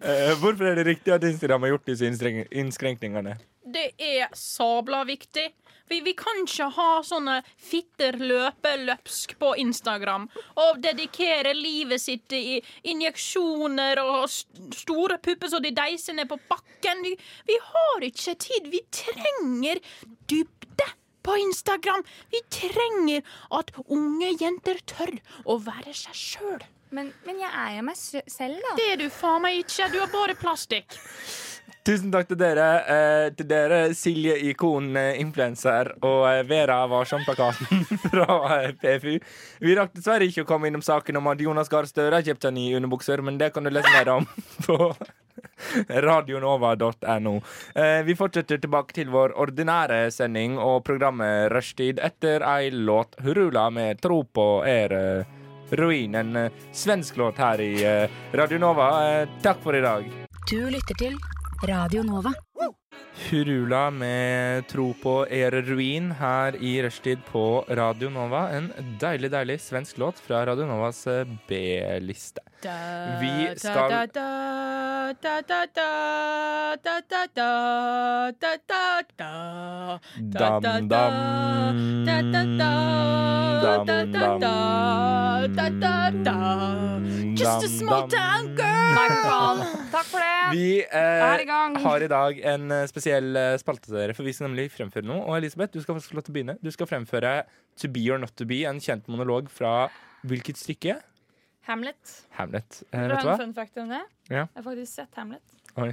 eh, 0.00 0.34
hvorfor 0.40 0.70
er 0.70 0.78
det 0.78 0.86
riktig 0.88 1.14
at 1.14 1.24
Instagram 1.24 1.66
har 1.66 1.76
gjort 1.76 1.88
disse 1.90 2.08
innskrenkningene? 2.08 3.38
Det 3.68 3.90
er 3.98 4.28
sabla 4.36 5.02
viktig. 5.08 5.48
Vi, 5.88 6.00
vi 6.04 6.12
kan 6.16 6.42
ikke 6.44 6.68
ha 6.76 6.88
sånne 7.06 7.38
fitter 7.56 8.18
løpe 8.20 8.74
løpsk 8.82 9.34
på 9.40 9.54
Instagram 9.62 10.26
og 10.60 10.80
dedikere 10.84 11.54
livet 11.56 12.02
sitt 12.02 12.32
i 12.36 12.58
injeksjoner 12.92 14.00
og 14.02 14.28
st 14.28 14.68
store 14.82 15.18
pupper 15.24 15.52
så 15.52 15.62
de 15.64 15.72
deiser 15.76 16.18
ned 16.18 16.28
på 16.28 16.40
bakken. 16.50 17.04
Vi, 17.06 17.14
vi 17.48 17.58
har 17.70 18.08
ikke 18.08 18.36
tid. 18.44 18.68
Vi 18.72 18.84
trenger 18.92 19.80
dybde 20.28 20.90
på 21.24 21.36
Instagram. 21.48 22.04
Vi 22.32 22.44
trenger 22.52 23.24
at 23.60 23.72
unge 23.88 24.34
jenter 24.40 24.80
tør 24.88 25.16
å 25.48 25.60
være 25.64 25.96
seg 25.96 26.16
sjøl. 26.16 26.68
Men, 26.90 27.12
men 27.26 27.42
jeg 27.42 27.50
er 27.52 27.76
jo 27.76 27.84
meg 27.88 27.98
selv, 27.98 28.62
da. 28.64 28.74
Det 28.78 28.88
er 28.94 29.02
du 29.02 29.08
faen 29.12 29.44
meg 29.44 29.60
ikke. 29.64 29.90
Du 29.92 30.00
har 30.00 30.10
bare 30.12 30.36
plastikk. 30.38 30.96
Tusen 31.88 32.10
takk 32.12 32.26
til 32.28 32.36
dere. 32.40 32.64
Eh, 32.84 33.26
til 33.36 33.46
dere 33.48 33.78
Silje 33.96 34.34
Ikon, 34.50 34.90
eh, 35.00 35.20
influenser, 35.22 35.94
og 36.04 36.26
eh, 36.28 36.42
Vera 36.48 36.82
Varsom-plakaten 36.90 37.86
fra 38.10 38.26
eh, 38.58 38.74
PFU. 38.76 39.14
Vi 39.64 39.76
rakk 39.78 39.94
dessverre 39.96 40.28
ikke 40.28 40.44
å 40.44 40.48
komme 40.50 40.68
innom 40.68 40.84
saken 40.84 41.16
om 41.20 41.30
at 41.32 41.40
Jonas 41.40 41.72
Gahr 41.72 41.88
Støre 41.88 42.20
har 42.20 42.26
kjøpt 42.26 42.44
seg 42.44 42.56
nye 42.58 42.76
underbukser, 42.76 43.24
men 43.24 43.40
det 43.40 43.54
kan 43.54 43.64
du 43.64 43.72
lese 43.72 43.94
mer 43.94 44.12
om 44.18 44.28
på 44.66 44.92
radionova.no. 45.88 47.34
Eh, 47.74 48.02
vi 48.04 48.16
fortsetter 48.18 48.60
tilbake 48.60 48.98
til 49.00 49.08
vår 49.12 49.32
ordinære 49.40 50.08
sending 50.12 50.58
og 50.60 50.82
programmet 50.86 51.48
Rushtid 51.52 52.00
etter 52.04 52.44
ei 52.46 52.70
låt 52.74 53.16
Hurula 53.24 53.68
med 53.72 54.00
Tro 54.04 54.22
på 54.24 54.48
er 54.68 54.94
eh, 54.98 55.36
ruin. 55.70 56.14
En 56.14 56.36
eh, 56.36 56.52
svensk 56.72 57.16
låt 57.16 57.38
her 57.38 57.60
i 57.60 57.72
eh, 57.84 58.10
Radio 58.32 58.58
Nova. 58.58 58.88
Eh, 59.08 59.28
takk 59.42 59.62
for 59.62 59.76
i 59.76 59.82
dag. 59.84 60.06
Du 60.50 60.60
lytter 60.70 60.98
til 60.98 61.16
Radio 61.68 62.02
Nova. 62.02 62.32
Hurula 63.28 63.88
med 63.90 64.68
Tro 64.70 64.92
på 65.02 65.14
er 65.26 65.52
ruin 65.66 66.12
her 66.20 66.56
i 66.62 66.76
rushtid 66.82 67.24
på 67.32 67.64
Radio 67.68 68.10
Nova. 68.14 68.46
En 68.54 68.70
deilig, 69.00 69.32
deilig 69.34 69.58
svensk 69.60 69.98
låt 69.98 70.22
fra 70.22 70.44
Radio 70.46 70.68
Novas 70.70 71.04
B-liste. 71.48 72.47
Vi 72.62 73.58
skal- 73.58 74.08
Dam, 80.32 80.62
dam. 80.62 80.88
Dam, 80.88 80.88
dam. 80.88 81.12
Just 87.38 87.64
a 87.64 87.68
small 87.68 88.08
town 88.08 88.54
girl. 88.56 88.94
Takk 89.92 90.06
for 90.10 90.18
det. 90.18 90.34
Vi 90.52 90.82
Er 90.82 91.42
eh, 91.44 91.78
har 91.84 92.02
i 92.02 92.08
dag 92.10 92.40
en 92.54 92.70
eh, 92.72 92.86
spesiell 92.90 93.36
eh, 93.36 93.56
spalte 93.60 93.86
til 93.86 93.94
dere, 93.98 94.14
for 94.16 94.26
vi 94.26 94.32
skal 94.34 94.48
nemlig 94.48 94.70
fremføre 94.74 95.06
noe. 95.06 95.22
Og 95.22 95.38
Elisabeth, 95.38 95.72
du 95.76 95.80
skal 95.84 96.00
få 96.00 96.18
lov 96.18 96.26
til 96.26 96.32
å 96.34 96.36
begynne. 96.38 96.58
Du 96.64 96.70
skal 96.74 96.90
fremføre 96.90 97.42
To 97.78 97.88
be 97.88 98.08
or 98.10 98.18
not 98.18 98.34
to 98.36 98.44
be, 98.48 98.64
en 98.66 98.80
kjent 98.82 99.06
monolog 99.06 99.50
fra 99.54 99.88
hvilket 100.26 100.58
stykke? 100.58 100.96
Hamlet. 101.68 102.12
Hamlet. 102.38 102.82
Eh, 102.92 103.00
vet 103.06 103.20
du 103.22 103.26
hva? 103.28 103.34
en 103.38 103.40
fun 103.46 103.54
fact 103.56 103.76
om 103.82 103.88
det? 103.92 104.02
Ja. 104.30 104.44
Jeg 104.46 104.60
har 104.62 104.66
faktisk 104.70 104.92
sett 105.02 105.18
Hamlet. 105.20 105.56
Oi. 105.78 105.90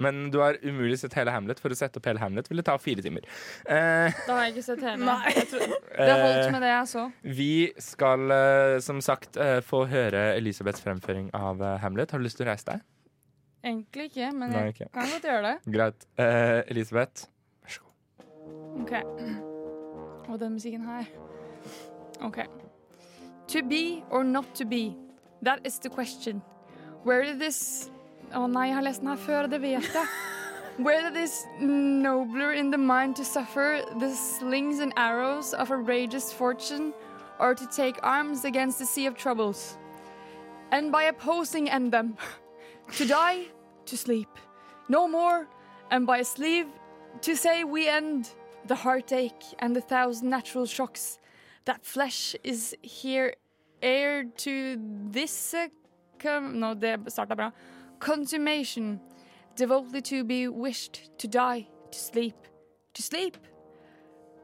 Men 0.00 0.30
du 0.32 0.38
har 0.40 0.56
umulig 0.64 0.96
sett 0.98 1.12
hele 1.18 1.30
Hamlet. 1.34 1.58
For 1.60 1.68
å 1.68 1.76
sette 1.76 2.00
opp 2.00 2.06
hele 2.08 2.18
Hamlet 2.22 2.46
vil 2.48 2.56
det 2.62 2.64
ta 2.64 2.78
fire 2.80 3.02
timer. 3.04 3.26
Eh, 3.68 4.14
Da 4.24 4.32
har 4.38 4.46
jeg 4.46 4.54
ikke 4.54 4.64
sett 4.70 4.80
hele. 4.86 5.04
Nei. 5.10 5.34
Jeg 5.36 5.46
tror, 5.50 5.74
det 5.98 6.16
holdt 6.22 6.54
med 6.56 6.64
det 6.64 6.70
jeg 6.72 6.88
så. 6.94 7.04
vi 7.42 7.50
skal 7.84 8.32
eh, 8.38 8.78
som 8.86 9.02
sagt 9.04 9.36
eh, 9.36 9.58
få 9.66 9.82
høre 9.92 10.24
Elisabeths 10.38 10.80
fremføring 10.86 11.28
av 11.36 11.60
eh, 11.60 11.76
Hamlet. 11.84 12.10
Har 12.16 12.22
du 12.22 12.24
lyst 12.24 12.40
til 12.40 12.48
å 12.48 12.50
reise 12.54 12.64
deg? 12.72 12.80
Egentlig 13.64 14.08
ikke, 14.10 14.32
men 14.36 14.50
Nei, 14.52 14.64
jeg 14.72 14.88
kan 14.92 15.08
godt 15.12 15.24
gjøre 15.28 15.44
det. 15.50 15.54
Greit. 15.76 16.08
Eh, 16.20 16.58
Elisabeth, 16.72 17.28
vær 17.64 17.76
så 17.76 17.84
god. 17.84 18.82
Ok. 18.84 18.92
Og 20.32 20.40
den 20.40 20.56
musikken 20.56 20.84
her. 20.88 21.08
Ok. 22.24 22.40
To 23.48 23.62
be 23.62 24.04
or 24.10 24.24
not 24.24 24.54
to 24.56 24.64
be, 24.64 24.96
that 25.42 25.60
is 25.64 25.78
the 25.78 25.90
question. 25.90 26.42
Where 27.02 27.24
did 27.24 27.38
this 27.38 27.90
Å 28.34 28.48
nei, 28.50 28.66
jeg 28.66 28.74
har 28.74 28.82
lest 28.82 29.02
den 29.02 29.10
her 29.12 29.20
før, 29.20 29.46
det 29.46 29.60
vet 29.62 29.84
jeg. 29.94 30.06
Where 30.84 31.02
did 31.02 31.14
this 31.14 31.44
nobler 31.60 32.52
in 32.52 32.72
the 32.72 32.78
mind 32.78 33.14
to 33.16 33.24
suffer 33.24 33.84
the 34.00 34.10
slings 34.10 34.80
and 34.80 34.92
arrows 34.96 35.54
of 35.54 35.70
a 35.70 35.76
rageous 35.76 36.32
fortune, 36.32 36.92
or 37.38 37.54
to 37.54 37.66
take 37.68 38.00
arms 38.02 38.44
against 38.44 38.80
the 38.80 38.86
sea 38.86 39.06
of 39.06 39.14
troubles? 39.14 39.76
And 40.72 40.90
by 40.90 41.04
opposing 41.04 41.70
end 41.70 41.92
them, 41.92 42.16
to 42.96 43.06
die, 43.06 43.44
to 43.86 43.96
sleep, 43.96 44.28
no 44.88 45.06
more, 45.06 45.46
and 45.92 46.08
by 46.08 46.18
a 46.18 46.24
sleep, 46.24 46.66
to 47.20 47.36
say 47.36 47.62
we 47.62 47.86
end 47.88 48.30
the 48.66 48.74
heartache 48.74 49.44
and 49.60 49.76
the 49.76 49.80
thousand 49.80 50.28
natural 50.28 50.66
shocks 50.66 51.18
that 51.64 51.84
flesh 51.84 52.36
is 52.44 52.76
here 52.82 53.34
heir 53.82 54.24
to 54.24 54.78
this 55.10 55.54
uh, 55.54 55.68
com 56.18 56.58
No, 56.58 56.74
det 56.74 57.00
starta 57.06 57.36
bra. 57.36 57.50
Consummation, 57.98 59.00
devotedly 59.56 60.02
to 60.02 60.24
be 60.24 60.48
wished, 60.48 61.10
to 61.18 61.28
die, 61.28 61.68
to 61.90 61.98
sleep, 61.98 62.36
to 62.94 63.02
sleep, 63.02 63.36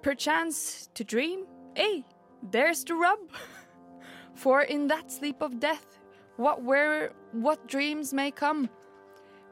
perchance 0.03 0.89
to 0.95 1.05
dream. 1.05 1.47
Hey, 1.75 2.05
there's 2.51 2.85
the 2.85 2.95
rub. 2.95 3.19
For 4.35 4.63
in 4.63 4.87
that 4.89 5.11
sleep 5.11 5.43
of 5.43 5.61
death, 5.61 5.99
what 6.37 6.63
where 6.63 7.13
what 7.33 7.67
dreams 7.67 8.15
may 8.15 8.31
come, 8.31 8.69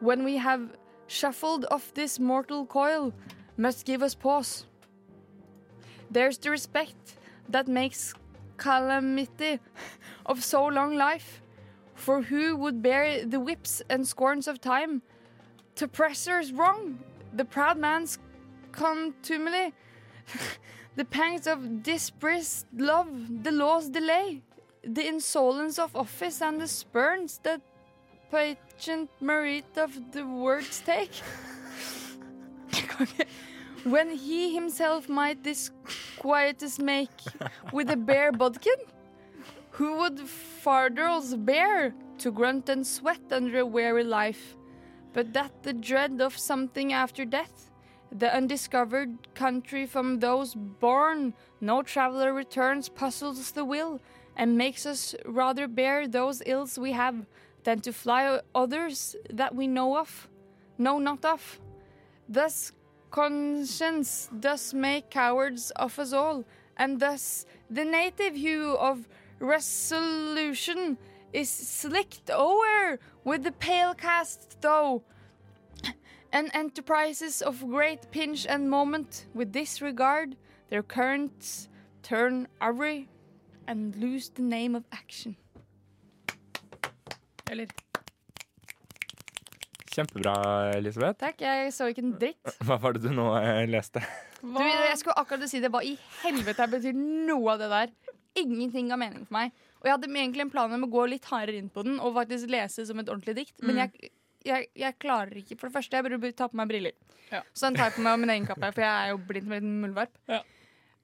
when 0.01 0.25
we 0.25 0.37
have 0.37 0.77
shuffled 1.07 1.67
off 1.71 1.93
this 1.95 2.19
mortal 2.19 2.65
coil, 2.67 3.13
must 3.57 3.85
give 3.85 4.03
us 4.03 4.15
pause. 4.15 4.67
There's 6.11 6.39
the 6.39 6.51
respect 6.51 7.18
that 7.49 7.69
makes 7.69 8.15
calamity 8.57 9.61
of 10.27 10.45
so 10.45 10.67
long 10.67 10.97
life. 10.97 11.43
For 11.95 12.23
who 12.23 12.57
would 12.57 12.83
bear 12.83 13.25
the 13.25 13.41
whips 13.41 13.83
and 13.89 14.07
scorns 14.07 14.47
of 14.47 14.61
time? 14.61 15.03
To 15.77 15.89
pressers 15.89 16.53
wrong, 16.53 16.99
the 17.33 17.45
proud 17.45 17.79
man's 17.79 18.19
contumely, 18.73 19.73
the 20.97 21.05
pangs 21.05 21.47
of 21.47 21.83
disbrist 21.83 22.67
love, 22.77 23.09
the 23.43 23.51
law's 23.51 23.89
delay, 23.89 24.43
the 24.83 25.07
insolence 25.07 25.79
of 25.79 25.95
office 25.97 26.41
and 26.41 26.61
the 26.61 26.69
spurns 26.69 27.41
that 27.43 27.61
patient 28.31 29.11
merit 29.21 29.77
of 29.77 30.13
the 30.13 30.25
word's 30.25 30.81
take. 30.81 31.11
when 33.85 34.11
he 34.11 34.55
himself 34.55 35.09
might 35.09 35.45
this 35.45 35.71
quietus 36.19 36.79
make 36.79 37.21
with 37.73 37.91
a 37.91 37.97
bare 37.97 38.33
bodkin? 38.33 38.79
Who 39.73 39.99
would 39.99 40.19
fardels 40.19 41.35
bear 41.37 41.95
to 42.19 42.33
grunt 42.33 42.69
and 42.69 42.87
sweat 42.87 43.21
under 43.31 43.61
a 43.61 43.67
weary 43.67 44.05
life? 44.05 44.57
But 45.13 45.33
that 45.33 45.63
the 45.63 45.73
dread 45.73 46.21
of 46.21 46.37
something 46.37 46.93
after 46.93 47.25
death 47.25 47.69
The 48.11 48.35
undiscovered 48.35 49.35
country 49.35 49.85
from 49.87 50.21
those 50.21 50.55
born, 50.55 51.35
no 51.61 51.83
traveler 51.83 52.33
returns, 52.33 52.89
puzzles 52.89 53.51
the 53.53 53.65
will, 53.65 54.01
and 54.37 54.57
makes 54.57 54.87
us 54.87 55.15
rather 55.27 55.69
bear 55.69 56.09
those 56.09 56.43
ills 56.47 56.79
we 56.79 56.93
have 56.93 57.27
than 57.65 57.81
to 57.81 57.93
fly 57.93 58.41
others 58.55 59.15
that 59.31 59.55
we 59.55 59.67
know 59.67 59.99
of, 59.99 60.29
know 60.79 60.99
not 60.99 61.25
of. 61.25 61.61
Thus 62.29 62.73
conscience 63.11 64.29
does 64.41 64.75
make 64.75 65.11
cowards 65.11 65.71
of 65.73 65.99
us 65.99 66.13
all, 66.13 66.45
and 66.77 67.01
thus 67.01 67.47
the 67.71 67.85
native 67.85 68.35
hue 68.35 68.77
of 68.77 69.09
resolution 69.41 70.99
is 71.33 71.51
slicked 71.51 72.31
o'er 72.31 72.99
with 73.25 73.45
the 73.45 73.53
pale 73.53 73.95
cast 73.95 74.61
though. 74.61 75.03
And 76.31 76.51
enterprises 76.53 77.41
of 77.41 77.67
great 77.67 78.11
pinch 78.11 78.47
and 78.47 78.69
moment. 78.69 79.27
With 79.33 79.55
this 79.55 79.81
regard 79.81 80.37
their 80.69 80.83
currents 80.83 81.69
turn 82.03 82.49
awry 82.61 83.07
and 83.67 83.97
lose 83.97 84.29
the 84.29 84.43
name 84.43 84.75
of 84.75 84.85
action. 84.93 85.37
Eller 87.51 87.67
Kjempebra, 89.99 90.35
Elisabeth. 90.77 91.19
Takk, 91.19 91.41
jeg 91.43 91.73
så 91.75 91.89
ikke 91.91 92.05
en 92.05 92.13
dritt. 92.21 92.53
Hva 92.63 92.77
var 92.79 92.95
det 92.95 93.09
du 93.09 93.11
nå 93.15 93.33
eh, 93.41 93.65
leste? 93.67 94.03
Du, 94.39 94.61
jeg 94.63 94.99
skulle 95.01 95.17
akkurat 95.19 95.51
si 95.51 95.59
det. 95.63 95.73
Hva 95.75 95.81
i 95.83 95.97
helvete 96.21 96.69
betyr 96.71 96.95
noe 96.99 97.57
av 97.57 97.65
det 97.65 97.71
der? 97.73 97.95
Ingenting 98.39 98.93
ga 98.93 98.99
mening 99.01 99.25
for 99.27 99.35
meg. 99.41 99.57
Og 99.81 99.89
jeg 99.89 99.97
hadde 99.97 100.11
egentlig 100.13 100.45
en 100.47 100.53
plan 100.53 100.75
om 100.75 100.87
å 100.87 100.91
gå 100.93 101.07
litt 101.11 101.27
hardere 101.31 101.59
inn 101.59 101.73
på 101.75 101.83
den 101.87 101.99
og 101.99 102.15
faktisk 102.15 102.51
lese 102.51 102.87
som 102.87 103.03
et 103.03 103.11
ordentlig 103.11 103.35
dikt, 103.41 103.57
men 103.63 103.79
jeg, 103.83 104.13
jeg, 104.47 104.69
jeg 104.79 104.97
klarer 105.03 105.39
ikke. 105.43 105.59
For 105.59 105.71
det 105.71 105.77
første, 105.79 105.99
jeg 105.99 106.07
burde 106.07 106.31
ta 106.39 106.49
på 106.51 106.59
meg 106.59 106.71
briller. 106.71 106.95
Ja. 107.33 107.43
Så 107.51 107.67
den 107.67 107.79
tar 107.79 107.91
jeg 107.91 107.99
på 107.99 108.07
meg 108.07 108.15
av 108.15 108.23
min 108.23 108.35
egen 108.37 108.47
kappe, 108.49 108.71
for 108.75 108.87
jeg 108.87 108.95
er 108.95 109.13
jo 109.13 109.21
blind 109.29 109.51
som 109.51 109.55
en 109.55 109.61
liten 109.61 109.83
muldvarp. 109.83 110.15
Ja. 110.31 110.41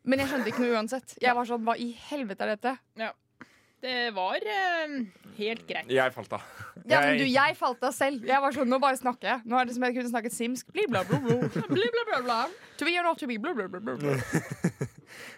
Men 0.04 0.20
jeg 0.20 0.30
skjønte 0.30 0.50
ikke 0.52 0.64
noe 0.64 0.78
uansett. 0.78 1.14
Jeg 1.22 1.34
var 1.38 1.48
sånn, 1.48 1.62
Hva 1.66 1.74
i 1.80 1.90
helvete 2.10 2.46
er 2.46 2.54
dette? 2.54 2.74
Det 3.84 4.14
var 4.16 4.40
eh, 4.48 4.92
helt 5.36 5.66
greit. 5.68 5.90
Jeg 5.92 6.12
falt 6.14 6.32
av. 6.32 6.44
Ja, 6.88 7.00
men 7.04 7.18
du, 7.20 7.26
Jeg 7.28 7.56
falt 7.58 7.82
av 7.84 7.92
selv. 7.92 8.24
Jeg 8.24 8.40
var 8.40 8.54
sånn, 8.56 8.70
Nå 8.72 8.78
bare 8.80 8.96
snakker 8.96 9.28
jeg. 9.28 9.44
Nå 9.44 9.58
er 9.60 9.68
det 9.68 9.76
som 9.76 9.84
jeg 9.84 9.96
kunne 9.98 10.12
snakket 10.12 10.36
simsk. 10.36 10.70
Bli, 10.72 10.86
bla, 10.88 11.02
bla, 11.08 11.20
bla. 11.20 11.36
Bli, 11.74 11.90
bla, 11.92 12.04
bla, 12.08 12.20
bla. 12.24 12.38
To 12.80 12.88
be 12.88 12.96
or 12.96 13.04
not 13.04 13.20
to 13.20 13.28
be. 13.28 13.36
Bla, 13.36 13.52
bla, 13.52 13.68
bla, 13.68 13.96
bla. 13.96 14.18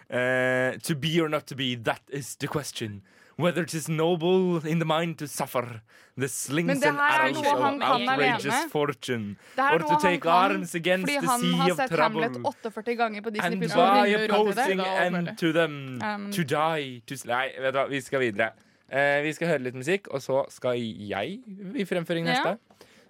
Eh, 0.09 0.77
to 0.81 0.95
be 0.95 1.19
or 1.21 1.27
not 1.29 1.45
to 1.45 1.53
be, 1.53 1.75
that 1.75 2.01
is 2.09 2.35
the 2.37 2.47
question. 2.47 3.01
Whether 3.37 3.61
it 3.63 3.73
is 3.73 3.87
noble 3.87 4.65
in 4.65 4.79
the 4.79 4.85
mind 4.85 5.17
to 5.19 5.27
suffer 5.27 5.81
the 6.17 6.27
slings 6.27 6.81
and 6.83 6.97
arrows 6.97 7.37
of 7.37 7.61
outrageous 7.61 8.45
alene. 8.55 8.69
fortune. 8.69 9.37
Or 9.57 9.77
to 9.79 9.97
take 10.01 10.21
kan 10.23 10.31
arms 10.51 10.73
against 10.75 11.05
the 11.05 11.27
sea 11.37 11.69
of 11.71 11.77
trouble. 11.89 12.23
Hamlet 12.23 12.41
48 12.63 12.95
ganger 12.97 13.21
på 13.21 13.29
Disney+. 13.29 13.45
And 13.45 13.59
by 13.61 14.15
opposing 14.23 14.79
and 14.79 15.37
to 15.37 15.51
them 15.53 15.99
Um, 16.01 16.31
to 16.31 16.43
die 16.43 17.01
to 17.05 17.15
Nei, 17.27 17.51
vet 17.61 17.73
du 17.73 17.77
hva, 17.79 17.87
vi 17.89 18.01
skal 18.01 18.19
videre. 18.19 18.49
uh, 18.91 19.21
vi 19.23 19.33
skal 19.33 19.47
høre 19.47 19.59
litt 19.67 19.75
musikk, 19.75 20.07
og 20.11 20.21
så 20.21 20.41
skal 20.49 20.79
jeg 20.79 21.39
i 21.75 21.85
fremføring 21.85 22.25
Ja. 22.25 22.33
neste. 22.33 22.57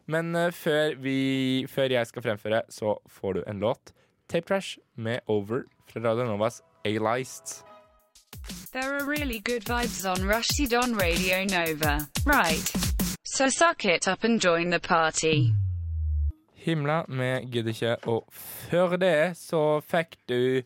Men 0.08 0.36
uh, 0.36 0.52
før, 0.52 0.96
vi, 1.00 1.66
før 1.70 1.90
jeg 1.90 2.08
skal 2.08 2.22
fremføre, 2.22 2.62
så 2.70 2.98
får 3.10 3.34
du 3.34 3.44
en 3.48 3.60
låt. 3.60 3.94
Tape 4.28 4.46
Trash 4.48 4.78
med 4.98 5.20
Over 5.28 5.64
fra 5.88 6.02
Radio 6.04 6.26
Novas 6.26 6.62
A-List. 6.84 7.64
There 8.74 8.98
are 8.98 9.06
really 9.06 9.40
good 9.40 9.64
vibes 9.66 10.06
on 10.06 10.18
Rushdie 10.28 10.74
on 10.82 10.94
Radio 10.96 11.44
Nova. 11.46 12.08
Right. 12.26 12.68
So 13.24 13.50
suck 13.50 13.86
it 13.86 14.08
up 14.08 14.24
and 14.24 14.40
join 14.42 14.70
the 14.70 14.80
party. 14.80 15.52
Himla 16.66 17.06
med 17.08 17.52
Gidder 17.52 17.72
ikke. 17.72 17.96
Og 18.08 18.26
før 18.70 18.98
det 19.00 19.38
så 19.40 19.80
fikk 19.88 20.18
du 20.28 20.62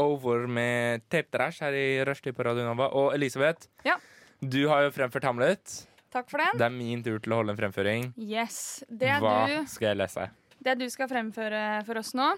Over 0.00 0.46
med 0.46 1.02
Tape 1.10 1.28
Trash 1.34 1.60
her 1.64 1.74
i 1.74 1.86
Rushdie 2.06 2.32
på 2.32 2.44
Radio 2.46 2.64
Nova. 2.64 2.86
Og 2.94 3.14
Elisabeth, 3.14 3.66
Ja. 3.84 3.96
du 4.40 4.68
har 4.68 4.82
jo 4.86 4.90
fremført 4.94 5.24
Hamlet. 5.26 5.86
Takk 6.12 6.30
for 6.30 6.38
den. 6.38 6.56
Det 6.58 6.64
er 6.64 6.70
min 6.70 7.02
tur 7.02 7.18
til 7.18 7.32
å 7.32 7.36
holde 7.42 7.50
en 7.52 7.58
fremføring. 7.58 8.12
Yes. 8.16 8.82
Det 8.88 9.10
Hva 9.20 9.46
du, 9.50 9.66
skal 9.66 9.88
jeg 9.92 9.96
lese? 10.00 10.30
det 10.62 10.78
du 10.78 10.88
skal 10.90 11.08
fremføre 11.08 11.84
for 11.86 11.98
oss 11.98 12.14
nå, 12.14 12.30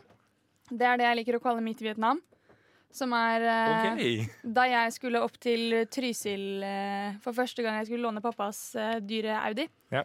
det 0.70 0.82
er 0.86 0.96
det 0.96 1.06
jeg 1.06 1.16
liker 1.20 1.36
å 1.38 1.42
kalle 1.42 1.60
mitt 1.62 1.80
Vietnam. 1.80 2.20
Som 2.92 3.14
er 3.16 3.44
eh, 3.48 3.84
okay. 3.92 4.16
da 4.44 4.66
jeg 4.68 4.96
skulle 4.98 5.22
opp 5.24 5.38
til 5.40 5.78
Trysil 5.88 6.64
eh, 6.66 7.14
for 7.24 7.36
første 7.36 7.64
gang 7.64 7.78
jeg 7.80 7.88
skulle 7.88 8.04
låne 8.04 8.20
pappas 8.24 8.60
eh, 8.76 8.98
dyre 9.00 9.38
Audi. 9.46 9.64
Ja. 9.94 10.04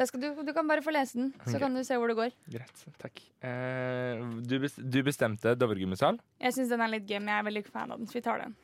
Det 0.00 0.06
skal 0.08 0.22
du, 0.22 0.28
du 0.46 0.50
kan 0.56 0.66
bare 0.66 0.82
få 0.82 0.94
lese 0.94 1.18
den, 1.18 1.30
så 1.44 1.52
okay. 1.52 1.60
kan 1.60 1.74
du 1.76 1.82
se 1.84 1.98
hvor 2.00 2.10
det 2.10 2.16
går. 2.18 2.34
Greit. 2.50 2.82
Takk. 3.02 3.22
Eh, 3.46 4.22
du, 4.42 4.56
bes 4.62 4.78
du 4.80 4.98
bestemte 5.06 5.54
Dovregummisal. 5.58 6.18
Jeg 6.40 6.56
syns 6.56 6.72
den 6.72 6.82
er 6.82 6.94
litt 6.94 7.06
gøy, 7.06 7.18
men 7.20 7.34
jeg 7.34 7.42
er 7.42 7.48
veldig 7.50 7.64
fan 7.68 7.92
av 7.92 8.00
den, 8.00 8.08
så 8.10 8.18
vi 8.18 8.24
tar 8.24 8.42
den. 8.42 8.56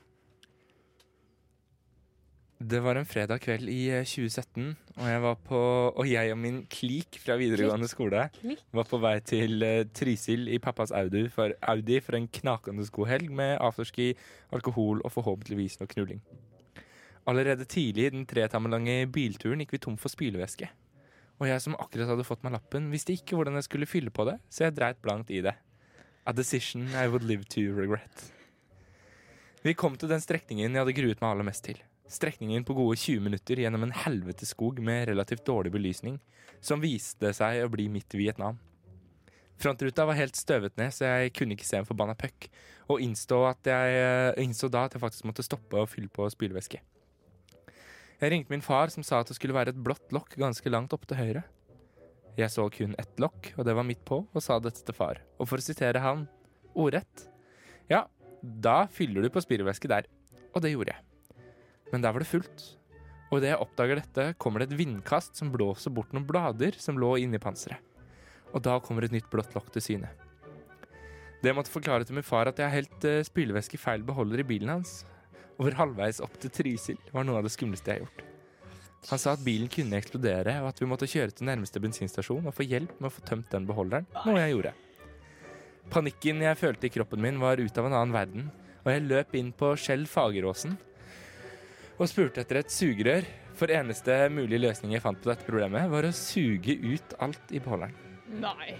Det 2.57 2.79
var 2.81 2.97
en 2.97 3.05
fredag 3.05 3.43
kveld 3.45 3.69
i 3.69 3.91
eh, 3.93 4.07
2017, 4.09 4.71
og 4.97 5.09
jeg, 5.11 5.21
var 5.21 5.35
på, 5.45 5.59
og 5.93 6.07
jeg 6.09 6.33
og 6.33 6.39
min 6.41 6.63
klik 6.73 7.19
fra 7.21 7.35
videregående 7.37 7.89
skole 7.91 8.23
var 8.73 8.87
på 8.89 9.01
vei 9.03 9.19
til 9.21 9.61
eh, 9.61 9.83
Trysil 9.93 10.49
i 10.49 10.57
pappas 10.63 10.89
Audi 10.97 11.27
for, 11.29 11.53
Audi 11.69 11.99
for 12.01 12.17
en 12.17 12.29
knakende 12.33 12.87
god 12.97 13.11
helg 13.11 13.29
med 13.29 13.59
afterski, 13.61 14.15
alkohol 14.57 15.03
og 15.05 15.13
forhåpentligvis 15.13 15.77
noe 15.83 15.91
knulling. 15.91 16.23
Allerede 17.29 17.67
tidlig 17.69 18.07
i 18.07 18.15
den 18.15 18.25
tre 18.31 18.47
timer 18.49 18.73
lange 18.73 18.95
bilturen 19.13 19.61
gikk 19.61 19.75
vi 19.75 19.83
tom 19.85 19.99
for 20.01 20.15
spylevæske. 20.15 20.71
Og 21.37 21.51
jeg 21.51 21.61
som 21.61 21.77
akkurat 21.77 22.09
hadde 22.09 22.25
fått 22.25 22.47
meg 22.47 22.55
lappen, 22.55 22.87
visste 22.89 23.13
ikke 23.13 23.37
hvordan 23.37 23.59
jeg 23.61 23.67
skulle 23.67 23.91
fylle 23.91 24.15
på 24.15 24.25
det, 24.31 24.39
så 24.49 24.65
jeg 24.65 24.79
dreit 24.79 25.03
blankt 25.05 25.29
i 25.35 25.43
det. 25.45 25.53
A 26.25 26.33
decision 26.33 26.89
I 26.97 27.05
would 27.13 27.29
live 27.29 27.45
to 27.53 27.67
regret. 27.77 28.31
Vi 29.61 29.77
kom 29.77 30.01
til 30.01 30.09
den 30.09 30.25
strekningen 30.25 30.73
jeg 30.73 30.81
hadde 30.81 30.97
gruet 30.97 31.21
meg 31.21 31.35
aller 31.35 31.49
mest 31.51 31.67
til. 31.69 31.83
Strekningen 32.09 32.65
på 32.65 32.75
gode 32.75 32.97
20 32.97 33.21
minutter 33.21 33.59
gjennom 33.59 33.83
en 33.83 33.95
helvetes 34.05 34.53
skog 34.55 34.79
med 34.83 35.09
relativt 35.09 35.45
dårlig 35.47 35.73
belysning, 35.75 36.21
som 36.63 36.83
viste 36.83 37.33
seg 37.35 37.65
å 37.65 37.71
bli 37.73 37.89
midt 37.91 38.15
i 38.15 38.21
Vietnam. 38.21 38.61
Frontruta 39.59 40.05
var 40.07 40.19
helt 40.19 40.37
støvet 40.37 40.77
ned, 40.79 40.93
så 40.95 41.09
jeg 41.09 41.33
kunne 41.35 41.57
ikke 41.57 41.67
se 41.67 41.81
en 41.81 41.89
forbanna 41.89 42.15
puck, 42.19 42.47
og 42.93 43.01
innså, 43.03 43.41
jeg, 43.65 43.97
eh, 43.97 44.45
innså 44.45 44.71
da 44.71 44.85
at 44.87 44.95
jeg 44.95 45.03
faktisk 45.03 45.27
måtte 45.27 45.47
stoppe 45.47 45.81
og 45.81 45.89
fylle 45.91 46.13
på 46.13 46.29
spylevæske. 46.31 46.79
Jeg 48.21 48.33
ringte 48.33 48.53
min 48.53 48.65
far, 48.65 48.89
som 48.89 49.03
sa 49.03 49.21
at 49.21 49.29
det 49.29 49.37
skulle 49.37 49.57
være 49.57 49.75
et 49.75 49.83
blått 49.83 50.13
lokk 50.13 50.37
ganske 50.37 50.71
langt 50.71 50.93
oppe 50.93 51.09
til 51.11 51.19
høyre. 51.19 51.45
Jeg 52.37 52.53
så 52.53 52.69
kun 52.71 52.95
ett 53.01 53.19
lokk, 53.19 53.55
og 53.57 53.65
det 53.65 53.75
var 53.75 53.89
midt 53.89 54.05
på, 54.05 54.23
og 54.29 54.45
sa 54.45 54.61
dette 54.61 54.85
til 54.85 54.95
far. 54.95 55.23
Og 55.41 55.49
for 55.49 55.59
å 55.59 55.65
sitere 55.65 56.05
han 56.05 56.29
ordrett 56.77 57.29
Ja, 57.89 58.07
da 58.43 58.87
fyller 58.93 59.23
du 59.23 59.31
på 59.33 59.41
spylevæske 59.41 59.89
der. 59.89 60.07
Og 60.55 60.63
det 60.63 60.73
gjorde 60.73 60.93
jeg. 60.93 61.16
Men 61.93 62.03
der 62.05 62.15
var 62.15 62.23
det 62.23 62.31
fullt. 62.31 62.65
Og 63.31 63.41
idet 63.41 63.53
jeg 63.53 63.63
oppdager 63.63 64.01
dette, 64.01 64.29
kommer 64.43 64.63
det 64.63 64.71
et 64.71 64.79
vindkast 64.79 65.39
som 65.39 65.51
blåser 65.55 65.95
bort 65.95 66.13
noen 66.15 66.27
blader 66.29 66.79
som 66.79 66.99
lå 66.99 67.17
inni 67.23 67.41
panseret. 67.43 67.83
Og 68.55 68.63
da 68.63 68.79
kommer 68.81 69.05
et 69.05 69.15
nytt 69.15 69.29
blått 69.33 69.57
lokk 69.57 69.73
til 69.75 69.83
syne. 69.83 70.13
Det 71.43 71.53
måtte 71.55 71.73
forklare 71.73 72.07
til 72.07 72.17
min 72.17 72.27
far 72.27 72.49
at 72.49 72.59
jeg 72.59 72.67
har 72.67 72.79
helt 72.79 73.05
uh, 73.05 73.25
spylevæske 73.27 73.77
i 73.77 73.83
feil 73.83 74.07
beholder 74.07 74.41
i 74.41 74.47
bilen 74.47 74.73
hans. 74.73 75.03
Over 75.61 75.77
halvveis 75.77 76.23
opp 76.25 76.39
til 76.41 76.53
Trysil 76.55 76.99
var 77.13 77.27
noe 77.27 77.41
av 77.41 77.47
det 77.47 77.53
skumleste 77.55 77.93
jeg 77.93 78.01
har 78.01 78.07
gjort. 78.07 78.25
Han 79.11 79.21
sa 79.23 79.37
at 79.37 79.45
bilen 79.45 79.69
kunne 79.71 79.99
eksplodere, 80.01 80.57
og 80.65 80.71
at 80.73 80.81
vi 80.83 80.89
måtte 80.89 81.07
kjøre 81.11 81.35
til 81.37 81.47
nærmeste 81.47 81.83
bensinstasjon 81.83 82.49
og 82.49 82.55
få 82.57 82.67
hjelp 82.67 82.97
med 82.99 83.11
å 83.11 83.15
få 83.15 83.23
tømt 83.29 83.53
den 83.53 83.69
beholderen, 83.69 84.09
noe 84.25 84.41
jeg 84.41 84.57
gjorde. 84.57 84.73
Panikken 85.93 86.43
jeg 86.43 86.59
følte 86.59 86.89
i 86.89 86.93
kroppen 86.97 87.23
min 87.23 87.39
var 87.39 87.63
ut 87.63 87.79
av 87.79 87.87
en 87.87 87.95
annen 87.95 88.17
verden, 88.17 88.49
og 88.83 88.91
jeg 88.91 89.07
løp 89.07 89.37
inn 89.39 89.53
på 89.55 89.71
Skjell 89.79 90.09
Fageråsen 90.11 90.75
og 91.97 92.09
spurte 92.11 92.43
etter 92.43 92.61
et 92.61 92.73
sugerør, 92.73 93.27
for 93.57 93.73
eneste 93.73 94.15
mulige 94.33 94.61
løsning 94.67 94.93
jeg 94.93 95.05
fant 95.05 95.21
på 95.23 95.31
dette 95.31 95.47
problemet, 95.47 95.89
var 95.89 96.05
å 96.05 96.13
suge 96.13 96.77
ut 96.83 97.17
alt 97.25 97.55
i 97.57 97.61
beholderen. 97.63 97.95
Nei. 98.43 98.77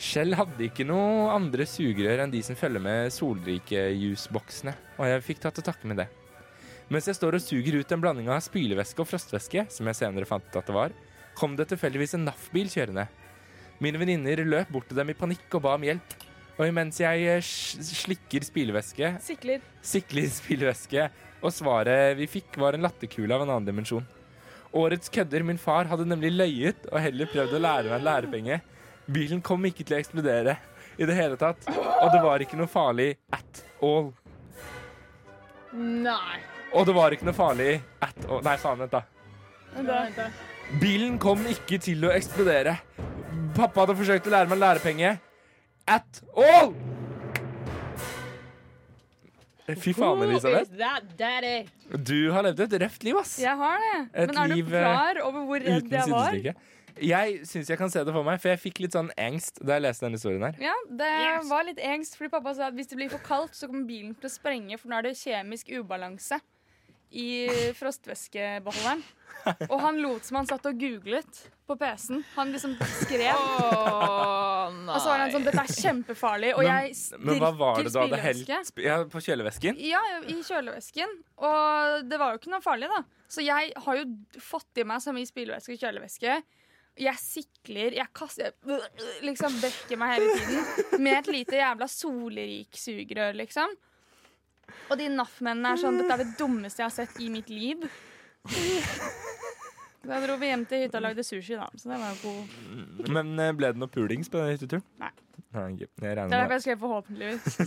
Shell 0.00 0.32
hadde 0.36 0.64
ikke 0.64 0.84
noe 0.88 1.28
andre 1.34 1.66
sugerør 1.68 2.22
enn 2.24 2.32
de 2.32 2.40
som 2.44 2.56
følger 2.56 2.80
med 2.84 3.12
Solrike-jusboksene, 3.12 4.72
og 4.96 5.08
jeg 5.08 5.24
fikk 5.26 5.42
tatt 5.44 5.58
til 5.60 5.66
takke 5.66 5.88
med 5.88 6.00
det. 6.02 6.08
Mens 6.90 7.06
jeg 7.06 7.16
står 7.16 7.36
og 7.36 7.44
suger 7.44 7.76
ut 7.78 7.92
en 7.94 8.02
blanding 8.02 8.28
av 8.32 8.40
spylevæske 8.42 9.04
og 9.04 9.08
frostvæske, 9.08 9.66
som 9.70 9.88
jeg 9.88 9.98
senere 10.00 10.28
fant 10.28 10.46
ut 10.48 10.56
at 10.58 10.66
det 10.66 10.74
var, 10.74 10.94
kom 11.38 11.54
det 11.56 11.68
tilfeldigvis 11.70 12.16
en 12.18 12.26
NAF-bil 12.26 12.68
kjørende. 12.72 13.06
Mine 13.80 14.00
venninner 14.00 14.42
løp 14.44 14.72
bort 14.74 14.88
til 14.90 14.98
dem 14.98 15.12
i 15.12 15.16
panikk 15.16 15.54
og 15.56 15.62
ba 15.64 15.76
om 15.78 15.86
hjelp. 15.86 16.16
Og 16.60 16.66
imens 16.68 16.98
jeg 17.00 17.22
eh, 17.30 17.40
slikker 17.40 18.44
spylevæske, 18.44 19.14
Sikler. 19.24 19.62
sikler 19.80 20.26
spylevæske, 20.34 21.06
og 21.40 21.52
svaret 21.54 22.16
vi 22.18 22.28
fikk 22.30 22.58
var 22.60 22.76
en 22.76 22.84
latterkule 22.84 23.34
av 23.34 23.44
en 23.44 23.52
annen 23.54 23.68
dimensjon. 23.68 24.06
Årets 24.76 25.10
kødder, 25.10 25.42
min 25.42 25.58
far, 25.58 25.88
hadde 25.90 26.06
nemlig 26.06 26.30
løyet 26.34 26.86
og 26.92 27.00
heller 27.02 27.30
prøvd 27.32 27.56
å 27.56 27.62
lære 27.64 27.88
meg 27.90 27.96
en 27.98 28.06
lærepenge. 28.06 28.60
Bilen 29.10 29.40
kom 29.42 29.64
ikke 29.66 29.82
til 29.82 29.96
å 29.96 30.00
eksplodere 30.00 30.56
i 31.00 31.08
det 31.08 31.16
hele 31.16 31.38
tatt, 31.40 31.64
og 31.70 32.10
det 32.12 32.20
var 32.22 32.42
ikke 32.44 32.58
noe 32.60 32.70
farlig 32.70 33.14
at 33.34 33.64
all. 33.82 34.12
Nei. 35.74 36.38
Og 36.76 36.86
det 36.86 36.94
var 36.94 37.14
ikke 37.14 37.26
noe 37.26 37.34
farlig 37.34 37.80
at 38.04 38.28
all. 38.28 38.44
Nei, 38.46 38.54
faen, 38.60 38.84
vent, 38.84 38.94
da. 38.94 40.28
Bilen 40.82 41.18
kom 41.22 41.42
ikke 41.50 41.80
til 41.82 42.06
å 42.06 42.12
eksplodere. 42.14 42.76
Pappa 43.56 43.84
hadde 43.84 43.98
forsøkt 43.98 44.30
å 44.30 44.36
lære 44.36 44.50
meg 44.50 44.60
en 44.60 44.64
lærepenge. 44.68 45.16
at 45.90 46.22
all! 46.36 46.89
Fy 49.78 49.94
faen, 49.96 50.22
Elisabeth. 50.26 50.70
Du 52.10 52.18
har 52.34 52.46
levd 52.46 52.60
et 52.66 52.76
røft 52.82 53.06
liv, 53.06 53.16
ass. 53.20 53.38
Jeg 53.42 53.56
har 53.60 53.80
det. 53.84 53.96
Et 54.14 54.32
Men 54.32 54.42
er 54.42 54.54
du 54.54 54.60
eh, 54.60 54.68
klar 54.74 55.22
over 55.26 55.48
hvor 55.48 55.64
redd 55.64 55.90
jeg 55.96 56.12
var? 56.12 56.38
Jeg 57.00 57.40
syns 57.48 57.70
jeg 57.70 57.78
kan 57.80 57.90
se 57.92 58.02
det 58.04 58.12
for 58.12 58.26
meg, 58.26 58.40
for 58.42 58.50
jeg 58.50 58.60
fikk 58.60 58.80
litt 58.84 58.96
sånn 58.96 59.08
angst 59.20 59.60
da 59.62 59.78
jeg 59.78 59.86
leste 59.86 60.04
denne 60.04 60.18
historien 60.18 60.42
her. 60.44 60.58
Ja, 60.60 60.74
det 61.00 61.12
var 61.48 61.64
litt 61.68 61.80
engst, 61.80 62.18
fordi 62.18 62.32
pappa 62.34 62.52
sa 62.56 62.68
at 62.68 62.76
hvis 62.76 62.90
det 62.90 62.98
blir 62.98 63.12
for 63.12 63.22
kaldt, 63.24 63.54
så 63.56 63.70
kommer 63.70 63.86
bilen 63.88 64.16
til 64.18 64.28
å 64.28 64.32
sprenge, 64.32 64.76
for 64.80 64.90
nå 64.90 64.98
er 64.98 65.08
det 65.08 65.14
kjemisk 65.20 65.70
ubalanse 65.78 66.40
i 67.10 67.72
frostvæskebeholderen. 67.78 69.02
Og 69.70 69.78
han 69.80 69.96
lot 70.02 70.26
som 70.26 70.36
han 70.36 70.48
satt 70.50 70.66
og 70.68 70.76
googlet 70.76 71.38
på 71.66 71.76
PC-en. 71.80 72.20
Han 72.34 72.50
liksom 72.52 72.74
skrev. 73.00 73.38
Og 73.40 74.98
så 75.00 75.08
var 75.08 75.22
han 75.22 75.32
sånn 75.32 75.46
Dette 75.46 75.62
er 75.62 75.72
kjempefarlig, 75.72 76.52
og 76.58 76.64
jeg 76.66 76.92
Men 77.22 77.40
hva 77.40 77.50
var 77.56 77.80
det 77.80 77.92
du 77.94 77.98
hadde 78.02 78.20
helt 78.20 78.44
spylevæske. 78.44 78.84
ja, 78.84 78.98
på 79.10 79.22
kjølevesken? 79.24 79.80
Ja, 79.80 80.02
i 80.28 80.36
kjølevesken. 80.44 81.16
Og 81.40 82.06
det 82.10 82.20
var 82.20 82.34
jo 82.34 82.42
ikke 82.42 82.52
noe 82.52 82.64
farlig, 82.64 82.90
da. 82.92 83.02
Så 83.30 83.44
jeg 83.46 83.72
har 83.76 84.00
jo 84.00 84.06
fått 84.42 84.82
i 84.82 84.86
meg 84.86 85.02
så 85.04 85.14
mye 85.16 85.28
spylevæske 85.28 85.76
og 85.76 85.84
kjølevæske. 85.84 86.40
Jeg 87.00 87.16
sikler, 87.22 87.94
jeg 87.96 88.10
kaster 88.12 88.50
jeg, 88.50 88.80
Liksom 89.24 89.54
brekker 89.62 90.00
meg 90.00 90.16
hele 90.18 90.32
tiden 90.36 91.04
med 91.06 91.20
et 91.20 91.30
lite 91.32 91.60
jævla 91.62 91.86
solerik 91.88 92.76
sugerør, 92.76 93.38
liksom. 93.40 93.72
Og 94.90 94.98
de 94.98 95.08
NAF-mennene 95.14 95.74
er 95.74 95.80
sånn 95.80 95.98
Dette 96.00 96.16
er 96.16 96.24
det 96.24 96.36
dummeste 96.38 96.82
jeg 96.82 96.88
har 96.88 96.94
sett 96.94 97.20
i 97.22 97.30
mitt 97.32 97.50
liv. 97.52 97.86
Da 100.00 100.16
dro 100.24 100.38
vi 100.40 100.48
hjem 100.48 100.62
til 100.64 100.80
hytta 100.86 100.96
og 100.96 101.02
lagde 101.04 101.22
sushi, 101.28 101.58
da. 101.60 101.66
Så 101.76 101.90
det 101.90 101.98
var 102.00 102.14
jo 102.16 102.30
god. 102.30 103.10
Men 103.12 103.34
eh, 103.36 103.50
ble 103.52 103.68
det 103.74 103.82
noe 103.82 103.92
pulings 103.92 104.30
på 104.32 104.40
den 104.40 104.54
hytteturen? 104.54 104.84
Nei. 105.02 105.10
Nei. 105.52 105.64
Jeg 105.76 105.90
Det 106.00 106.08
er 106.14 106.30
derfor 106.30 106.54
jeg 106.54 106.62
skrev 106.64 106.78
'forhåpentligvis'. 106.78 107.58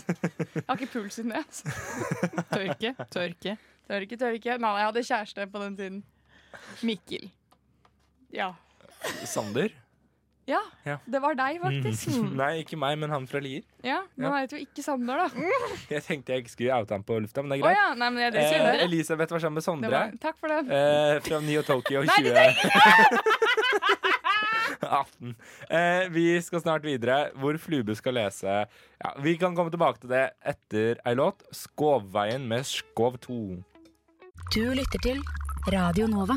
Jeg 0.55 0.63
har 0.67 0.77
ikke 0.79 0.91
puls 0.93 1.13
siden 1.13 1.29
det. 1.29 1.43
altså. 1.43 1.63
Tørke, 2.57 2.95
tørke. 3.13 3.57
Tørke, 3.87 4.17
tørke. 4.17 4.57
Nei, 4.57 4.73
jeg 4.79 4.87
hadde 4.89 5.03
kjæreste 5.03 5.47
på 5.51 5.63
den 5.63 5.77
tiden. 5.77 6.03
Mikkel. 6.81 7.29
Ja. 8.33 8.53
Sander? 9.29 9.69
Ja, 10.45 10.59
Ja. 10.85 10.97
det 11.07 11.21
var 11.23 11.35
deg, 11.39 11.61
faktisk. 11.61 12.09
Nei, 12.35 12.63
ikke 12.63 12.75
meg, 12.77 12.97
men 12.99 13.09
han 13.09 13.25
fra 13.27 13.39
Lier. 13.39 13.61
Ja, 13.83 14.01
Nå 14.19 14.27
Ja. 14.27 14.31
vet 14.41 14.51
jo 14.51 14.57
ikke 14.59 14.83
Sander, 14.83 15.15
da. 15.15 15.27
Jeg 15.93 16.03
tenkte 16.03 16.33
jeg 16.33 16.43
ikke 16.43 16.51
skulle 16.51 16.73
oute 16.81 16.91
ham 16.91 17.03
på 17.03 17.15
lufta, 17.23 17.41
men 17.41 17.49
det 17.53 17.59
er 17.59 17.63
greit. 17.63 17.77
greit. 17.77 17.79
ja, 17.79 17.93
nei, 17.95 18.09
men 18.09 18.19
det 18.19 18.27
er 18.27 18.31
det 18.35 18.79
Eh, 18.81 18.83
Elisabeth 18.83 19.31
var 19.31 19.39
sammen 19.39 19.53
med 19.61 19.63
Sondre. 19.63 19.89
var, 19.91 20.11
Takk 20.19 20.37
for 20.39 20.47
det. 20.51 20.67
Eh, 20.67 21.19
fra 21.23 21.39
Neo 21.39 21.61
Tokyo 21.63 22.03
Nei, 22.03 22.07
2018. 22.07 23.53
Eh, 25.69 26.09
vi 26.11 26.41
skal 26.43 26.59
snart 26.61 26.83
videre, 26.83 27.29
hvor 27.39 27.55
Flube 27.57 27.95
skal 27.95 28.13
lese 28.13 28.43
ja, 28.67 29.13
Vi 29.23 29.37
kan 29.39 29.55
komme 29.55 29.71
tilbake 29.71 30.01
til 30.03 30.09
det 30.11 30.25
etter 30.45 30.99
ei 31.07 31.15
låt. 31.15 31.39
'Skovveien' 31.53 32.45
med 32.47 32.65
Skov 32.67 33.17
2. 33.23 33.63
Du 34.53 34.61
lytter 34.75 34.99
til 35.01 35.23
Radio 35.71 36.07
Nova. 36.07 36.35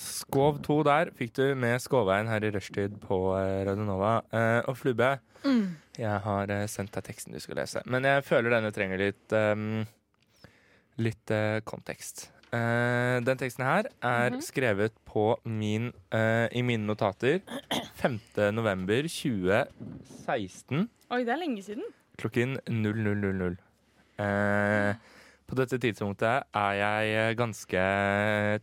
Skov 0.00 0.60
2 0.64 0.76
der 0.88 1.10
fikk 1.16 1.34
du 1.36 1.44
med 1.60 1.80
Skåveien 1.82 2.28
her 2.30 2.44
i 2.46 2.50
rushtid 2.54 2.94
på 3.02 3.18
eh, 3.36 3.60
Radio 3.68 3.84
Nova. 3.84 4.12
Eh, 4.32 4.60
og 4.70 4.78
Flube, 4.80 5.10
jeg 6.00 6.16
har 6.24 6.52
eh, 6.54 6.66
sendt 6.72 6.94
deg 6.96 7.04
teksten 7.10 7.36
du 7.36 7.40
skal 7.42 7.60
lese. 7.60 7.82
Men 7.84 8.08
jeg 8.08 8.24
føler 8.24 8.54
denne 8.54 8.72
trenger 8.74 9.00
litt 9.02 9.36
um, 9.36 9.82
Litt 11.00 11.30
uh, 11.32 11.62
kontekst. 11.64 12.26
Uh, 12.52 13.22
den 13.24 13.38
teksten 13.40 13.64
her 13.64 13.86
er 14.04 14.34
skrevet 14.44 14.92
på 15.08 15.30
min 15.48 15.92
uh, 16.12 16.44
i 16.52 16.60
mine 16.66 16.84
notater 16.84 17.38
5. 18.02 18.18
november 18.52 19.06
2016 19.06 20.82
Oi, 21.14 21.22
det 21.24 21.32
er 21.32 21.40
lenge 21.40 21.62
siden. 21.64 21.86
klokken 22.20 22.58
00.00. 22.68 23.56
Eh, 24.20 24.94
på 25.50 25.58
dette 25.58 25.78
tidspunktet 25.82 26.46
er 26.56 26.76
jeg 26.78 27.14
eh, 27.18 27.32
ganske 27.38 27.82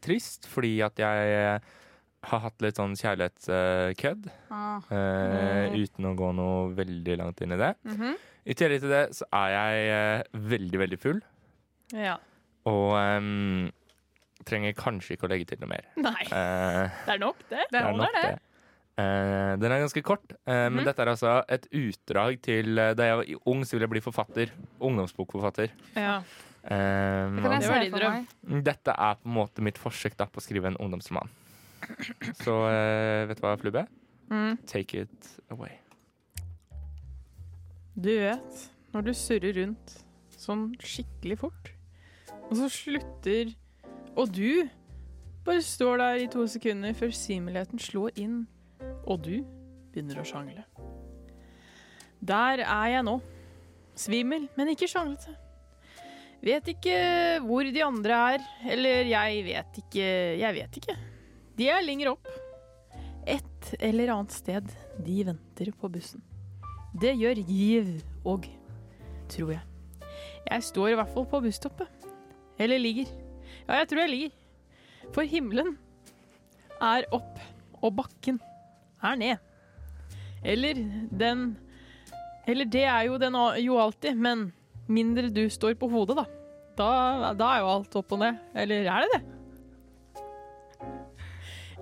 trist, 0.03 0.47
fordi 0.51 0.77
at 0.85 0.99
jeg 1.01 1.33
eh, 1.35 1.67
har 2.27 2.41
hatt 2.43 2.63
litt 2.65 2.79
sånn 2.79 2.95
kjærlighetskødd. 2.97 4.29
Ah. 4.51 4.87
eh, 4.91 5.75
uten 5.77 6.07
å 6.09 6.15
gå 6.17 6.31
noe 6.35 6.71
veldig 6.77 7.19
langt 7.21 7.43
inn 7.45 7.55
i 7.55 7.61
det. 7.61 7.73
Mhm. 7.87 8.15
I 8.47 8.55
tillegg 8.55 8.79
til 8.79 8.93
det 8.93 9.03
så 9.11 9.25
er 9.35 9.49
jeg 9.51 9.87
uh, 9.91 10.37
veldig, 10.39 10.77
veldig 10.79 10.97
full. 11.03 11.17
Ja. 11.91 12.13
Og 12.71 12.93
um, 12.95 13.65
trenger 14.47 14.71
kanskje 14.79 15.17
ikke 15.17 15.27
å 15.27 15.31
legge 15.33 15.49
til 15.49 15.59
noe 15.59 15.73
mer. 15.73 15.89
Nei, 15.99 16.21
Uh, 16.31 16.87
det 17.03 17.17
er 17.17 17.19
nok, 17.25 17.41
det. 17.51 17.65
Det 17.75 17.81
holder, 17.83 18.15
det. 18.15 18.37
Eh, 18.97 19.51
den 19.61 19.69
er 19.69 19.83
ganske 19.83 20.01
kort, 20.01 20.31
mm. 20.47 20.73
men 20.73 20.79
Mhm. 20.79 20.85
dette 20.87 21.03
er 21.03 21.09
altså 21.11 21.33
et 21.53 21.67
utdrag 21.69 22.39
til 22.41 22.79
eh, 22.81 22.93
da 22.97 23.03
jeg 23.05 23.17
var 23.19 23.51
ung, 23.51 23.61
så 23.61 23.75
ville 23.75 23.85
jeg 23.85 23.91
bli 23.91 24.01
forfatter. 24.01 24.53
Ungdomsbokforfatter. 24.81 25.69
Ja. 25.93 26.21
Eh, 26.67 27.31
Det 27.31 27.41
kan 27.43 27.51
jeg 27.53 27.61
Det 27.61 27.69
var 27.69 27.79
se 27.79 27.83
din 27.83 27.91
for 27.91 27.99
drøm. 27.99 28.27
meg. 28.51 28.63
dette 28.63 28.91
er 28.91 29.13
på 29.15 29.25
en 29.29 29.33
måte 29.33 29.61
mitt 29.63 29.77
forsøk 29.77 30.17
da, 30.17 30.25
på 30.25 30.41
å 30.41 30.43
skrive 30.43 30.67
en 30.67 30.77
ungdomsroman. 30.83 31.29
Så 32.43 32.51
uh, 32.67 33.27
vet 33.29 33.37
du 33.37 33.43
hva, 33.45 33.55
Flubbe? 33.61 33.87
Mm. 34.29 34.57
Take 34.67 35.01
it 35.05 35.29
away. 35.49 35.77
Du 37.95 38.09
vet, 38.19 38.69
når 38.93 39.01
du 39.07 39.13
surrer 39.13 39.55
rundt 39.61 39.95
sånn 40.37 40.75
skikkelig 40.83 41.39
fort, 41.39 41.71
og 42.49 42.55
så 42.59 42.69
slutter 42.71 43.55
Og 44.17 44.31
du 44.33 44.67
bare 45.45 45.61
står 45.61 45.97
der 46.01 46.21
i 46.23 46.27
to 46.27 46.45
sekunder 46.49 46.93
før 46.97 47.11
svimelheten 47.13 47.79
slår 47.79 48.11
inn, 48.17 48.47
og 49.05 49.21
du 49.23 49.43
begynner 49.93 50.19
å 50.19 50.25
sjangle. 50.25 50.63
Der 52.19 52.63
er 52.65 52.87
jeg 52.89 53.03
nå. 53.05 53.21
Svimmel, 53.95 54.47
men 54.57 54.73
ikke 54.73 54.89
sjanglete. 54.89 55.35
Vet 56.47 56.69
ikke 56.71 56.97
hvor 57.43 57.67
de 57.67 57.81
andre 57.83 58.17
er, 58.35 58.43
eller 58.71 59.09
jeg 59.09 59.39
vet 59.43 59.79
ikke 59.81 60.03
Jeg 60.39 60.55
vet 60.55 60.77
ikke. 60.79 60.95
De 61.57 61.67
er 61.73 61.83
lenger 61.83 62.13
opp. 62.13 62.29
Et 63.27 63.71
eller 63.83 64.13
annet 64.13 64.31
sted. 64.31 64.69
De 65.03 65.17
venter 65.27 65.73
på 65.75 65.89
bussen. 65.91 66.21
Det 66.95 67.11
gjør 67.19 67.41
Giv 67.49 67.89
òg, 68.23 68.47
tror 69.33 69.51
jeg. 69.57 69.65
Jeg 70.47 70.63
står 70.69 70.93
i 70.93 70.95
hvert 71.01 71.11
fall 71.11 71.27
på 71.27 71.41
busstoppet. 71.43 72.07
Eller 72.57 72.79
ligger. 72.79 73.11
Ja, 73.67 73.81
jeg 73.81 73.89
tror 73.91 74.05
jeg 74.05 74.13
ligger. 74.13 74.37
For 75.11 75.27
himmelen 75.27 75.75
er 76.79 77.09
opp, 77.11 77.41
og 77.81 77.97
bakken 77.97 78.39
er 79.03 79.19
ned. 79.19 79.37
Eller 80.45 80.79
den 81.11 81.57
Eller 82.47 82.65
det 82.71 82.85
er 82.87 83.03
jo 83.09 83.17
den 83.19 83.35
jo 83.59 83.75
alltid, 83.81 84.15
men 84.15 84.53
mindre 84.87 85.27
du 85.27 85.49
står 85.51 85.75
på 85.75 85.89
hodet, 85.91 86.15
da. 86.15 86.36
Da, 86.77 87.33
da 87.33 87.47
er 87.55 87.63
jo 87.63 87.71
alt 87.71 87.95
opp 87.97 88.13
og 88.13 88.21
ned. 88.21 88.37
Eller 88.57 88.89
er 88.91 89.05
det 89.05 89.15
det? 89.15 89.23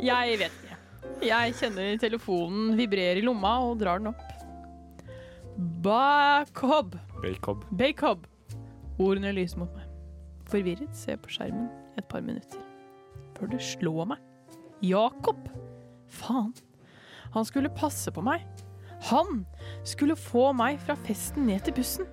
Jeg 0.06 0.40
vet 0.40 0.62
ikke. 0.62 0.78
Jeg 1.26 1.56
kjenner 1.60 2.00
telefonen 2.00 2.76
vibrere 2.80 3.20
i 3.20 3.26
lomma 3.26 3.58
og 3.64 3.78
drar 3.80 4.02
den 4.02 4.12
opp. 4.12 4.24
Bakob. 5.86 6.96
Bacob. 7.22 7.64
Bacob. 7.72 8.26
Ordene 9.00 9.32
lyser 9.36 9.62
mot 9.62 9.72
meg. 9.76 9.88
Forvirret 10.52 10.96
ser 10.96 11.16
jeg 11.16 11.24
på 11.24 11.32
skjermen 11.38 11.70
et 12.00 12.08
par 12.12 12.24
minutter. 12.24 12.60
Før 13.36 13.52
det 13.52 13.62
slår 13.64 14.12
meg. 14.14 14.22
Jakob! 14.84 15.48
Faen. 16.12 16.54
Han 17.36 17.48
skulle 17.48 17.72
passe 17.76 18.12
på 18.16 18.24
meg. 18.24 18.44
Han 19.10 19.44
skulle 19.88 20.16
få 20.20 20.52
meg 20.56 20.80
fra 20.84 20.96
festen 21.08 21.48
ned 21.50 21.66
til 21.66 21.76
bussen. 21.80 22.08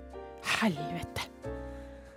Helvete! 0.58 1.31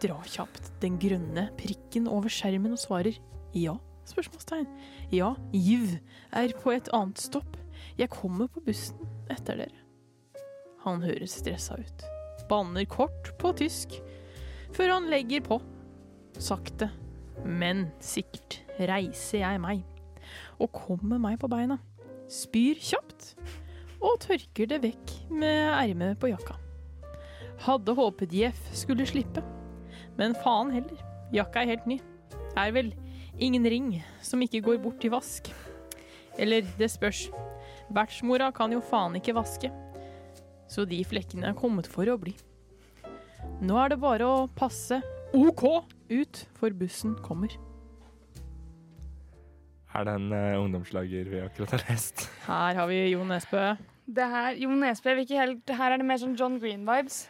Dra 0.06 0.20
kjapt 0.30 0.68
den 0.84 1.00
grønne 1.02 1.48
prikken 1.58 2.06
over 2.12 2.30
skjermen 2.30 2.76
og 2.76 2.82
svarer 2.82 3.16
ja? 3.58 3.74
Spørsmålstegn. 4.06 4.68
Ja, 5.10 5.32
Jiv 5.50 5.96
er 6.30 6.52
på 6.62 6.76
et 6.76 6.92
annet 6.94 7.18
stopp. 7.24 7.56
Jeg 7.98 8.12
kommer 8.14 8.52
på 8.52 8.62
bussen 8.68 9.00
etter 9.34 9.58
dere. 9.64 9.82
Han 10.84 11.02
høres 11.02 11.40
stressa 11.40 11.80
ut. 11.80 12.06
Banner 12.52 12.86
kort 12.86 13.32
på 13.42 13.50
tysk 13.58 13.98
før 14.76 14.94
han 14.94 15.10
legger 15.10 15.42
på. 15.42 15.58
Sakte, 16.38 16.92
men 17.42 17.88
sikkert 18.04 18.60
reiser 18.78 19.42
jeg 19.42 19.64
meg 19.64 19.82
og 20.62 20.70
kommer 20.76 21.18
meg 21.22 21.40
på 21.42 21.50
beina. 21.50 21.80
Spyr 22.30 22.78
kjapt 22.78 23.34
og 24.04 24.20
tørker 24.22 24.70
det 24.70 24.84
vekk 24.86 25.18
med 25.34 25.74
ermet 25.74 26.20
på 26.22 26.30
jakka. 26.30 26.60
Hadde 27.66 27.98
håpet 27.98 28.34
Jeff 28.36 28.68
skulle 28.76 29.08
slippe, 29.10 29.42
men 30.20 30.36
faen 30.44 30.72
heller. 30.74 31.02
Jakka 31.36 31.64
er 31.64 31.74
helt 31.74 31.88
ny. 31.90 32.00
Er 32.56 32.72
vel 32.76 32.94
ingen 33.42 33.66
ring 33.68 33.90
som 34.24 34.44
ikke 34.44 34.64
går 34.64 34.80
bort 34.84 35.02
til 35.04 35.14
vask. 35.16 35.52
Eller 36.40 36.68
det 36.80 36.90
spørs. 36.92 37.28
Vertsmora 37.94 38.52
kan 38.56 38.74
jo 38.74 38.82
faen 38.84 39.18
ikke 39.20 39.36
vaske. 39.38 39.72
Så 40.72 40.86
de 40.90 41.02
flekkene 41.06 41.52
er 41.52 41.58
kommet 41.58 41.88
for 41.90 42.10
å 42.10 42.18
bli. 42.20 42.34
Nå 43.62 43.78
er 43.80 43.94
det 43.94 44.02
bare 44.02 44.26
å 44.26 44.48
passe 44.58 45.02
OK 45.36 45.64
ut, 46.10 46.42
for 46.58 46.74
bussen 46.78 47.16
kommer. 47.26 47.52
Er 49.96 50.08
det 50.08 50.16
en 50.18 50.32
uh, 50.34 50.60
ungdomslager 50.60 51.30
vi 51.32 51.42
akkurat 51.44 51.76
har 51.78 51.86
lest? 51.90 52.26
Her 52.48 52.80
har 52.80 52.90
vi 52.90 52.98
Jo 53.14 53.24
Nesbø. 53.28 53.76
Det 54.08 54.26
her, 54.30 54.54
Jo 54.62 54.70
Nesbø 54.70 55.16
vil 55.18 55.24
ikke 55.26 55.40
helt 55.40 55.72
Her 55.80 55.96
er 55.96 55.98
det 55.98 56.06
mer 56.06 56.20
sånn 56.22 56.36
John 56.38 56.60
Green-vibes. 56.62 57.24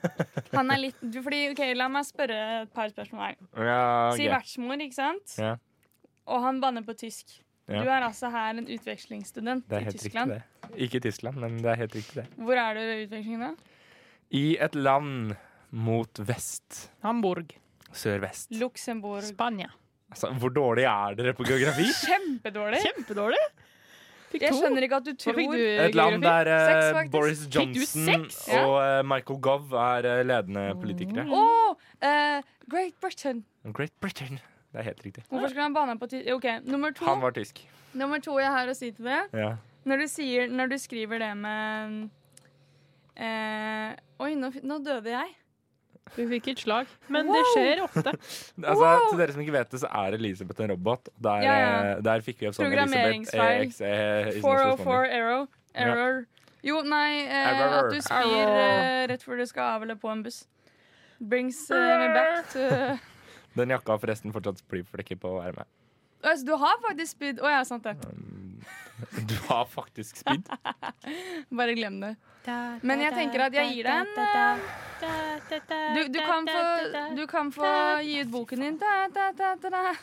Han 0.56 0.70
er 0.70 0.78
litt 0.78 1.00
du, 1.02 1.18
fordi, 1.24 1.40
ok, 1.50 1.62
La 1.74 1.88
meg 1.90 2.06
spørre 2.06 2.36
et 2.62 2.72
par 2.76 2.90
spørsmål 2.92 3.24
her. 3.24 3.36
Ja, 3.66 3.80
Si 4.14 4.28
ok. 4.28 4.34
vertsmor, 4.36 4.84
ikke 4.86 4.98
sant? 4.98 5.34
Ja. 5.40 5.56
Og 6.30 6.44
han 6.44 6.60
banner 6.62 6.84
på 6.86 6.94
tysk. 6.94 7.40
Ja. 7.70 7.82
Du 7.82 7.88
er 7.90 8.02
altså 8.06 8.30
her 8.30 8.58
en 8.58 8.66
utvekslingsstudent 8.70 9.66
Det 9.70 9.78
er 9.80 9.88
i 9.88 9.92
Tyskland. 9.94 10.32
riktig, 10.36 10.70
det. 10.70 10.82
Ikke 10.86 10.98
i 11.00 11.04
Tyskland, 11.08 11.36
men 11.42 11.56
det 11.62 11.70
er 11.72 11.78
helt 11.82 11.94
riktig, 11.98 12.14
det. 12.22 12.26
Hvor 12.38 12.58
er 12.58 12.74
du 12.78 12.80
i 12.82 13.04
utveksling 13.06 13.42
da? 13.42 13.50
I 14.38 14.44
et 14.62 14.74
land 14.78 15.34
mot 15.70 16.20
vest. 16.26 16.90
Hamburg. 17.02 17.54
Sør-vest. 17.90 18.50
Luxembourg. 18.58 19.22
Spania. 19.26 19.70
Altså, 20.10 20.30
hvor 20.38 20.50
dårlig 20.54 20.86
er 20.90 21.14
dere 21.18 21.34
på 21.38 21.46
geografi? 21.46 21.86
Kjempedårlig. 22.06 22.80
Kjempedårlig. 22.86 23.42
Fikk 24.30 24.44
Jeg 24.46 24.54
skjønner 24.54 24.86
ikke 24.86 24.98
at 25.00 25.06
du 25.06 25.10
Hva 25.10 25.18
tror 25.24 25.36
fikk 25.40 25.50
du, 25.50 25.62
Et 25.84 25.96
land 25.98 26.22
der 26.22 26.50
uh, 26.50 26.68
Seks. 26.70 27.10
Boris 27.10 27.40
Johnson 27.50 28.28
og 28.60 28.76
uh, 28.78 29.00
Michael 29.06 29.40
Gove 29.42 29.80
er 29.82 30.06
uh, 30.06 30.20
ledende 30.26 30.68
politikere. 30.78 31.26
Oh, 31.26 31.74
eh, 32.06 32.38
Great 32.70 32.94
Britain. 33.02 33.42
Great 33.74 33.92
Britain. 34.00 34.38
Det 34.70 34.78
er 34.78 34.86
helt 34.92 35.02
riktig. 35.04 35.24
Hvorfor 35.28 35.50
skulle 35.50 35.66
han 35.66 35.74
bane 35.74 35.98
på 35.98 36.06
tysk? 36.06 36.30
Okay, 36.36 36.60
nummer 36.62 36.94
to. 36.94 37.04
Han 37.04 37.22
var 37.22 37.34
tysk. 37.34 37.58
Nummer 37.92 38.22
to 38.22 38.38
jeg 38.38 38.54
har 38.54 38.70
å 38.70 38.76
si 38.78 38.92
til 38.94 39.10
det. 39.10 39.20
Ja. 39.34 39.56
Når 39.90 40.04
du, 40.04 40.06
sier, 40.12 40.46
når 40.52 40.70
du 40.70 40.78
skriver 40.78 41.18
det 41.18 41.30
med 41.40 42.10
eh, 43.16 43.96
Oi, 44.20 44.34
nå, 44.38 44.52
nå 44.62 44.78
døde 44.84 45.10
jeg. 45.10 45.34
Du 46.16 46.24
fikk 46.26 46.48
et 46.50 46.58
slag. 46.64 46.88
Men 47.08 47.28
det 47.30 47.40
skjer 47.52 47.82
ofte. 47.84 48.12
Altså, 48.70 48.88
Til 49.10 49.18
dere 49.20 49.34
som 49.36 49.42
ikke 49.44 49.54
vet 49.54 49.70
det, 49.70 49.80
så 49.84 49.90
er 50.02 50.16
Elisabeth 50.18 50.64
en 50.64 50.72
robot. 50.74 51.08
Der, 51.22 51.42
Ja, 51.46 51.52
ja. 51.60 51.68
eh, 51.94 52.00
der 52.06 52.24
fikk 52.26 52.40
vi 52.42 52.48
opp 52.50 52.56
sånn 52.58 52.66
Elisabeth 52.66 52.90
Programmeringsfeil. 52.90 53.62
EXE. 53.68 53.90
i 53.90 54.40
404 54.42 54.72
spørsmål. 54.74 55.06
error. 55.20 55.46
Error. 55.74 56.22
Jo, 56.66 56.80
nei, 56.84 57.22
eh, 57.24 57.60
at 57.78 57.86
du 57.94 58.00
spyr 58.04 58.50
eh, 58.50 59.06
rett 59.08 59.22
før 59.24 59.38
du 59.40 59.46
skal 59.48 59.76
av 59.78 59.86
eller 59.86 59.96
på 60.02 60.10
en 60.12 60.24
buss. 60.26 60.42
Brings 61.20 61.62
eh, 61.70 61.76
me 62.00 62.08
back 62.16 62.50
to 62.52 62.66
Den 63.60 63.72
jakka 63.74 63.92
har 63.94 64.00
forresten 64.02 64.32
fortsatt 64.34 64.60
flyflekker 64.70 65.18
på 65.20 65.36
ermet. 65.44 65.68
Altså, 66.22 66.44
du 66.50 66.52
har 66.60 66.76
faktisk 66.84 67.16
spydd. 67.16 67.40
Å 67.40 67.48
ja, 67.54 67.62
sant 67.64 67.86
det. 67.86 67.96
Du 69.30 69.32
har 69.48 69.64
faktisk 69.64 70.18
spydd. 70.20 70.44
Bare 71.56 71.72
glem 71.78 71.96
det. 72.02 72.10
Men 72.46 73.02
jeg 73.04 73.16
tenker 73.16 73.46
at 73.46 73.56
jeg 73.56 73.74
gir 73.74 73.90
deg 73.90 74.20
en 74.20 74.62
du, 75.00 76.02
du, 76.12 76.18
kan 76.20 76.44
få, 76.44 76.62
du 77.16 77.22
kan 77.26 77.50
få 77.52 77.68
gi 78.04 78.18
ut 78.20 78.30
boken 78.32 78.64
din. 78.66 78.78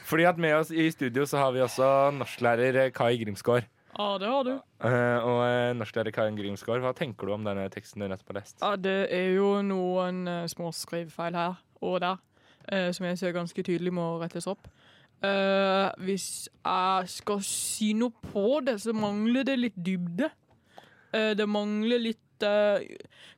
Fordi 0.10 0.26
at 0.26 0.40
med 0.42 0.56
oss 0.58 0.72
i 0.74 0.88
studio 0.92 1.26
så 1.30 1.38
har 1.44 1.52
vi 1.54 1.62
også 1.62 1.90
norsklærer 2.18 2.80
eh, 2.82 2.90
Kai 2.96 3.20
Grimsgaard. 3.22 3.68
Ja, 3.98 4.08
det 4.22 4.32
har 4.32 4.48
du. 4.48 4.52
Eh, 4.58 5.28
og 5.28 5.44
eh, 5.46 5.76
norsklærer 5.78 6.14
Kai 6.16 6.32
Grimsgaard, 6.40 6.82
hva 6.82 6.96
tenker 6.98 7.30
du 7.30 7.36
om 7.38 7.46
denne 7.46 7.68
teksten 7.74 8.02
du 8.02 8.10
nettopp 8.10 8.34
har 8.34 8.40
lest? 8.42 8.58
Ja, 8.64 8.74
det 8.74 8.98
er 9.14 9.36
jo 9.38 9.54
noen 9.66 10.26
små 10.50 10.74
skrivefeil 10.74 11.38
her 11.38 11.62
og 11.86 12.02
der, 12.02 12.18
eh, 12.72 12.92
som 12.92 13.06
jeg 13.06 13.22
ser 13.22 13.38
ganske 13.38 13.64
tydelig 13.64 13.94
må 13.94 14.16
rettes 14.22 14.50
opp. 14.50 14.66
Eh, 15.26 15.90
hvis 16.06 16.48
jeg 16.50 17.10
skal 17.10 17.42
si 17.46 17.94
noe 17.98 18.14
på 18.32 18.62
det, 18.66 18.78
så 18.82 18.94
mangler 18.94 19.46
det 19.48 19.58
litt 19.58 19.78
dybde. 19.78 20.30
Eh, 21.14 21.34
det 21.38 21.48
mangler 21.50 22.02
litt 22.02 22.27
eh, 22.46 22.98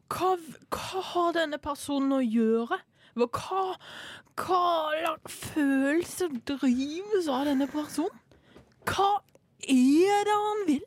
hva, 0.09 0.35
hva 0.73 1.03
har 1.13 1.35
denne 1.37 1.59
personen 1.61 2.17
å 2.17 2.21
gjøre? 2.23 2.79
Hva, 3.19 3.27
hva, 4.39 4.63
slags 4.99 5.39
følelser 5.53 6.33
drives 6.47 7.27
av 7.27 7.47
denne 7.49 7.67
personen? 7.71 8.23
Hva 8.89 9.11
er 9.67 10.25
det 10.27 10.37
han 10.45 10.65
vil? 10.69 10.85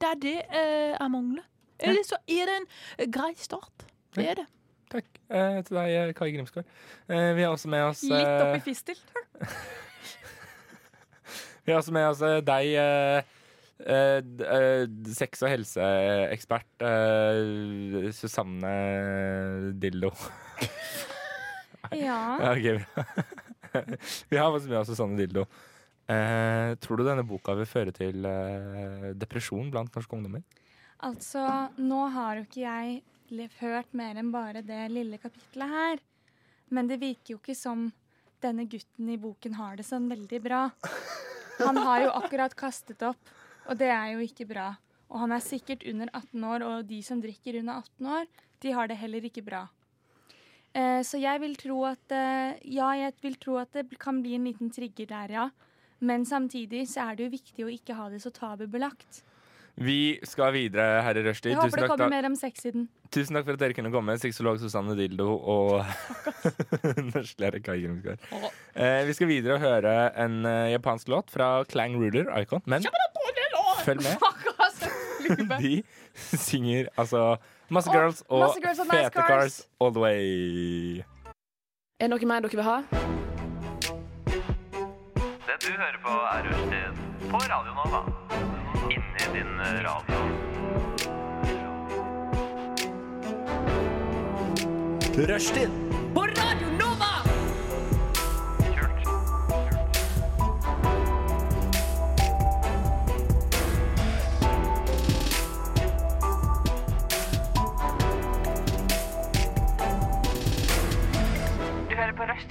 Det 0.00 0.08
er 0.08 0.20
det 0.22 0.38
uh, 0.50 0.92
jeg 0.96 1.10
mangler. 1.12 1.44
Eller 1.82 2.06
så 2.06 2.18
er 2.30 2.48
det 2.48 2.56
en 2.60 2.66
eh, 2.98 3.08
grei 3.10 3.32
start. 3.38 3.86
Det 4.16 4.26
er 4.30 4.40
det. 4.42 4.46
Takk 4.92 5.06
eh, 5.32 5.58
til 5.66 5.78
deg, 5.78 5.92
eh, 5.96 6.14
Kai 6.16 6.32
Grimsgaard. 6.34 6.66
Eh, 7.08 7.30
vi 7.36 7.44
har 7.44 7.54
også 7.54 7.70
med 7.72 7.84
oss 7.88 8.02
eh, 8.04 8.12
Litt 8.12 8.42
oppi 8.44 8.60
fistel. 8.66 8.98
Vi 11.64 11.72
har 11.72 11.78
også 11.78 11.94
med 11.94 12.08
oss 12.10 12.18
deg, 12.42 12.72
eh, 13.86 14.20
eh, 14.46 14.84
sex- 15.14 15.42
og 15.44 15.52
helseekspert 15.52 16.84
eh, 16.88 18.10
Susanne 18.16 18.76
Dillo. 19.78 20.12
Ja. 21.92 22.38
Ja, 22.40 22.52
ok, 22.56 22.78
bra. 22.78 23.02
Vi 24.30 24.38
har 24.38 24.46
også 24.48 24.70
med 24.70 24.78
oss 24.78 24.88
Susanne 24.88 25.18
Dillo. 25.18 25.42
Eh, 26.08 26.72
tror 26.80 26.96
du 26.96 27.04
denne 27.04 27.24
boka 27.26 27.52
vil 27.58 27.68
føre 27.68 27.92
til 27.92 28.24
eh, 28.24 29.10
depresjon 29.18 29.68
blant 29.72 29.92
norske 29.92 30.16
ungdommer? 30.16 30.40
Altså, 31.04 31.42
nå 31.76 32.00
har 32.14 32.38
jo 32.38 32.46
ikke 32.46 32.64
jeg 32.64 33.50
hørt 33.60 33.92
mer 33.96 34.18
enn 34.20 34.32
bare 34.32 34.62
det 34.64 34.86
lille 34.92 35.18
kapitlet 35.20 35.68
her. 35.68 36.02
Men 36.72 36.88
det 36.88 37.00
virker 37.02 37.34
jo 37.34 37.40
ikke 37.42 37.56
som 37.58 37.90
denne 38.42 38.66
gutten 38.70 39.10
i 39.12 39.18
boken 39.20 39.54
har 39.58 39.76
det 39.78 39.86
sånn 39.86 40.08
veldig 40.10 40.40
bra. 40.42 40.64
Han 41.60 41.78
har 41.78 42.06
jo 42.06 42.14
akkurat 42.22 42.54
kastet 42.58 43.02
opp, 43.06 43.20
og 43.68 43.78
det 43.78 43.90
er 43.92 44.12
jo 44.14 44.24
ikke 44.24 44.46
bra. 44.48 44.70
Og 45.12 45.20
han 45.24 45.34
er 45.36 45.44
sikkert 45.44 45.84
under 45.88 46.08
18 46.14 46.44
år, 46.48 46.64
og 46.64 46.86
de 46.88 47.02
som 47.04 47.20
drikker 47.20 47.58
under 47.60 47.82
18 47.82 48.06
år, 48.18 48.30
de 48.62 48.72
har 48.72 48.88
det 48.88 48.96
heller 49.02 49.26
ikke 49.28 49.44
bra. 49.44 49.66
Eh, 50.72 51.02
så 51.04 51.20
jeg 51.20 51.40
vil 51.42 51.52
tro 51.60 51.82
at 51.84 52.14
eh, 52.16 52.54
Ja, 52.72 52.94
jeg 52.96 53.12
vil 53.20 53.34
tro 53.36 53.58
at 53.60 53.74
det 53.76 53.98
kan 54.00 54.22
bli 54.24 54.38
en 54.38 54.46
liten 54.48 54.70
trigger 54.72 55.10
der, 55.10 55.34
ja. 55.36 55.50
Men 56.00 56.24
samtidig 56.26 56.86
så 56.88 57.10
er 57.10 57.18
det 57.18 57.26
jo 57.28 57.34
viktig 57.36 57.66
å 57.66 57.70
ikke 57.70 57.94
ha 57.98 58.08
det 58.10 58.22
så 58.24 58.32
tabubelagt. 58.34 59.20
Vi 59.76 60.18
skal 60.28 60.52
videre, 60.52 61.00
herre 61.04 61.22
Rushdie. 61.24 61.52
Jeg 61.52 61.56
håper 61.56 61.70
Tusen, 61.70 61.82
det 61.84 61.90
kommer 61.92 62.10
mer 62.12 62.26
om 62.28 62.34
sexsiden. 62.36 62.88
tusen 63.12 63.36
takk 63.36 63.46
for 63.46 63.56
at 63.56 63.60
dere 63.62 63.76
kunne 63.76 63.92
komme. 63.92 64.16
Sexolog 64.20 64.58
Susanne 64.60 64.96
Dildo 64.98 65.28
og 65.32 65.84
norsklærer 67.14 67.62
Kai 67.64 67.78
Grimsgaard. 67.84 68.20
Eh, 68.74 69.00
vi 69.08 69.14
skal 69.16 69.30
videre 69.30 69.56
og 69.56 69.64
høre 69.64 69.94
en 70.24 70.42
eh, 70.48 70.72
japansk 70.74 71.08
låt 71.12 71.32
fra 71.32 71.64
Clang 71.72 71.96
Ruler 72.00 72.28
Icon. 72.42 72.60
Men 72.68 72.84
følg 73.84 74.02
med. 74.02 74.16
De 75.62 75.82
synger 76.16 76.86
altså 76.96 77.36
Masse 77.68 77.90
oh, 77.90 77.96
Girls 77.96 78.22
og 78.28 78.40
Masse 78.40 78.60
Girls 78.60 78.80
fete 78.90 79.02
Nice 79.02 79.10
Cars. 79.12 79.28
Cars 79.28 79.68
All 79.80 79.92
The 79.94 80.00
Way. 80.00 80.98
Er 82.00 82.08
det 82.08 82.10
noe 82.10 82.26
mer 82.26 82.40
dere 82.40 82.58
vil 82.58 82.66
ha? 82.66 82.76
Det 85.46 85.56
du 85.62 85.70
hører 85.82 85.98
på 86.04 86.14
er 86.34 86.48
Rushtid 86.50 86.94
på 87.30 87.38
Radio 87.52 87.72
Nova. 87.78 88.00
Inni 88.90 89.24
din 89.34 89.52
radio. 89.86 90.18
Rushtid 95.32 95.70
På 96.14 96.20
Radio 96.20 96.68
Nova! 96.78 96.91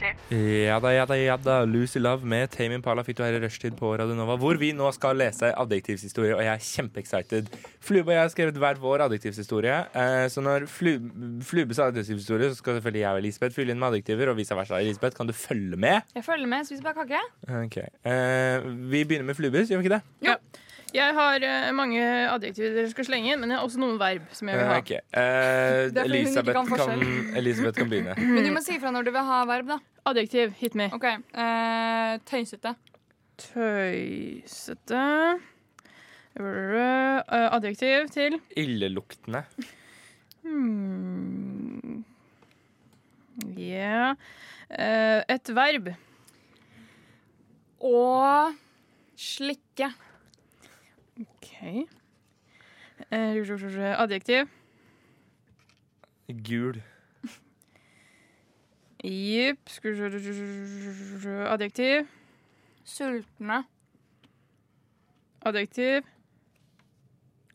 Rushtid. 0.02 0.66
Ja 0.66 0.80
da, 0.82 0.92
ja 0.94 1.06
da, 1.06 1.16
ja 1.18 1.36
da. 1.38 1.62
Lucy 1.66 2.00
Love 2.00 2.26
med 2.28 2.52
Tame 2.54 2.78
Impala 2.78 3.04
fikk 3.06 3.20
du 3.20 3.24
her 3.24 3.38
i 3.38 3.42
rushtid 3.44 3.76
på 3.80 3.92
Radio 4.00 4.16
Nova, 4.18 4.38
hvor 4.40 4.58
vi 4.60 4.72
nå 4.76 4.90
skal 4.96 5.20
lese 5.20 5.52
adjektivshistorie, 5.54 6.34
og 6.36 6.44
jeg 6.46 6.54
er 6.54 6.66
kjempeexcited. 6.66 7.52
Flube 7.82 8.12
og 8.12 8.16
jeg 8.16 8.24
har 8.24 8.32
skrevet 8.34 8.60
hver 8.62 8.82
vår 8.82 9.06
adjektivshistorie, 9.08 9.78
eh, 9.94 10.26
så 10.32 10.44
når 10.44 10.68
Flube 10.72 11.78
sa 11.78 11.90
adjektivshistorie, 11.92 12.52
så 12.52 12.60
skal 12.62 12.80
selvfølgelig 12.80 13.04
jeg 13.06 13.12
og 13.12 13.24
Elisabeth 13.24 13.58
fylle 13.58 13.76
inn 13.76 13.82
med 13.82 13.92
adjektiver, 13.92 14.32
og 14.34 14.40
vice 14.40 14.58
versa. 14.58 14.82
Elisabeth, 14.82 15.18
kan 15.18 15.30
du 15.30 15.36
følge 15.38 15.78
med? 15.78 16.08
Jeg 16.18 16.26
følger 16.26 16.50
med. 16.50 16.66
Spiser 16.70 16.88
bare 16.88 17.06
kake. 17.06 17.22
Ok. 17.66 17.78
Eh, 17.82 18.70
vi 18.92 19.06
begynner 19.06 19.30
med 19.30 19.38
Flubes, 19.38 19.70
gjør 19.70 19.82
vi 19.82 19.90
ikke 19.90 20.00
det? 20.00 20.38
Jeg 20.94 21.14
har 21.16 21.44
uh, 21.48 21.72
mange 21.78 22.02
adjektiver 22.34 22.74
dere 22.76 22.90
skal 22.92 23.06
slenge 23.08 23.32
inn, 23.32 23.40
men 23.40 23.54
jeg 23.54 23.58
har 23.62 23.66
også 23.68 23.80
noen 23.80 23.98
verb 24.02 24.26
som 24.36 24.50
jeg 24.52 24.58
vil 24.60 24.66
Eh, 24.66 24.72
ha. 24.72 24.80
okay. 24.82 25.00
Ikke 25.88 26.04
Elisabeth, 26.04 26.58
kan 26.58 26.68
kan, 26.82 27.06
Elisabeth 27.40 27.78
kan 27.80 27.90
begynne. 27.92 28.16
Men 28.36 28.44
du 28.44 28.52
må 28.52 28.62
si 28.66 28.76
ifra 28.76 28.92
når 28.92 29.08
du 29.08 29.12
vil 29.16 29.24
ha 29.30 29.38
verb, 29.48 29.68
da. 29.72 29.78
Adjektiv, 30.12 30.52
hit 30.60 30.76
me. 30.76 30.90
OK. 30.98 31.06
uh, 31.36 32.18
tøysete. 32.28 32.76
Tøysete 33.42 35.02
Adjektiv 37.32 38.08
til 38.14 38.38
Illeluktende. 38.60 39.44
hmm. 40.44 42.04
Ja 43.58 44.14
Eh, 44.72 45.20
Et 45.28 45.50
verb. 45.52 45.90
Å 47.84 48.54
slikke. 49.20 49.90
OK. 51.20 51.88
Eh, 53.12 53.98
Adjektiv. 53.98 54.48
Gul. 56.28 56.82
Se 59.68 61.36
Adjektiv. 61.50 62.08
Sultne. 62.84 63.64
Adjektiv. 65.42 66.06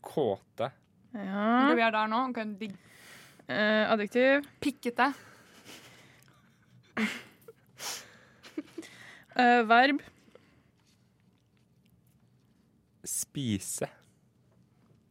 Kåte. 0.01 0.71
Ja. 1.13 1.73
Vi 1.73 1.81
er 1.81 1.91
der 1.91 2.07
nå. 2.11 2.27
Ok, 2.29 2.41
digg. 2.59 2.75
Eh, 3.47 3.87
adjektiv. 3.91 4.43
Pikkete. 4.61 5.13
Eh, 9.37 9.61
verb. 9.69 10.01
Spise. 13.07 13.87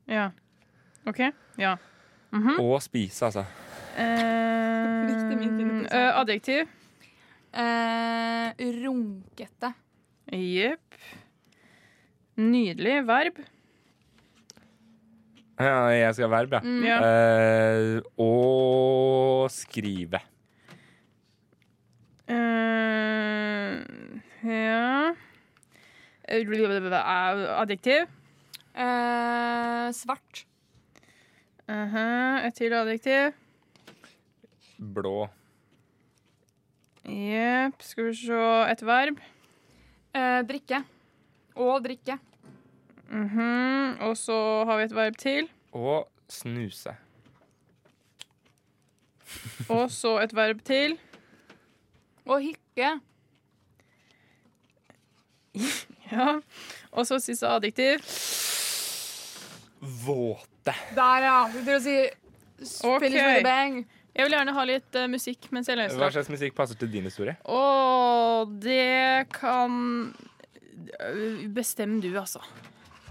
Ja. 0.09 0.31
OK. 1.07 1.21
Ja. 1.59 1.77
Mhm. 2.31 2.61
Og 2.61 2.83
spise, 2.85 3.25
altså. 3.25 3.45
Eh, 3.97 5.09
eh, 5.91 6.21
adjektiv. 6.21 6.69
Eh, 7.57 8.53
runkete. 8.85 9.73
Jepp. 10.33 10.95
Nydelig. 12.37 13.07
Verb. 13.07 13.41
Ja, 15.57 15.87
jeg 15.89 16.13
skal 16.15 16.29
ha 16.29 16.33
verb, 16.37 16.53
ja. 16.53 16.61
Mm. 16.61 16.83
Ja. 16.85 16.99
Eh, 17.01 18.01
og 18.21 19.49
skrive. 19.51 20.21
Eh, 22.29 23.81
ja 24.45 25.15
Adjektiv. 26.29 28.07
Uh, 28.77 29.89
svart. 29.95 30.47
Mhm, 31.68 32.47
Et 32.47 32.55
til 32.55 32.72
adjektiv. 32.72 33.33
Blå. 34.79 35.29
Jepp. 37.07 37.83
Skal 37.83 38.05
vi 38.11 38.14
se 38.14 38.43
Et 38.70 38.83
verb. 38.87 39.20
Uh, 40.14 40.43
drikke. 40.49 40.85
Og 41.55 41.85
drikke. 41.85 42.18
-huh. 43.11 44.01
Og 44.01 44.16
så 44.16 44.64
har 44.64 44.77
vi 44.77 44.83
et 44.83 44.95
verb 44.95 45.16
til. 45.16 45.49
Og 45.72 46.09
snuse. 46.29 46.97
Og 49.68 49.91
så 49.91 50.18
et 50.20 50.35
verb 50.35 50.62
til. 50.64 50.99
Og 52.27 52.41
hykke. 52.41 53.01
Ja. 56.17 56.37
Og 56.97 57.07
så 57.09 57.19
siste 57.21 57.49
adjektiv. 57.51 58.05
Våte. 60.07 60.75
Der, 60.97 61.27
ja. 61.27 61.41
Du 61.53 61.59
tror 61.61 61.79
å 61.81 61.83
si 61.83 61.97
spiller 62.63 62.97
okay. 62.97 63.11
with 63.13 63.41
a 63.41 63.45
bang. 63.45 63.81
Jeg 64.17 64.29
vil 64.29 64.37
gjerne 64.39 64.55
ha 64.57 64.63
litt 64.65 64.97
uh, 64.97 65.09
musikk 65.13 65.51
mens 65.53 65.69
jeg 65.69 65.77
leser. 65.77 65.99
Hva 66.01 66.09
slags 66.15 66.31
musikk 66.33 66.57
passer 66.57 66.79
til 66.81 66.89
din 66.95 67.05
historie? 67.05 67.37
Og 67.53 68.55
det 68.65 69.27
kan 69.35 70.15
Bestem 71.57 71.99
du, 72.01 72.11
altså. 72.19 72.41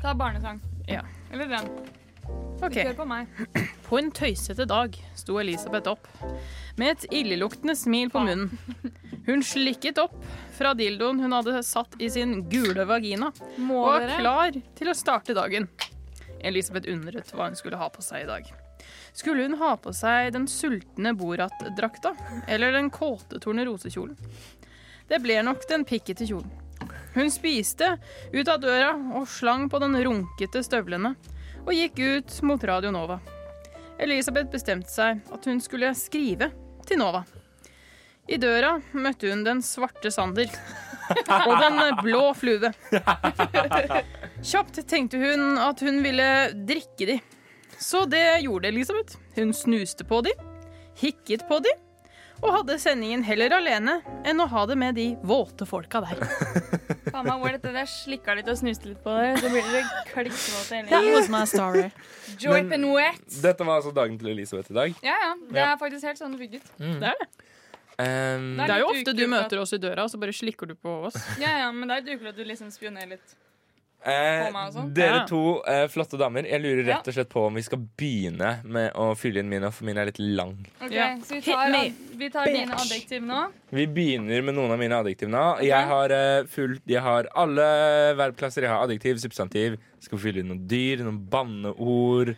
Ta 0.02 0.14
barnesang. 0.18 0.62
Ja. 0.90 1.02
Eller 1.34 1.50
den. 1.50 1.70
Ok. 2.64 2.78
Kjør 2.78 2.98
på 2.98 3.08
meg. 3.10 3.42
På 3.86 4.00
en 4.00 4.10
tøysete 4.16 4.66
dag 4.70 4.96
sto 5.18 5.38
Elisabeth 5.42 5.92
opp 5.92 6.08
med 6.78 6.92
et 6.96 7.06
illeluktende 7.16 7.76
smil 7.78 8.10
på 8.12 8.22
munnen. 8.26 8.52
Hun 9.26 9.42
slikket 9.44 9.98
opp 10.02 10.16
fra 10.58 10.74
dildoen 10.78 11.20
hun 11.24 11.34
hadde 11.34 11.62
satt 11.66 11.96
i 12.04 12.10
sin 12.14 12.44
gule 12.52 12.86
vagina, 12.86 13.32
Må 13.58 13.80
og 13.82 13.88
var 13.94 14.04
dere? 14.06 14.18
klar 14.20 14.60
til 14.78 14.92
å 14.92 14.96
starte 14.98 15.34
dagen. 15.38 15.70
Elisabeth 16.46 16.90
undret 16.92 17.32
hva 17.34 17.48
hun 17.50 17.58
skulle 17.58 17.80
ha 17.80 17.88
på 17.90 18.04
seg 18.06 18.26
i 18.26 18.30
dag. 18.30 18.52
Skulle 19.16 19.48
hun 19.48 19.56
ha 19.58 19.72
på 19.82 19.94
seg 19.96 20.34
den 20.36 20.46
sultne 20.52 21.16
Borat-drakta 21.18 22.12
eller 22.52 22.76
den 22.76 22.92
kåte 22.94 23.40
tornerosekjolen? 23.42 24.18
Det 25.10 25.20
ble 25.24 25.40
nok 25.48 25.64
den 25.70 25.86
pikkete 25.88 26.28
kjolen. 26.28 26.52
Hun 27.16 27.32
spiste 27.32 27.96
ut 28.34 28.50
av 28.52 28.60
døra 28.62 28.92
og 29.16 29.26
slang 29.32 29.70
på 29.72 29.80
den 29.82 29.96
runkete 30.04 30.62
støvlene 30.66 31.14
og 31.64 31.72
gikk 31.74 32.02
ut 32.04 32.36
mot 32.46 32.62
Radio 32.68 32.92
Nova. 32.94 33.18
Elisabeth 33.98 34.52
bestemte 34.52 34.92
seg 34.92 35.22
at 35.34 35.48
hun 35.48 35.62
skulle 35.64 35.94
skrive 35.98 36.52
til 36.88 37.02
Nova. 37.02 37.24
I 38.26 38.40
døra 38.42 38.80
møtte 38.98 39.30
hun 39.30 39.44
den 39.46 39.62
svarte 39.62 40.10
Sander 40.14 40.50
og 41.46 41.54
den 41.62 41.82
blå 42.02 42.24
flue. 42.38 42.72
Kjapt 44.42 44.80
tenkte 44.90 45.22
hun 45.22 45.60
at 45.62 45.82
hun 45.86 46.02
ville 46.06 46.28
drikke 46.66 47.10
de. 47.12 47.20
Så 47.78 48.06
det 48.10 48.42
gjorde 48.46 48.72
Elisabeth. 48.72 49.20
Hun 49.36 49.54
snuste 49.54 50.08
på 50.08 50.22
de, 50.26 50.34
hikket 50.98 51.46
på 51.50 51.60
de, 51.62 51.74
og 52.42 52.54
hadde 52.60 52.80
sendingen 52.82 53.24
heller 53.28 53.54
alene 53.60 54.00
enn 54.26 54.42
å 54.42 54.50
ha 54.52 54.66
det 54.70 54.78
med 54.80 54.98
de 54.98 55.12
våte 55.28 55.68
folka 55.70 56.02
der. 56.06 56.26
Faen 57.16 57.28
meg, 57.30 57.40
hvor 57.40 57.54
dette 57.56 57.72
der 57.72 57.88
slikka 57.88 58.34
litt 58.36 58.50
og 58.52 58.58
snuste 58.60 58.90
litt 58.92 59.00
på 59.06 59.14
det, 59.16 59.40
så 59.40 59.48
blir 59.54 59.68
det 59.72 59.84
klikkvåte 60.12 60.76
hele 60.82 60.88
tiden. 60.90 61.06
Men-. 61.16 61.22
Dette 63.46 63.64
var 63.70 63.80
altså 63.80 63.94
dagen 63.96 64.18
til 64.20 64.34
Elisabeth 64.34 64.72
i 64.74 64.76
dag. 64.76 64.96
Ja, 65.06 65.16
ja. 65.22 65.30
Det 65.48 65.56
Ja. 65.62 65.72
er 65.74 65.78
faktisk 65.80 66.04
helt 66.10 66.20
sånn 66.20 66.36
det 66.36 66.42
funket. 66.44 66.68
Det 67.00 67.12
er 67.14 67.16
det. 67.22 67.30
Um, 67.96 68.58
Det 68.60 68.70
er 68.70 68.80
jo 68.84 68.88
ofte 68.92 69.14
du 69.16 69.24
møter 69.32 69.62
oss 69.62 69.72
i 69.72 69.78
døra, 69.80 70.04
og 70.04 70.10
så 70.12 70.20
bare 70.20 70.34
slikker 70.36 70.68
du 70.68 70.76
på 70.76 71.06
oss. 71.08 71.16
Ja, 71.40 71.54
ja, 71.64 71.72
men 71.72 71.88
det 71.88 71.96
er 71.96 72.02
litt 72.04 72.20
ukelig 72.20 72.30
at 72.34 72.36
du 72.36 72.44
liksom 72.44 72.68
spionerer 72.76 73.08
litt. 73.16 73.36
Eh, 74.06 74.86
dere 74.96 75.24
to 75.30 75.42
eh, 75.68 75.86
flotte 75.92 76.20
damer, 76.22 76.48
jeg 76.50 76.62
lurer 76.64 76.86
rett 76.88 77.10
og 77.10 77.16
slett 77.18 77.30
på 77.32 77.46
om 77.50 77.58
vi 77.58 77.64
skal 77.66 77.82
begynne 77.98 78.52
med 78.64 78.96
å 79.02 79.10
fylle 79.18 79.42
inn 79.42 79.52
mine, 79.52 79.72
for 79.74 79.88
mine 79.90 80.04
er 80.04 80.12
litt 80.12 80.22
lang. 80.22 80.56
Okay, 80.80 80.96
Ja. 80.96 81.10
Så 81.26 81.40
vi 81.40 81.42
tar, 81.48 81.76
vi 82.22 82.30
tar 82.34 82.52
mine 82.54 82.80
adjektiv 82.80 83.26
nå. 83.26 83.42
Vi 83.76 83.88
begynner 83.92 84.46
med 84.46 84.58
noen 84.58 84.76
av 84.76 84.82
mine 84.82 85.02
adjektiv 85.04 85.32
nå. 85.34 85.44
Jeg 85.66 85.90
har 85.92 86.14
uh, 86.14 86.46
fullt 86.52 86.86
Jeg 86.90 87.02
har 87.04 87.30
alle 87.36 87.68
verbklasser. 88.20 88.68
Jeg 88.68 88.72
har 88.72 88.86
adjektiv, 88.86 89.20
substantiv. 89.24 89.80
Skal 90.06 90.22
fylle 90.22 90.44
inn 90.44 90.52
noen 90.54 90.66
dyr, 90.70 91.04
noen 91.06 91.20
banneord. 91.32 92.36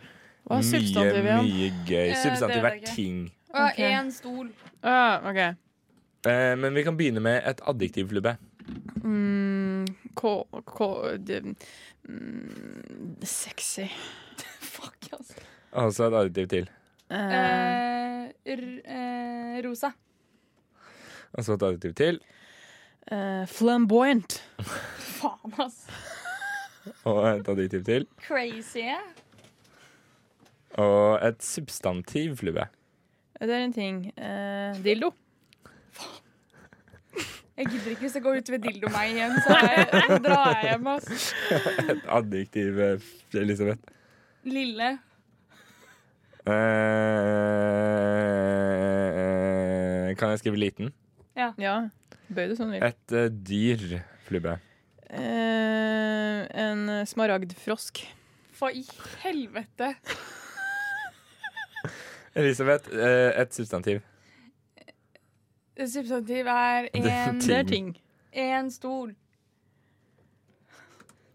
Hva 0.48 0.58
er 0.58 0.64
Mye, 0.64 0.72
substantiv 0.72 1.26
igjen? 1.26 1.48
mye 1.48 1.70
gøy. 1.84 2.08
Eh, 2.08 2.20
Substantiv 2.22 2.68
er 2.70 2.78
ting. 2.88 3.24
Og 3.52 3.64
okay. 3.66 3.92
én 3.92 4.12
stol. 4.12 4.52
Uh, 4.80 5.28
okay. 5.28 5.52
Eh, 6.26 6.54
men 6.56 6.74
vi 6.74 6.84
kan 6.86 6.96
begynne 6.96 7.20
med 7.20 7.42
et 7.46 7.60
adjektiv, 7.68 8.12
Lubbe. 8.16 8.38
Mm, 9.02 9.86
K... 10.16 10.32
K 10.66 10.88
det, 11.26 11.42
mm, 12.08 13.16
sexy. 13.22 13.86
Fuck, 14.74 15.08
altså. 15.12 15.34
Altså 15.72 16.08
et 16.08 16.14
adjektiv 16.22 16.48
til. 16.48 16.68
Eh, 17.10 17.34
Eh, 18.48 18.54
r 18.56 18.62
eh, 18.84 19.58
rosa. 19.64 19.90
Altså 21.34 21.54
et 21.56 21.62
adjektiv 21.62 21.94
til. 21.94 22.20
eh, 23.12 23.46
flamboyant. 23.46 24.38
Faen, 25.18 25.54
altså. 25.58 25.90
Og 27.04 27.22
et 27.38 27.48
adjektiv 27.48 27.84
til. 27.84 28.06
Crazy. 28.26 28.78
eh? 28.78 29.24
Og 30.78 31.18
et 31.26 31.42
substantiv, 31.42 32.36
Flue. 32.36 32.68
Det 33.40 33.50
er 33.50 33.64
en 33.64 33.72
ting. 33.72 34.02
dildo. 34.16 34.82
dildo. 34.84 35.10
Jeg 37.58 37.66
gidder 37.72 37.90
ikke 37.90 38.04
hvis 38.06 38.12
det 38.14 38.20
går 38.22 38.36
utover 38.38 38.60
dildo 38.62 38.88
meg 38.94 39.16
igjen, 39.16 39.32
så 39.42 39.56
jeg, 39.58 40.18
drar 40.22 40.52
jeg 40.54 40.68
hjem. 40.68 40.86
ass. 40.92 41.32
Et 41.90 42.04
adjektiv, 42.18 42.78
eh, 42.84 43.06
Elisabeth. 43.40 43.82
Lille. 44.46 44.90
Eh, 46.46 46.54
kan 50.20 50.30
jeg 50.30 50.38
skrive 50.44 50.60
liten? 50.62 50.92
Ja. 51.34 51.50
Bøy 52.30 52.46
det 52.46 52.56
sånn 52.60 52.70
vil. 52.76 52.84
Et 52.86 53.16
uh, 53.16 53.26
dyr, 53.26 53.82
Flubbe. 54.28 54.54
Eh, 55.08 56.40
en 56.62 56.80
smaragdfrosk. 57.10 58.04
Hva 58.60 58.70
i 58.70 58.84
helvete? 59.24 59.94
Elisabeth, 62.38 62.86
eh, 62.94 63.32
et 63.42 63.50
substantiv. 63.56 63.98
Substantiv 65.78 66.46
er 66.50 66.88
en, 66.94 67.02
Det 67.02 67.50
er 67.54 67.62
ting. 67.68 67.92
en 68.32 68.70
stol. 68.70 69.14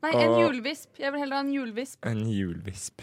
Nei, 0.03 0.11
en 0.19 0.33
hjulvisp. 0.35 0.97
Jeg 0.99 1.11
vil 1.13 1.19
heller 1.23 1.35
ha 1.39 1.43
en 1.45 1.51
hjulvisp. 1.53 2.05
En 2.05 2.25
hjulvisp. 2.27 3.01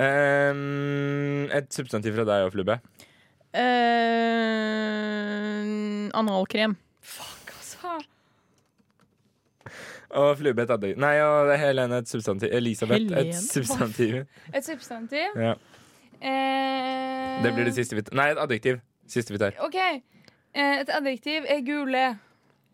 Um, 0.00 1.48
et 1.52 1.66
substantiv 1.74 2.14
fra 2.14 2.24
deg 2.28 2.46
og 2.46 2.52
Flubbe. 2.54 2.76
Uh, 3.50 3.58
analkrem. 6.14 6.76
Fuck, 7.02 7.50
altså. 7.58 7.96
Og 10.10 10.36
Flubbe 10.38 10.62
et 10.62 10.70
adjektiv. 10.76 11.02
Nei, 11.02 11.16
og 11.26 11.50
Helene 11.58 11.98
et 12.04 12.08
substantiv. 12.10 12.48
Elisabeth 12.54 13.10
et 13.18 13.34
substantiv. 13.34 14.14
Et 14.54 14.64
substantiv. 14.66 15.34
Ja. 15.36 15.54
Uh, 16.20 17.42
Det 17.44 17.52
blir 17.56 17.64
det 17.68 17.74
siste 17.76 17.96
vi 17.98 18.02
tar. 18.06 18.16
Nei, 18.18 18.30
et 18.34 18.40
adjektiv. 18.46 18.80
Siste 19.10 19.34
vi 19.34 19.40
tar. 19.42 19.56
OK. 19.64 19.76
Eh, 19.76 20.80
et 20.80 20.90
adjektiv 20.94 21.46
er 21.50 21.62
gule. 21.66 22.04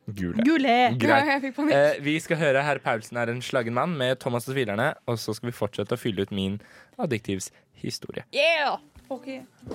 Gule. 0.06 0.42
gule. 0.46 0.74
Greit. 1.00 1.46
Eh, 1.66 1.96
vi 2.04 2.18
skal 2.22 2.38
høre 2.38 2.62
Herr 2.62 2.78
Paulsen 2.84 3.18
er 3.18 3.32
en 3.32 3.40
slagen 3.42 3.74
mann 3.74 3.96
med 3.98 4.20
Thomas 4.22 4.46
og 4.46 4.54
Tvilerne. 4.54 4.92
Og 5.10 5.18
så 5.18 5.34
skal 5.34 5.50
vi 5.50 5.56
fortsette 5.56 5.96
å 5.96 6.00
fylle 6.00 6.26
ut 6.26 6.34
min 6.34 6.60
adjektivshistorie. 7.02 8.26
Yeah! 8.36 8.78
Ok. 9.08 9.26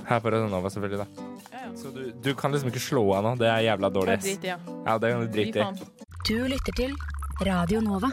Her 0.07 0.19
på 0.19 0.31
Radionova, 0.31 0.69
selvfølgelig. 0.71 1.05
da 1.51 1.61
Så 1.79 1.91
du, 1.95 2.01
du 2.11 2.33
kan 2.35 2.51
liksom 2.51 2.71
ikke 2.71 2.83
slå 2.83 3.03
av 3.15 3.27
nå. 3.27 3.35
Det 3.39 3.47
er 3.47 3.67
jævla 3.69 3.91
dårlig. 3.91 4.19
Det 4.19 4.33
er 4.33 4.41
drit 4.41 4.49
ja. 4.51 4.57
Ja, 4.87 4.97
det 4.99 5.13
kan 5.13 5.21
du 5.23 5.31
drite 5.35 5.67
i. 5.67 6.09
Du 6.27 6.35
lytter 6.51 6.79
til 6.79 6.97
Radio 7.47 7.83
Nova. 7.83 8.11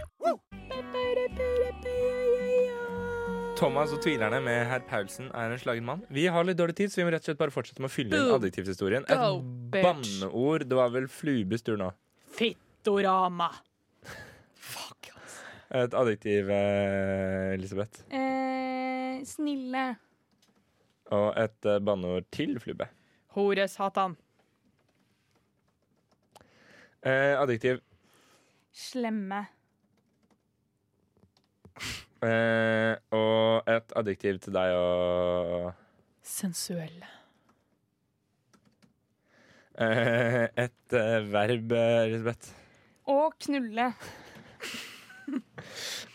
Thomas 3.59 3.91
og 3.91 3.99
tvilerne 4.05 4.39
med 4.39 4.69
herr 4.71 4.85
Paulsen 4.87 5.33
er 5.35 5.51
en 5.51 5.59
slagen 5.59 5.83
mann. 5.87 6.05
Vi 6.15 6.29
har 6.31 6.45
litt 6.47 6.61
dårlig 6.61 6.77
tid, 6.79 6.93
så 6.93 7.01
vi 7.01 7.07
må 7.09 7.11
rett 7.11 7.25
og 7.25 7.33
slett 7.33 7.41
bare 7.41 7.51
fortsette 7.51 7.83
med 7.83 7.91
å 7.91 7.91
fylle 7.91 8.15
inn 8.15 8.35
adjektivhistorien. 8.37 9.07
Et 9.11 9.19
Go, 9.19 9.41
banneord. 9.75 10.63
Det 10.71 10.79
var 10.79 10.93
vel 10.95 11.09
Fluebes 11.11 11.67
tur 11.67 11.81
nå. 11.81 11.89
Fittorama. 12.39 13.49
Et 15.69 15.99
adjektiv, 16.01 16.49
eh, 16.55 17.57
Elisabeth. 17.57 18.07
Eh, 18.15 19.19
snille. 19.27 19.85
Og 21.19 21.29
et 21.43 21.69
eh, 21.69 21.83
banneord 21.83 22.31
til 22.31 22.55
Flube. 22.63 22.87
Hore-satan. 23.35 24.15
Eh, 27.03 27.35
adjektiv. 27.35 27.83
Slemme. 28.73 29.49
Eh, 32.19 32.95
og 33.15 33.38
et 33.69 33.93
adjektiv 34.01 34.39
til 34.45 34.55
deg 34.57 34.75
og 34.77 35.73
Sensuell. 36.29 36.99
eh, 39.79 40.49
Et 40.65 40.97
eh, 40.99 41.19
verb, 41.33 41.73
eh, 41.73 42.05
Elisabeth. 42.09 42.51
Og 43.09 43.33
knulle. 43.41 43.93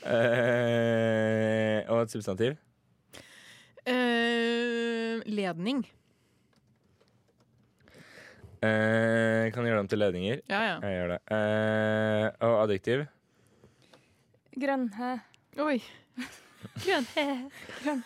Eh, 0.04 1.80
og 1.88 2.02
et 2.04 2.12
substantiv. 2.14 2.56
Eh, 3.88 5.22
ledning. 5.30 5.84
Eh, 8.64 9.50
kan 9.52 9.66
gjøre 9.68 9.82
dem 9.82 9.90
til 9.92 10.00
ledninger. 10.02 10.42
Ja, 10.50 10.62
ja. 10.70 10.76
Jeg 10.84 10.98
gjør 11.00 11.14
det. 11.14 11.20
Eh, 11.36 12.28
og 12.48 12.62
adjektiv. 12.66 13.06
Grønne. 14.60 15.16
Oi. 15.64 15.80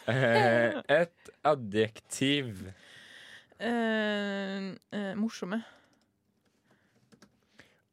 Eh, 0.08 0.78
et 0.90 1.30
adjektiv. 1.44 2.68
Eh, 3.60 4.70
eh, 4.94 5.14
morsomme. 5.18 5.62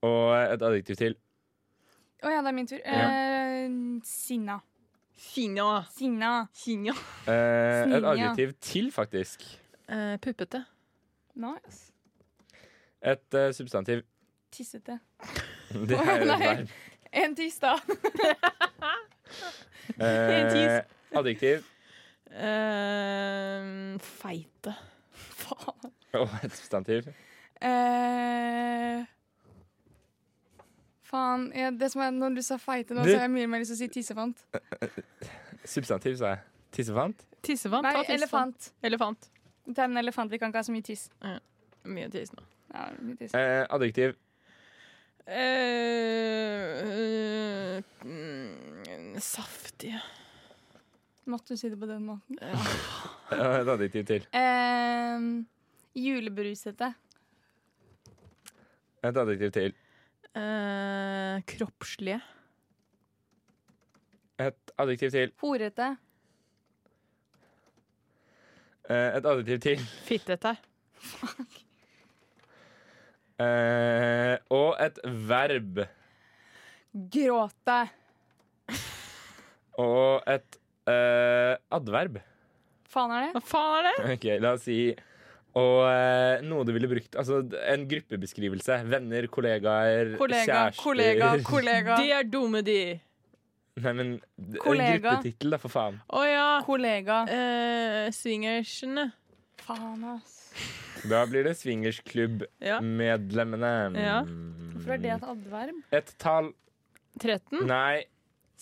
Og 0.05 0.35
et 0.37 0.63
adjektiv 0.63 0.97
til. 1.01 1.17
Å 2.25 2.33
ja, 2.33 2.41
det 2.45 2.51
er 2.53 2.57
min 2.57 2.69
tur. 2.69 2.81
Ja. 2.85 3.09
Eh, 3.09 3.71
sinna. 4.09 4.59
Sinna. 5.17 5.69
Sinna. 5.95 6.33
Sinna. 6.57 6.95
Eh, 7.29 7.97
et 7.99 8.09
adjektiv 8.13 8.55
til, 8.61 8.91
faktisk. 8.93 9.45
Eh, 9.89 10.17
puppete. 10.25 10.65
Nice. 11.35 11.93
Et 13.05 13.35
eh, 13.41 13.53
substantiv. 13.53 14.05
Tissete. 14.53 14.99
Det 15.89 15.97
er 15.99 16.21
jo 16.21 16.23
et 16.23 16.29
Nei. 16.29 16.39
verb. 16.45 16.69
En 17.15 17.35
tiss, 17.37 17.59
da. 17.63 17.77
Eh, 20.01 20.83
adjektiv 21.15 21.63
Eh, 22.35 23.99
feite. 24.01 24.73
Faen. 25.15 25.93
og 26.15 26.29
et 26.43 26.53
substantiv. 26.57 27.07
Eh, 27.63 29.05
faen. 31.05 31.53
Ja, 31.55 31.71
det 31.71 31.93
som 31.93 32.03
er, 32.03 32.11
når 32.17 32.35
du 32.35 32.43
sa 32.43 32.57
feite 32.59 32.91
nå, 32.97 33.05
Du- 33.05 33.11
så 33.13 33.17
har 33.21 33.29
jeg 33.29 33.35
mye 33.37 33.47
mer 33.47 33.59
lyst 33.63 33.71
til 33.71 33.77
å 33.77 33.79
si 33.85 33.89
tissefant. 34.01 34.37
Substantiv, 35.65 36.17
sa 36.19 36.27
jeg. 36.35 36.39
Tissefant? 36.73 37.23
Tissefant. 37.45 37.83
Nei, 37.87 37.93
tissefant. 38.03 38.19
elefant. 38.19 38.73
Elefant. 38.83 39.31
Det 39.69 39.79
er 39.79 39.85
en 39.85 39.97
elefant. 40.03 40.31
Vi 40.31 40.39
kan 40.39 40.49
ikke 40.51 40.59
ha 40.59 40.63
så 40.67 40.73
mye 40.75 40.83
tiss. 40.85 41.09
Mye 41.85 42.09
tiss 42.11 42.31
nå. 42.35 42.43
Ja, 42.75 42.89
mye 43.01 43.17
tiss. 43.21 43.35
Eh, 43.35 43.67
adjektiv. 43.71 44.15
Eh, 45.27 46.83
mm, 48.05 48.74
saftige. 49.23 50.01
Måtte 51.31 51.55
du 51.55 51.61
si 51.61 51.71
det 51.73 51.79
på 51.81 51.89
den 51.89 52.05
måten? 52.05 52.39
Ja, 52.41 53.49
et 53.63 53.71
adjektiv 53.73 54.05
til. 54.09 54.27
Eh, 54.37 55.27
julebrusete. 55.97 56.91
Et 59.05 59.21
adjektiv 59.23 59.53
til. 59.55 59.75
Eh, 60.35 61.41
kroppslige. 61.55 62.21
Et 64.41 64.75
adjektiv 64.79 65.11
til. 65.15 65.33
Horete. 65.41 65.89
Eh, 68.91 69.11
et 69.17 69.27
adjektiv 69.33 69.61
til. 69.65 69.85
Fittete. 70.09 70.57
Eh, 73.35 74.37
og 74.55 74.77
et 74.79 74.99
verb. 75.05 75.85
Gråte. 76.95 77.79
Og 79.83 80.23
et 80.31 80.59
eh, 80.91 81.55
adverb. 81.75 82.15
Faen 82.95 83.11
er 83.17 83.21
det? 83.27 83.33
Hva 83.35 83.43
faen 83.49 83.73
er 83.81 83.85
det? 83.89 83.95
Ok, 84.15 84.25
la 84.43 84.51
oss 84.55 84.65
si 84.69 84.77
Og 85.59 85.79
eh, 85.89 86.37
noe 86.47 86.63
du 86.67 86.71
ville 86.75 86.89
brukt 86.91 87.13
Altså 87.19 87.35
en 87.73 87.83
gruppebeskrivelse. 87.91 88.75
Venner, 88.91 89.25
kollegaer, 89.33 90.07
Kollega, 90.21 90.59
kjærester 90.71 90.83
kollega, 90.83 91.27
kollega. 91.47 91.93
De 92.03 92.07
er 92.15 92.25
dumme, 92.31 92.61
de. 92.67 92.79
Nei, 93.83 93.93
men 93.99 94.09
d- 94.39 94.55
En 94.55 94.59
Kollega. 94.63 95.01
gruppetittel, 95.17 95.51
da, 95.51 95.59
for 95.59 95.71
faen. 95.75 95.97
Å 96.15 96.23
ja. 96.29 96.47
Kollega. 96.67 97.17
Eh, 97.27 98.11
swingersene. 98.15 99.09
Faen, 99.65 100.05
ass. 100.15 100.33
Da 101.11 101.25
blir 101.27 101.43
det 101.49 101.57
swingersklubb-medlemmene. 101.59 103.73
Ja. 103.99 104.05
Ja. 104.05 104.23
Hvorfor 104.75 104.93
er 104.95 104.99
det 105.03 105.11
et 105.17 105.25
adverb? 105.35 105.77
Et 105.99 106.09
tall 106.23 106.47
13. 107.21 107.67
Nei. 107.67 108.05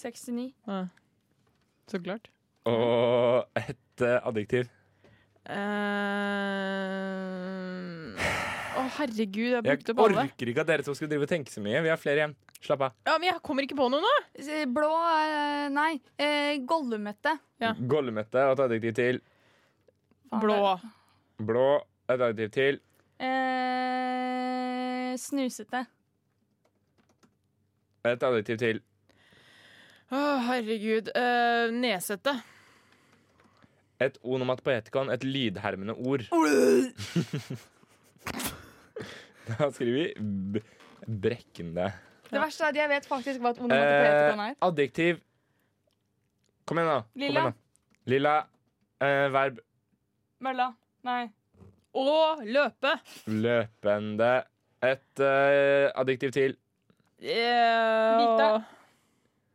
69. 0.00 0.48
Ah. 0.66 0.86
Så 1.92 2.00
klart. 2.00 2.30
Og 2.64 3.58
et 3.58 4.00
uh, 4.06 4.16
adjektiv. 4.30 4.70
Eh, 5.52 5.58
Å, 8.72 8.84
herregud, 8.96 9.48
jeg 9.50 9.56
Jeg 9.58 9.64
brukte 9.66 9.92
opp 9.92 10.00
alle. 10.06 10.22
orker 10.30 10.50
ikke 10.52 10.62
at 10.62 10.70
dere 10.70 10.86
to 10.86 10.94
skal 10.96 11.10
drive 11.10 11.26
og 11.26 11.30
tenke 11.32 11.52
så 11.52 11.60
mye. 11.64 11.82
Vi 11.84 11.90
har 11.92 11.98
flere 12.00 12.22
igjen. 12.22 12.34
Slapp 12.62 12.84
av. 12.86 12.94
Ja, 13.08 13.16
men 13.18 13.26
jeg 13.28 13.42
kommer 13.44 13.66
ikke 13.66 13.76
på 13.76 13.88
noe 13.92 14.00
nå. 14.04 14.12
Eh, 14.38 14.62
Blå 14.70 14.88
uh, 14.94 15.66
Nei. 15.74 15.96
Uh, 16.22 16.54
Gollumette. 16.70 17.34
Ja. 17.60 17.72
Gollumette 17.90 18.46
og 18.46 18.54
et 18.54 18.62
adjektiv 18.68 18.94
til. 19.00 19.20
Blå. 20.40 20.60
Blå. 21.42 21.66
Et 22.08 22.16
adjektiv 22.22 22.54
til. 22.54 22.80
Eh, 23.22 25.12
snusete. 25.20 25.84
Et 28.08 28.24
adjektiv 28.30 28.58
til. 28.62 28.80
Å, 30.12 30.20
herregud. 30.48 31.08
Uh, 31.16 31.72
nesete. 31.72 32.34
Et 34.02 34.18
onomatopoetikon, 34.26 35.08
et 35.14 35.24
lydhermende 35.24 35.94
ord. 35.96 36.26
da 39.48 39.70
skriver 39.72 39.96
vi 39.96 40.06
b 40.20 40.62
brekkende. 41.02 41.88
Det 42.28 42.38
verste 42.38 42.64
er 42.64 42.68
at 42.70 42.78
jeg 42.78 42.90
vet 42.92 43.06
faktisk 43.08 43.42
hva 43.42 43.50
et 43.54 43.60
onomatopoetikon 43.62 44.44
er. 44.44 44.54
Uh, 44.54 44.66
adjektiv. 44.68 45.22
Kom 46.68 46.78
igjen, 46.78 46.92
da. 46.92 47.00
Lilla. 47.18 47.40
igjen, 47.40 47.48
da. 47.48 48.12
Lilla. 48.12 48.34
Uh, 49.02 49.26
verb. 49.34 49.62
Mølla. 50.42 50.68
Nei. 51.06 51.22
Å 51.92 52.12
løpe. 52.44 52.94
Løpende. 53.28 54.34
Et 54.82 55.20
eh, 55.22 55.88
adjektiv 55.94 56.32
til. 56.34 56.56
Yeah. 57.22 58.64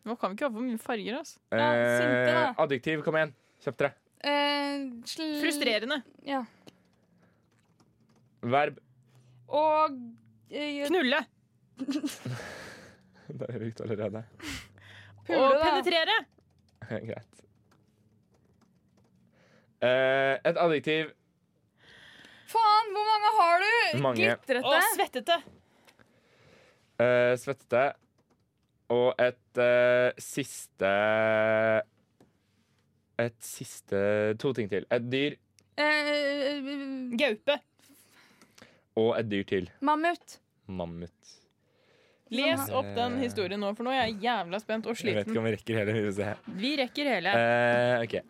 Nå 0.08 0.16
kan 0.20 0.32
vi 0.32 0.38
ikke 0.38 0.48
ha 0.48 0.54
for 0.56 0.64
mye 0.64 0.80
farger, 0.80 1.18
altså. 1.20 1.40
Ja, 1.52 1.66
sinte, 2.00 2.20
da. 2.32 2.44
Eh, 2.48 2.62
adjektiv. 2.64 3.02
Kom 3.06 3.18
igjen. 3.20 3.34
Kjapt 3.66 3.80
tre. 3.82 3.90
Eh, 4.24 4.86
sl 5.12 5.26
Frustrerende. 5.42 5.98
Ja. 6.26 6.42
Verb. 8.48 8.78
Og 9.52 9.98
eh, 10.52 10.86
Knulle. 10.88 11.20
Det 11.78 13.44
har 13.44 13.52
vi 13.52 13.60
brukt 13.66 13.82
allerede. 13.84 14.24
Pule, 15.28 15.42
Og 15.44 15.58
da. 15.60 15.66
penetrere. 15.68 16.18
Greit. 17.10 17.44
Eh, 19.84 20.36
et 20.48 20.58
adjektiv. 20.64 21.12
Faen, 22.48 22.94
hvor 22.96 23.06
mange 23.12 23.32
har 23.42 23.64
du? 23.66 23.72
Mange. 24.08 24.24
Glitrete. 24.40 24.64
Og 24.72 24.92
svettete. 24.96 25.36
Eh, 27.04 27.34
svettete. 27.44 27.84
Og 28.94 29.14
et 29.20 29.60
uh, 29.60 30.12
siste 30.22 30.92
Et 33.20 33.36
siste 33.44 34.00
To 34.40 34.54
ting 34.54 34.70
til. 34.72 34.86
Et 34.92 35.12
dyr 35.12 35.38
Uh, 35.78 37.12
Gaupe. 37.20 37.54
og 38.98 39.12
et 39.20 39.28
dyr 39.30 39.44
til. 39.46 39.68
mammut. 39.86 40.40
Mammut. 40.66 41.34
Les 42.34 42.64
opp 42.74 42.88
den 42.98 43.20
historien 43.22 43.62
nå, 43.62 43.70
for 43.78 43.86
nå 43.86 43.92
er 43.94 44.08
jeg 44.08 44.16
jævla 44.24 44.58
spent 44.60 44.88
og 44.90 44.98
Jeg 44.98 45.14
vet 45.14 45.28
ikke 45.28 45.36
sliten. 45.36 45.38
om 45.38 45.46
vi 45.46 45.52
rekker 45.54 45.78
hele. 45.78 45.94
Vi 45.94 46.12
se. 46.18 46.32
Vi 46.64 46.72
rekker 46.82 47.12
hele. 47.14 47.36
Uh, 47.38 48.02
okay. 48.08 48.22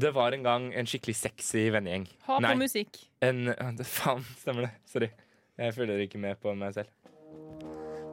Det 0.00 0.14
var 0.16 0.32
en 0.32 0.42
gang 0.48 0.70
en 0.80 0.88
skikkelig 0.88 1.14
sexy 1.20 1.66
vennegjeng. 1.76 2.08
Ha 2.24 2.38
Nei, 2.40 2.54
på 2.54 2.62
musikk. 2.64 3.02
en 3.20 3.52
Faen, 3.98 4.24
stemmer 4.40 4.64
det. 4.70 4.72
Sorry. 4.88 5.10
Jeg 5.58 5.74
følger 5.76 6.00
ikke 6.08 6.18
med 6.24 6.40
på 6.40 6.54
meg 6.56 6.72
selv. 6.72 6.88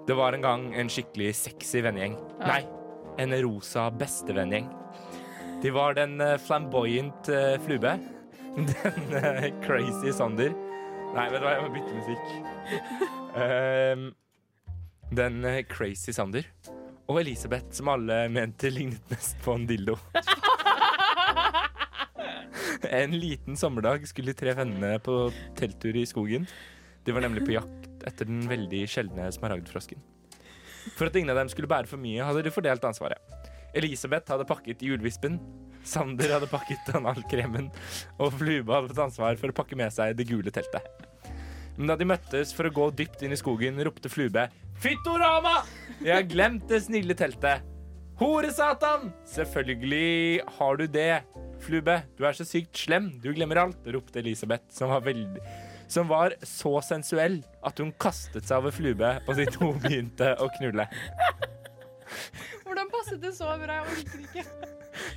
Det 0.06 0.14
var 0.14 0.34
en 0.34 0.42
gang 0.42 0.66
en 0.78 0.90
skikkelig 0.90 1.32
sexy 1.36 1.82
vennegjeng. 1.82 2.14
Ja. 2.40 2.52
Nei, 2.52 2.62
en 3.22 3.34
rosa 3.42 3.88
bestevenngjeng. 3.90 4.68
De 5.64 5.72
var 5.74 5.96
den 5.98 6.20
eh, 6.22 6.38
flamboyant 6.38 7.30
uh, 7.34 7.56
Flube. 7.66 7.96
Den 8.56 9.16
uh, 9.18 9.48
crazy 9.66 10.14
Sander. 10.14 10.54
Nei, 11.16 11.26
vet 11.32 11.42
du 11.42 11.48
hva, 11.48 11.56
jeg 11.56 11.64
må 11.64 11.72
bytte 11.74 11.96
musikk. 11.96 12.28
Ehm, 13.40 14.06
den 15.16 15.42
crazy 15.72 16.14
Sander. 16.16 16.46
Og 17.08 17.22
Elisabeth, 17.22 17.72
som 17.76 17.90
alle 17.94 18.26
mente 18.32 18.70
lignet 18.72 19.12
mest 19.12 19.40
på 19.46 19.58
en 19.58 19.68
dildo. 19.70 19.98
En 22.86 23.16
liten 23.18 23.56
sommerdag 23.58 24.04
skulle 24.08 24.34
de 24.34 24.38
tre 24.38 24.54
vennene 24.58 25.00
på 25.04 25.30
telttur 25.58 25.96
i 25.98 26.06
skogen. 26.06 26.46
De 27.06 27.16
var 27.16 27.24
nemlig 27.26 27.46
på 27.48 27.56
jakt 27.56 27.85
etter 28.08 28.30
den 28.30 28.44
veldig 28.50 28.84
sjeldne 28.92 29.28
smaragdfrosken. 29.34 30.02
For 30.96 31.10
at 31.10 31.16
ingen 31.18 31.34
av 31.34 31.40
dem 31.42 31.50
skulle 31.52 31.70
bære 31.70 31.90
for 31.90 32.02
mye, 32.02 32.24
hadde 32.26 32.46
de 32.46 32.54
fordelt 32.54 32.86
ansvaret. 32.86 33.22
Elisabeth 33.76 34.32
hadde 34.32 34.48
pakket 34.48 34.84
julevispen, 34.86 35.40
Sander 35.86 36.32
hadde 36.34 36.50
pakket 36.50 36.90
analkremen, 36.98 37.70
og 38.18 38.34
Flube 38.40 38.74
hadde 38.74 38.90
fått 38.90 39.04
ansvar 39.06 39.38
for 39.42 39.52
å 39.52 39.58
pakke 39.58 39.78
med 39.78 39.94
seg 39.94 40.16
det 40.18 40.28
gule 40.30 40.54
teltet. 40.54 40.86
Men 41.76 41.92
da 41.92 41.98
de 42.00 42.08
møttes 42.08 42.54
for 42.56 42.70
å 42.70 42.74
gå 42.74 42.90
dypt 42.96 43.26
inn 43.26 43.36
i 43.36 43.40
skogen, 43.40 43.82
ropte 43.84 44.10
Flube 44.12 44.48
Fyttorama! 44.82 45.62
Jeg 46.00 46.14
har 46.14 46.28
glemt 46.28 46.68
det 46.72 46.82
snille 46.86 47.16
teltet. 47.18 47.64
Horesatan! 48.20 49.10
Selvfølgelig 49.28 50.40
har 50.58 50.80
du 50.80 50.86
det. 50.88 51.24
Flube, 51.64 51.98
du 52.16 52.26
er 52.28 52.36
så 52.38 52.46
sykt 52.48 52.80
slem. 52.80 53.10
Du 53.24 53.30
glemmer 53.36 53.60
alt, 53.66 53.88
ropte 53.92 54.22
Elisabeth, 54.22 54.70
som 54.76 54.92
var, 54.92 55.04
veldig, 55.04 55.44
som 55.92 56.10
var 56.10 56.36
så 56.46 56.74
sensuell 56.86 57.40
at 57.66 57.80
hun 57.82 57.94
kastet 58.02 58.48
seg 58.48 58.62
over 58.62 58.76
Flube, 58.76 59.12
på 59.26 59.38
sitt 59.38 59.54
to 59.58 59.72
begynte 59.84 60.34
å 60.42 60.50
knulle. 60.58 60.88
Hvordan 62.66 62.92
passet 62.94 63.22
det 63.22 63.34
så 63.38 63.50
bra? 63.62 63.82
Jeg 63.82 63.96
orker 63.96 64.26
ikke. 64.26 64.74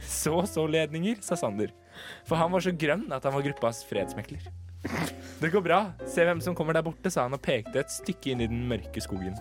Så 0.08 0.34
så 0.50 0.64
ledninger, 0.66 1.20
sa 1.22 1.36
Sander. 1.38 1.70
For 2.26 2.38
han 2.38 2.50
var 2.52 2.64
så 2.64 2.72
grønn 2.74 3.06
at 3.14 3.24
han 3.26 3.34
var 3.34 3.44
gruppas 3.46 3.84
fredsmekler. 3.88 4.42
Det 5.38 5.50
går 5.52 5.62
bra. 5.62 5.78
Se 6.06 6.24
hvem 6.26 6.40
som 6.42 6.56
kommer 6.58 6.76
der 6.76 6.86
borte, 6.86 7.10
sa 7.10 7.26
han 7.26 7.36
og 7.36 7.42
pekte 7.44 7.82
et 7.82 7.92
stykke 7.92 8.32
inn 8.32 8.42
i 8.44 8.50
den 8.50 8.66
mørke 8.70 9.02
skogen. 9.02 9.36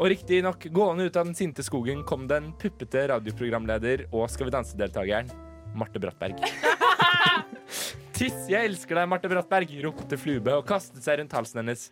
Og 0.00 0.08
riktignok, 0.14 0.64
gående 0.72 1.10
ut 1.10 1.16
av 1.20 1.28
den 1.28 1.36
sinte 1.36 1.64
skogen 1.64 2.04
kom 2.08 2.24
den 2.28 2.54
puppete 2.60 3.04
radioprogramleder 3.12 4.06
og 4.08 4.30
Skal 4.32 4.48
vi 4.48 4.54
danse-deltakeren 4.56 5.28
Marte 5.76 6.00
Brattberg. 6.02 6.40
Tiss, 8.20 8.50
jeg 8.52 8.68
elsker 8.68 8.98
deg, 8.98 9.06
Marte 9.08 9.28
Brattberg, 9.32 9.70
ropte 9.80 10.16
Flube 10.20 10.52
og 10.52 10.66
kastet 10.68 11.00
seg 11.00 11.22
rundt 11.22 11.32
halsen 11.32 11.62
hennes. 11.62 11.86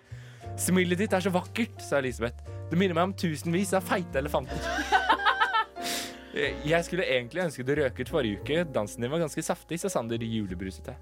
Smilet 0.61 1.01
ditt 1.01 1.15
er 1.17 1.23
så 1.25 1.31
vakkert, 1.33 1.79
sa 1.81 2.03
Elisabeth. 2.03 2.43
Det 2.69 2.77
minner 2.77 2.99
meg 2.99 3.07
om 3.09 3.15
tusenvis 3.17 3.73
av 3.73 3.87
feite 3.89 4.21
elefanter. 4.21 4.61
Jeg 6.69 6.85
skulle 6.85 7.07
egentlig 7.09 7.47
ønske 7.47 7.65
du 7.65 7.73
røket 7.79 8.13
forrige 8.13 8.43
uke. 8.43 8.59
Dansen 8.77 9.07
din 9.07 9.15
var 9.15 9.23
ganske 9.23 9.41
saftig, 9.47 9.79
sa 9.81 9.89
Sander 9.95 10.21
julebrusete. 10.21 10.99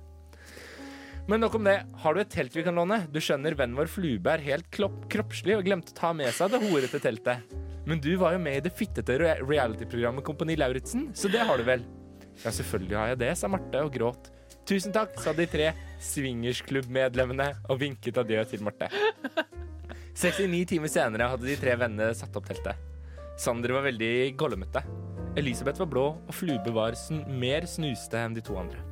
Men 1.27 1.43
nok 1.43 1.59
om 1.59 1.67
det. 1.67 1.81
Har 2.05 2.15
du 2.15 2.23
et 2.23 2.31
telt 2.31 2.55
vi 2.55 2.63
kan 2.63 2.79
låne? 2.79 3.01
Du 3.11 3.19
skjønner, 3.19 3.59
vennen 3.59 3.75
vår 3.81 3.91
Flube 3.91 4.31
er 4.31 4.47
helt 4.47 4.71
klopp, 4.71 5.09
kroppslig 5.11 5.59
og 5.59 5.67
glemte 5.67 5.91
å 5.91 5.99
ta 5.99 6.13
med 6.15 6.31
seg 6.39 6.55
det 6.55 6.63
horete 6.69 7.03
teltet. 7.03 7.59
Men 7.83 7.99
du 7.99 8.13
var 8.23 8.39
jo 8.39 8.45
med 8.47 8.61
i 8.61 8.65
det 8.69 8.77
fittete 8.79 9.19
realityprogrammet 9.43 10.31
Kompani 10.31 10.55
Lauritzen, 10.55 11.11
så 11.19 11.27
det 11.35 11.43
har 11.51 11.59
du 11.59 11.67
vel? 11.67 11.83
Ja, 12.45 12.55
selvfølgelig 12.55 13.01
har 13.03 13.15
jeg 13.17 13.23
det, 13.27 13.35
sa 13.43 13.51
Marte 13.51 13.83
og 13.83 13.91
gråt. 13.99 14.31
Tusen 14.67 14.91
takk, 14.91 15.13
sa 15.23 15.31
de 15.31 15.45
tre 15.47 15.69
swingersklubbmedlemmene 16.03 17.53
og 17.71 17.79
vinket 17.79 18.17
adjø 18.19 18.41
til 18.51 18.65
Marte. 18.67 18.89
69 20.19 20.65
timer 20.73 20.91
senere 20.91 21.29
hadde 21.31 21.47
de 21.47 21.55
tre 21.61 21.77
vennene 21.79 22.17
satt 22.19 22.35
opp 22.35 22.49
teltet. 22.49 22.75
Sander 23.39 23.77
var 23.77 23.87
veldig 23.87 24.35
gollemøtte. 24.35 24.83
Elisabeth 25.39 25.85
var 25.85 25.91
blå, 25.93 26.05
og 26.19 26.35
Flube 26.35 26.75
var 26.75 26.99
sn 26.99 27.23
mer 27.39 27.69
snuste 27.71 28.19
enn 28.19 28.35
de 28.35 28.43
to 28.43 28.59
andre. 28.59 28.83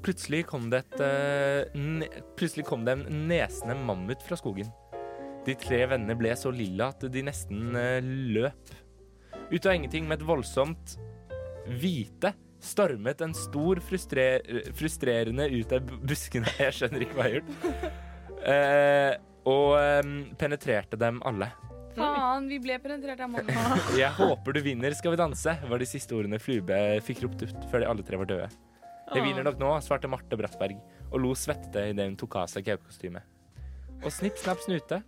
Plutselig 0.00 0.46
kom 0.48 0.70
det, 0.72 0.80
et, 0.86 1.04
uh, 1.04 2.26
plutselig 2.40 2.64
kom 2.64 2.86
det 2.88 2.96
en 2.96 3.24
nesende 3.28 3.76
mammut 3.76 4.24
fra 4.24 4.38
skogen. 4.40 4.70
De 5.44 5.60
tre 5.60 5.84
vennene 5.92 6.16
ble 6.16 6.32
så 6.40 6.48
lilla 6.54 6.88
at 6.94 7.04
de 7.04 7.28
nesten 7.28 7.76
uh, 7.76 7.98
løp. 8.32 8.78
Ut 9.50 9.60
av 9.60 9.74
ingenting 9.74 10.08
med 10.08 10.22
et 10.22 10.30
voldsomt 10.30 10.96
hvite 11.68 12.32
stormet 12.64 13.24
en 13.24 13.34
stor 13.36 13.80
frustrer 13.84 14.44
frustrerende 14.76 15.48
ut 15.48 15.72
av 15.76 15.90
buskene. 16.04 16.50
Jeg 16.60 16.76
skjønner 16.76 17.06
ikke 17.06 17.18
hva 17.18 17.26
jeg 17.28 17.32
har 17.32 17.40
gjort. 17.40 17.98
Eh, 18.40 19.12
og 19.50 19.74
um, 20.04 20.14
penetrerte 20.40 20.98
dem 21.00 21.20
alle. 21.26 21.50
Faen, 21.96 22.46
vi 22.48 22.60
ble 22.62 22.76
penetrert 22.82 23.20
av 23.24 23.30
mamma. 23.32 23.78
Jeg 23.98 24.10
håper 24.16 24.56
du 24.56 24.60
vinner 24.64 24.94
Skal 24.96 25.14
vi 25.14 25.20
danse, 25.20 25.56
var 25.68 25.82
de 25.82 25.88
siste 25.88 26.14
ordene 26.16 26.38
Flube 26.40 26.76
fikk 27.04 27.24
ropt 27.26 27.42
ut 27.44 27.70
før 27.72 27.82
de 27.82 27.88
alle 27.90 28.06
tre 28.06 28.20
var 28.20 28.30
døde. 28.30 28.50
Jeg 29.10 29.24
vinner 29.26 29.42
nok 29.42 29.58
nå, 29.58 29.70
svarte 29.82 30.06
Marte 30.06 30.38
Brattberg 30.38 30.78
og 31.10 31.16
lo 31.18 31.32
svettete 31.34 31.88
idet 31.90 32.06
hun 32.06 32.18
tok 32.20 32.36
av 32.44 32.50
seg 32.52 32.68
gaupekostymet. 32.68 33.26
Og 34.04 34.12
snipp, 34.14 34.38
snapp, 34.38 34.62
snute, 34.62 35.00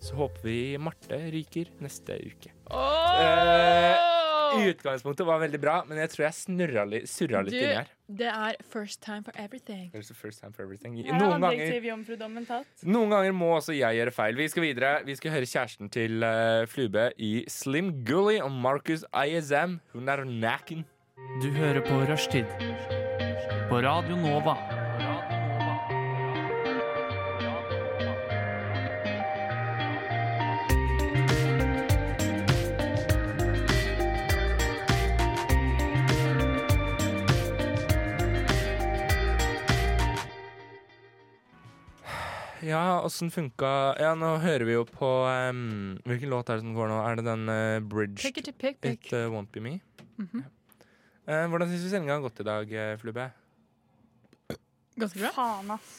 så 0.00 0.16
håper 0.16 0.46
vi 0.46 0.60
Marte 0.80 1.18
ryker 1.34 1.68
neste 1.84 2.16
uke. 2.24 2.54
Eh, 2.72 4.00
I 4.00 4.19
utgangspunktet 4.58 5.26
var 5.26 5.40
veldig 5.42 5.60
bra, 5.62 5.76
men 5.88 5.98
jeg 6.02 6.10
tror 6.14 6.24
jeg 6.26 6.36
snurra 6.38 6.84
litt, 6.88 7.08
surra 7.10 7.42
litt 7.46 7.54
Du, 7.54 7.58
inni 7.60 7.76
her. 7.78 7.90
det 8.20 8.28
er 8.32 8.56
first 8.72 9.00
time 9.02 9.22
for 9.24 9.32
everything. 9.36 9.90
First 9.92 10.40
time 10.42 10.52
for 10.52 10.62
everything. 10.66 10.98
Er 11.00 11.14
Noen 11.18 11.40
ganger, 11.40 12.60
noen 12.84 13.10
ganger 13.14 13.32
må 13.32 13.52
også 13.56 13.76
jeg 13.76 14.00
gjøre 14.00 14.10
feil. 14.14 14.36
Vi 14.36 14.48
skal 14.48 14.62
videre. 14.62 14.92
Vi 15.06 15.14
skal 15.14 15.30
høre 15.36 15.46
kjæresten 15.46 15.90
til 15.92 16.22
uh, 16.26 16.66
Flube 16.66 17.10
i 17.18 17.44
Slim 17.48 18.04
Gully 18.04 18.40
og 18.40 18.50
Marcus 18.50 19.04
ISM. 19.14 19.78
Hun 19.94 20.08
er 20.08 20.24
naken. 20.24 20.84
Du 21.42 21.50
hører 21.54 21.80
på 21.86 22.02
Rushtid 22.10 22.46
på 23.70 23.78
Radio 23.86 24.16
Nova. 24.16 24.89
Ja, 42.62 43.00
åssen 43.02 43.30
funka 43.30 43.70
Ja, 44.00 44.14
nå 44.18 44.34
hører 44.42 44.66
vi 44.68 44.74
jo 44.74 44.84
på 44.84 45.08
um, 45.50 45.96
Hvilken 46.04 46.32
låt 46.32 46.50
er 46.50 46.58
det 46.58 46.64
som 46.66 46.74
går 46.76 46.90
nå? 46.90 46.98
Er 47.08 47.20
det 47.20 47.24
den 47.28 47.48
uh, 47.48 47.80
Bridge 47.80 48.20
Pick 48.20 48.42
it 48.42 48.50
pick, 48.58 48.80
pick. 48.80 49.06
It 49.06 49.14
uh, 49.16 49.28
Won't 49.32 49.52
Be 49.54 49.62
Me? 49.64 49.78
Mhm. 50.20 50.44
uh, 51.24 51.46
hvordan 51.48 51.70
syns 51.70 51.86
du 51.86 51.88
sendinga 51.92 52.18
har 52.18 52.24
gått 52.26 52.42
i 52.42 52.46
dag, 52.46 52.72
Flubbe? 53.00 53.30
Ganske 55.00 55.22
bra. 55.22 55.30
Faen, 55.32 55.70
ass. 55.72 55.92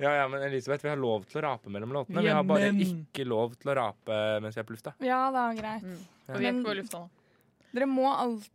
Ja, 0.00 0.10
ja, 0.16 0.28
men 0.28 0.42
Elisabeth, 0.42 0.84
vi 0.84 0.88
har 0.88 1.00
lov 1.00 1.24
til 1.28 1.40
å 1.40 1.44
rape 1.44 1.72
mellom 1.72 1.92
låtene. 1.92 2.22
Vi 2.24 2.32
har 2.32 2.44
bare 2.48 2.70
ikke 2.72 3.24
lov 3.28 3.52
til 3.60 3.72
å 3.72 3.74
rape 3.76 4.20
mens 4.40 4.56
vi 4.56 4.62
er 4.62 4.68
på 4.68 4.72
lufta. 4.72 4.94
Ja, 5.04 5.22
det 5.32 5.42
er 5.42 5.58
greit. 5.58 5.84
Mm. 5.84 5.98
Og 6.28 6.38
vi 6.38 6.48
er 6.48 6.54
ikke 6.54 6.68
på 6.68 6.76
lufta 6.78 7.02
nå. 7.02 7.10
Dere 7.70 7.86
må 7.86 8.06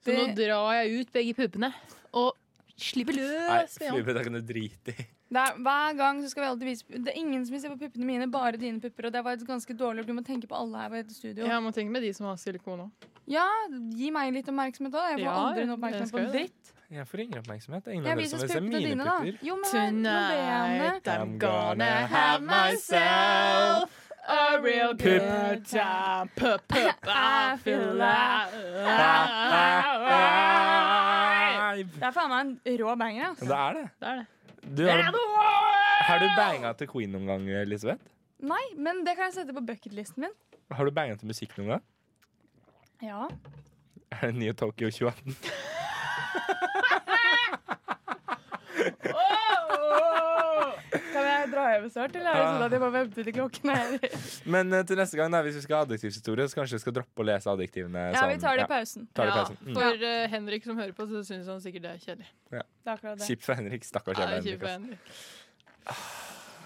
Så 0.04 0.16
nå 0.18 0.26
drar 0.36 0.72
jeg 0.82 1.02
ut 1.02 1.14
begge 1.16 1.36
puppene 1.38 1.70
og 2.18 2.34
slipper 2.82 3.16
løs. 3.16 3.78
Nei, 3.80 3.88
han. 3.88 3.93
Flube, 3.93 4.16
det 4.18 4.26
kan 4.26 4.36
du 4.36 4.41
drite 4.43 4.96
i. 4.96 5.06
det 5.36 5.41
er, 5.43 5.57
Hver 5.67 5.97
gang 5.99 6.21
så 6.23 6.29
skal 6.31 6.43
vi 6.45 6.47
alltid 6.49 6.67
vise 6.69 7.01
Det 7.05 7.11
er 7.13 7.17
ingen 7.19 7.43
som 7.45 7.53
vil 7.55 7.61
se 7.65 7.69
på 7.73 7.77
puppene 7.83 8.05
mine, 8.07 8.27
bare 8.31 8.57
dine 8.61 8.79
pupper. 8.83 9.09
Og 9.09 9.13
det 9.17 9.23
var 9.25 9.31
et 9.38 9.43
ganske 9.47 9.75
dårlig 9.77 10.05
Du 10.07 10.13
må 10.17 10.23
tenke 10.25 10.47
på 10.51 10.55
alle 10.57 10.77
her 10.86 10.89
ved 10.95 11.11
studio. 11.15 11.45
Jeg 11.49 11.63
må 11.65 11.71
tenke 11.75 11.91
med 11.93 12.01
de 12.07 12.13
som 12.15 12.29
har 12.31 12.39
silikon 12.41 12.86
òg. 12.88 13.09
Ja, 13.27 13.45
gi 13.97 14.11
meg 14.13 14.31
litt 14.36 14.47
oppmerksomhet 14.51 14.93
òg. 14.95 15.05
Jeg 15.11 15.19
får 15.19 15.27
Ja, 15.27 15.36
aldri 15.49 15.65
noe 15.65 15.77
oppmerksomhet 15.79 16.13
på 16.13 16.31
dritt. 16.33 16.71
Jeg 16.95 17.07
får 17.09 17.19
ingen 17.23 17.39
oppmerksomhet. 17.41 17.88
Er 17.88 17.91
ingen 17.95 18.05
Jeg 18.05 18.11
av 18.13 18.17
dere 18.17 18.23
viser 18.23 18.38
som 18.38 18.41
vil 18.45 18.49
se 18.49 18.59
puppene 18.59 18.69
mine 18.77 18.89
dine, 18.89 19.03
da. 19.03 19.15
pupper. 19.17 19.38
Jo, 19.41 19.55
det. 19.61 19.71
Tonight 19.73 21.07
I'm 21.15 21.38
gonna 21.41 21.93
have 22.15 22.41
myself 22.45 23.89
a 24.27 24.59
real 24.61 24.93
good 24.93 25.65
time. 25.65 26.29
Pup, 26.36 26.61
pup, 26.67 27.07
I 27.07 27.57
feel 27.63 28.01
alive. 28.01 28.86
Det 31.75 32.05
er 32.07 32.13
faen 32.15 32.29
meg 32.31 32.39
en 32.45 32.77
rå 32.79 32.95
banger. 32.99 33.33
Det 33.36 33.45
Altså. 33.45 33.55
er 33.55 33.73
det. 33.79 33.86
Det 33.99 34.07
er 34.07 34.15
det. 34.21 34.25
Du, 34.66 34.82
har, 34.89 34.97
du, 34.97 35.20
har 36.07 36.20
du 36.20 36.28
banga 36.34 36.72
til 36.74 36.89
Queen 36.89 37.11
noen 37.13 37.28
gang, 37.30 37.45
Elisabeth? 37.61 38.01
Nei, 38.45 38.63
men 38.78 39.03
det 39.05 39.13
kan 39.18 39.30
jeg 39.30 39.38
sette 39.38 39.53
på 39.55 39.61
bucketlisten 39.66 40.26
min. 40.26 40.34
Har 40.74 40.88
du 40.88 40.91
banga 40.95 41.16
til 41.22 41.30
musikk 41.30 41.53
noen 41.59 41.76
gang? 41.76 41.84
Ja. 43.05 43.28
Er 44.16 44.32
det 44.32 44.36
nye 44.39 44.55
Tokyo 44.57 44.89
2018? 44.89 45.38
Dra 51.84 52.19
eller 52.21 52.32
er 52.32 52.39
det 52.39 52.47
sånn 52.47 52.65
at 52.65 52.76
jeg 52.76 52.84
bare 52.84 52.95
venter 52.95 53.28
til 53.28 53.36
klokken 53.36 53.71
er 53.73 53.95
Men 54.55 54.73
uh, 54.73 54.82
til 54.88 54.99
neste 55.01 55.19
gang, 55.19 55.34
da, 55.36 55.41
hvis 55.45 55.59
vi 55.59 55.63
skal 55.65 55.78
ha 55.78 55.88
adjektivshistorie, 55.88 56.47
så 56.51 56.59
kanskje 56.59 56.80
vi 56.80 56.84
skal 56.86 56.97
droppe 56.99 57.23
å 57.23 57.28
lese 57.28 57.51
adjektivene. 57.51 58.05
Ja, 58.15 58.26
vi 58.26 58.36
sånn, 58.36 58.43
tar 58.45 58.59
det 58.59 58.67
i 58.67 58.71
pausen. 58.71 59.07
Ja. 59.07 59.15
det 59.15 59.26
i 59.26 59.32
Ja, 59.32 59.38
pausen. 59.39 59.61
Mm. 59.61 59.80
for 59.80 60.05
uh, 60.09 60.28
Henrik 60.36 60.67
som 60.67 60.82
hører 60.82 60.97
på, 60.97 61.07
så 61.11 61.23
syns 61.28 61.49
han 61.51 61.63
sikkert 61.63 61.88
det 61.88 61.93
er 61.95 62.03
kjedelig. 62.05 62.30
Det. 62.55 62.67
Kjipt 63.26 63.47
for 63.47 63.59
Henrik. 63.61 63.88
Stakkars 63.88 64.21
Ja, 64.21 64.30
jævla 64.41 64.41
er 64.41 64.78
Henrik. 64.80 65.01
Henrik. 65.05 65.17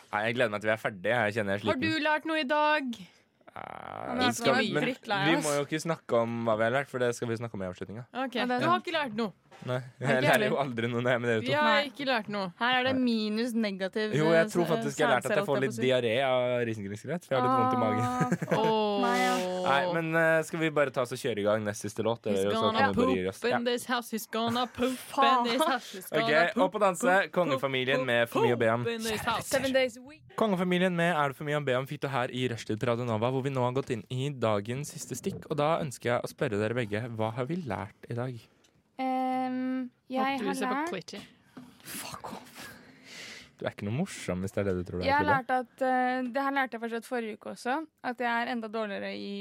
Nei, 0.09 0.25
jeg 0.25 0.35
gleder 0.39 0.51
meg 0.53 0.63
til 0.63 0.71
vi 0.71 0.73
er 0.73 0.81
ferdige. 0.81 1.23
Jeg 1.29 1.39
kjenner 1.39 1.57
jeg 1.57 1.61
er 1.61 1.69
Har 1.69 1.81
du 1.83 2.05
lært 2.05 2.29
noe 2.29 2.41
i 2.41 2.49
dag? 2.49 2.99
Han 3.55 4.21
er 4.21 4.31
skal, 4.35 4.59
så 4.59 4.73
men 4.73 4.87
vi 5.29 5.35
må 5.43 5.53
jo 5.57 5.65
ikke 5.67 5.81
snakke 5.81 6.23
om 6.23 6.41
hva 6.47 6.55
vi 6.59 6.67
har 6.67 6.75
lært, 6.79 6.89
for 6.91 7.01
det 7.03 7.11
skal 7.17 7.29
vi 7.31 7.37
snakke 7.39 7.57
om 7.57 7.63
i 7.65 7.69
avslutninga. 7.69 8.05
Okay. 8.25 8.41
Ja, 8.43 8.59
Du 8.59 8.67
har 8.69 8.81
ikke 8.81 8.95
lært 8.95 9.15
noe. 9.19 9.33
Nei, 9.67 9.79
jeg 9.99 10.23
lærer 10.23 10.45
jo 10.53 10.57
aldri 10.61 10.87
noe 10.87 11.01
når 11.03 11.09
jeg 11.11 11.17
er 11.17 11.21
med 11.23 11.29
dere 11.29 11.41
Vi 11.43 11.49
to. 11.49 11.55
har 11.59 11.87
ikke 11.89 12.05
lært 12.07 12.27
noe. 12.31 12.51
Her 12.61 12.77
er 12.77 12.85
det 12.87 12.93
minus 12.95 13.51
negativ 13.51 14.13
Jo, 14.15 14.29
jeg 14.31 14.47
tror 14.53 14.63
eh, 14.63 14.69
faktisk 14.69 15.01
jeg 15.01 15.07
har 15.07 15.17
lært 15.17 15.27
at 15.27 15.35
jeg 15.35 15.47
får 15.49 15.59
litt 15.65 15.79
diaré 15.83 16.13
av 16.23 16.45
risengrynsgrøt. 16.69 17.27
For 17.27 17.35
jeg 17.35 17.43
har 17.43 17.49
litt 17.49 17.57
vondt 17.59 17.75
i 17.75 17.81
magen. 17.83 18.05
Åh. 18.61 19.49
Nei, 19.65 19.81
men 19.97 20.15
uh, 20.15 20.39
skal 20.47 20.63
vi 20.63 20.69
bare 20.79 20.93
ta 20.95 21.03
oss 21.03 21.11
og 21.15 21.19
kjøre 21.19 21.43
i 21.43 21.47
gang 21.49 21.65
nest 21.67 21.83
siste 21.83 22.05
låt? 22.07 22.23
He's 22.29 22.39
Eller, 22.39 22.55
gonna 22.55 22.87
vi 22.87 23.27
poop 23.27 23.49
in 23.51 23.67
this 23.67 23.85
house, 23.89 24.15
he's 24.15 24.29
gonna 24.31 24.65
poop 24.79 24.95
in 24.95 25.51
this 25.51 25.65
house, 25.65 26.07
Ok, 26.15 26.31
Opp 26.55 26.79
og 26.79 26.81
danse. 26.85 27.19
Kongefamilien 27.35 28.05
med 28.07 28.31
For 28.31 28.47
mye 28.47 28.55
å 28.55 28.61
be 28.63 28.71
om. 28.71 28.87
Seven 29.43 29.75
days 29.75 29.99
a 29.99 30.01
week. 30.07 30.23
Kongefamilien 30.39 30.95
med 30.95 31.09
Er 31.11 31.33
det 31.33 31.35
for 31.35 31.43
mye 31.43 31.57
å 31.59 31.63
be 31.67 31.73
om 31.75 31.87
fikk 31.87 32.05
du 32.05 32.07
her 32.13 32.31
i 32.31 32.45
Rushtid 32.47 32.79
på 32.79 32.87
Radio 32.87 33.03
Nova, 33.03 33.27
hvor 33.33 33.43
vi 33.43 33.51
nå 33.51 33.59
har 33.65 33.73
gått 33.75 33.89
inn 33.91 34.05
i 34.07 34.29
dagens 34.31 34.93
siste 34.95 35.17
stikk. 35.19 35.43
Og 35.51 35.57
da 35.59 35.73
ønsker 35.83 36.13
jeg 36.13 36.23
å 36.23 36.29
spørre 36.31 36.59
dere 36.61 36.77
begge, 36.77 37.01
hva 37.19 37.33
har 37.35 37.49
vi 37.49 37.57
lært 37.59 38.07
i 38.07 38.15
dag? 38.15 38.37
Um, 39.03 39.89
jeg 40.07 40.39
har 40.39 40.55
ser 40.55 40.71
på 40.87 42.37
off. 42.37 42.63
Du 43.59 43.65
er 43.65 43.75
ikke 43.75 43.89
noe 43.89 43.97
morsom 43.97 44.45
hvis 44.45 44.55
det 44.55 44.61
er 44.61 44.69
det 44.69 44.77
du 44.77 44.87
tror 44.87 45.01
du 45.01 45.07
Jeg 45.09 45.17
har 45.17 45.27
lært 45.27 45.51
at 45.51 45.83
uh, 45.83 46.23
Det 46.31 46.45
her 46.45 46.55
lærte 46.55 46.77
jeg 46.77 46.83
fortsatt 46.85 47.09
forrige 47.09 47.35
uke 47.35 47.51
også. 47.57 47.75
At 48.07 48.23
jeg 48.23 48.31
er 48.31 48.53
enda 48.55 48.71
dårligere 48.71 49.11
i 49.19 49.35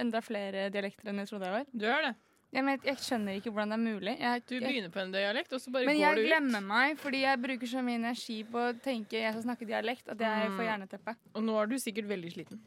enda 0.00 0.24
flere 0.24 0.70
dialekter 0.72 1.12
enn 1.12 1.20
jeg 1.20 1.34
trodde 1.34 1.50
jeg 1.50 1.58
var. 1.58 1.68
Du 1.68 1.84
er 1.84 2.08
det. 2.08 2.16
Jeg, 2.50 2.64
men, 2.66 2.80
jeg 2.82 2.96
skjønner 2.98 3.36
ikke 3.38 3.50
hvordan 3.54 3.70
det 3.70 3.76
er 3.78 3.82
mulig. 3.84 4.14
Jeg, 4.18 4.42
Du 4.48 4.54
jeg, 4.56 4.62
begynner 4.66 4.90
på 4.90 4.98
en 5.04 5.12
dialekt, 5.14 5.52
og 5.54 5.60
så 5.62 5.70
bare 5.70 5.84
går 5.86 5.90
du 5.90 5.94
ut. 5.94 6.00
Men 6.00 6.02
jeg 6.02 6.26
glemmer 6.26 6.64
meg 6.66 6.96
fordi 6.98 7.20
jeg 7.22 7.38
bruker 7.44 7.70
så 7.70 7.82
mye 7.86 7.98
energi 8.00 8.38
på 8.50 8.58
å 8.58 8.72
tenke 8.82 9.20
jeg 9.20 9.32
skal 9.36 9.44
snakke 9.44 9.68
dialekt, 9.68 10.08
at 10.10 10.18
jeg 10.18 10.48
Mm. 10.50 10.56
får 10.58 10.66
jerneteppe. 10.66 11.14
Og 11.34 11.42
nå 11.46 11.54
er 11.62 11.66
du 11.70 11.76
sikkert 11.78 12.08
veldig 12.10 12.32
sliten. 12.34 12.60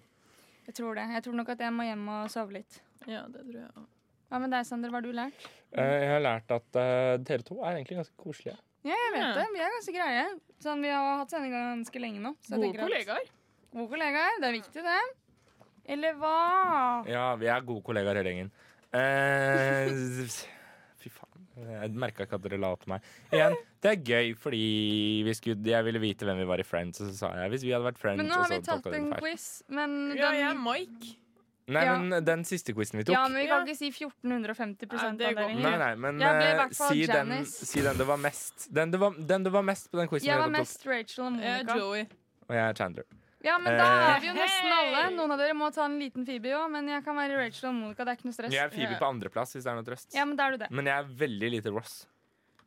Jeg 0.68 0.76
tror 0.76 0.96
det. 0.96 1.04
Jeg 1.12 1.24
tror 1.24 1.34
nok 1.36 1.50
at 1.50 1.60
jeg 1.60 1.74
må 1.76 1.84
hjem 1.84 2.08
og 2.10 2.30
sove 2.32 2.52
litt. 2.56 2.80
Ja, 3.06 3.26
det 3.28 3.42
tror 3.44 3.60
jeg 3.60 3.68
også. 3.76 3.86
Hva 4.32 4.40
med 4.40 4.52
deg, 4.56 4.66
Sander? 4.66 4.90
Hva 4.90 4.96
har 4.96 5.02
du 5.02 5.12
lært? 5.12 5.34
Eh, 5.76 6.00
Jeg 6.00 6.10
har 6.10 6.22
lært 6.24 6.52
at 6.56 6.76
uh, 6.80 7.18
dere 7.22 7.44
to 7.44 7.60
er 7.62 7.76
egentlig 7.76 7.98
ganske 8.00 8.16
koselige. 8.18 8.56
Ja, 8.88 8.96
jeg 8.96 9.12
vet 9.14 9.22
Ja. 9.22 9.34
det. 9.36 9.48
Vi 9.54 9.60
er 9.60 9.70
ganske 9.76 9.94
greie. 9.94 10.24
Sånn, 10.64 10.82
vi 10.82 10.88
har 10.90 11.18
hatt 11.20 11.30
sending 11.30 11.52
ganske 11.52 12.00
lenge 12.00 12.20
nå. 12.24 12.36
Så 12.42 12.56
Gode 12.56 12.78
kollegaer. 12.80 13.28
Gode 13.76 13.90
kollegaer. 13.92 14.40
Det 14.40 14.48
er 14.48 14.56
viktig, 14.62 14.82
det. 14.88 15.02
Eller 15.86 16.14
hva? 16.16 17.06
Ja, 17.06 17.36
vi 17.36 17.48
er 17.52 17.60
gode 17.62 17.84
kollegaer 17.84 18.16
hele 18.24 18.32
gjengen. 18.32 18.52
Eh, 18.94 19.90
fy 21.02 21.10
faen. 21.12 21.48
Jeg 21.58 21.92
merka 22.02 22.26
ikke 22.26 22.38
at 22.40 22.46
dere 22.46 22.60
la 22.62 22.72
opp 22.74 22.84
til 22.86 22.94
meg. 22.96 23.10
Igjen, 23.34 23.56
det 23.84 23.92
er 23.92 24.00
gøy 24.10 24.32
fordi 24.40 24.62
vi 25.28 25.34
skulle, 25.38 25.58
jeg 25.74 25.86
ville 25.86 26.02
vite 26.02 26.26
hvem 26.28 26.40
vi 26.42 26.48
var 26.50 26.62
i 26.62 26.66
Friends, 26.68 27.02
og 27.02 27.10
så 27.12 27.18
sa 27.18 27.34
jeg 27.42 27.54
hvis 27.54 27.66
vi 27.68 27.74
hadde 27.76 27.88
vært 27.90 28.00
Friends 28.02 28.22
Men 28.22 28.32
nå 28.32 28.40
har 28.42 28.50
vi 28.54 28.62
tatt 28.66 28.88
en 28.94 29.12
quiz, 29.20 29.50
men 29.70 29.98
Ja, 30.18 30.32
den, 30.32 30.40
jeg 30.40 30.48
er 30.52 30.58
Mike. 30.62 31.12
Nei, 31.74 31.84
Ja. 31.86 31.98
men 31.98 32.26
den 32.28 32.42
siste 32.44 32.74
quizen 32.76 32.98
vi 33.00 33.06
tok 33.08 33.14
ja, 33.16 33.22
men 33.30 33.38
vi 33.40 33.48
kan 33.48 33.62
Ja. 33.62 33.64
ikke 33.64 33.78
si 33.78 33.90
1450 33.90 34.90
Nei, 34.92 35.12
det. 35.16 35.36
Nei, 35.64 35.78
nei, 35.80 35.96
men 35.96 36.20
fall 36.74 36.90
si, 36.92 37.06
den, 37.08 37.46
si 37.46 37.82
den 37.82 37.98
det 37.98 38.06
var 38.06 38.18
mest 38.18 38.68
Den 38.74 38.92
det 38.92 39.00
var, 39.00 39.12
den 39.16 39.44
det 39.44 39.52
var 39.54 39.64
mest 39.64 39.90
på 39.90 39.98
den 40.02 40.10
quizen 40.12 40.28
Jeg 40.28 40.40
var 40.40 40.50
mest 40.52 40.84
Rachel 40.86 41.24
og 41.24 41.40
Jeg 41.40 41.62
er 41.62 41.64
Monica. 41.64 41.78
Joey. 41.80 42.06
Og 42.50 42.56
jeg 42.56 42.68
er 42.68 42.74
Chandler. 42.74 43.04
Ja, 43.44 43.58
men 43.60 43.76
da 43.78 43.84
Eh. 43.84 44.16
er 44.16 44.20
vi 44.24 44.28
jo 44.28 44.34
nesten 44.38 44.72
alle. 44.72 45.04
Noen 45.18 45.32
av 45.36 45.38
dere 45.38 45.54
må 45.54 45.68
ta 45.74 45.84
en 45.86 46.00
liten 46.00 46.26
Phoebe 46.26 46.54
òg, 46.56 46.72
men 46.72 46.88
jeg 46.88 47.04
kan 47.04 47.16
være 47.16 47.36
Rachel 47.38 47.70
og 47.70 47.76
Monica. 47.76 48.06
Det 48.06 48.12
er 48.14 48.18
ikke 48.22 48.26
noe 48.32 48.38
stress. 48.40 48.54
Jeg 48.54 48.64
er 48.64 48.70
Phoebe 48.72 48.96
på 49.00 49.10
andreplass, 49.12 49.54
hvis 49.54 49.64
det 49.68 49.72
er 49.72 49.76
noe 49.76 49.84
trøst. 49.84 50.14
Ja, 50.16 50.24
men 50.26 50.36
da 50.40 50.48
er 50.48 50.52
du 50.52 50.58
det. 50.64 50.72
Men 50.72 50.86
jeg 50.86 50.96
er 50.98 51.04
veldig 51.28 51.50
lite 51.58 51.74
Ross. 51.76 52.06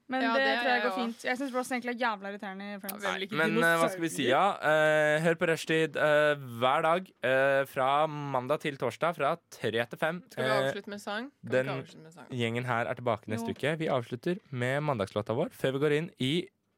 Men 0.08 0.22
Ja, 0.22 0.34
det, 0.36 0.44
det 0.44 0.58
tror 0.60 0.68
jeg 0.70 0.76
jeg 0.76 0.82
går 0.84 0.90
også. 0.92 1.00
fint. 1.02 1.24
Jeg 1.24 1.36
syns 1.40 1.52
Ross 1.56 1.70
egentlig 1.72 1.90
er 1.96 1.98
jævla 1.98 2.28
irriterende 2.30 2.66
i 2.76 2.78
Friends. 2.78 3.02
Ja, 3.02 3.36
Men 3.40 3.56
uh, 3.58 3.72
hva 3.80 3.88
skal 3.90 4.00
vi 4.04 4.08
si, 4.08 4.26
ja? 4.28 4.44
Uh, 4.62 5.18
hør 5.24 5.34
på 5.40 5.48
Rushtid 5.50 5.96
uh, 5.96 6.36
hver 6.60 6.82
dag 6.86 7.10
eh, 7.26 7.64
fra 7.66 8.06
mandag 8.06 8.60
til 8.60 8.76
torsdag 8.78 9.16
fra 9.16 9.32
tre 9.50 9.72
til 9.90 9.98
fem. 9.98 10.22
Skal 10.30 10.44
vi 10.44 10.50
avslutte 10.60 10.88
med 10.94 11.00
sang? 11.02 11.32
Kan 11.42 11.50
den- 11.50 12.02
med 12.04 12.12
sang? 12.14 12.28
Gjengen 12.30 12.64
her 12.66 12.86
er 12.86 12.94
tilbake 12.94 13.26
neste 13.26 13.48
Jo. 13.50 13.54
uke. 13.58 13.78
Vi 13.82 13.88
avslutter 13.88 14.38
med 14.52 14.78
mandagslåta 14.84 15.34
vår 15.34 15.50
før 15.50 15.72
vi 15.72 15.78
går 15.88 15.92
inn 15.98 16.10
i 16.20 16.32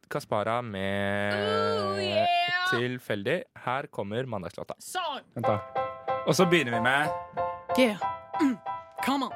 Kaspara 0.08 0.62
med 0.64 1.34
Oh, 1.34 2.00
yeah! 2.00 2.37
Tilfeldig. 2.70 3.42
Her 3.64 3.86
kommer 3.92 4.26
mandagslåta. 4.26 4.74
Vent, 5.34 5.46
da. 5.46 5.58
Og 6.26 6.36
så 6.36 6.46
begynner 6.46 6.72
vi 6.76 6.80
med 6.80 7.08
Yeah. 7.78 7.96
Mm. 8.40 8.56
Come 9.04 9.24
on. 9.26 9.32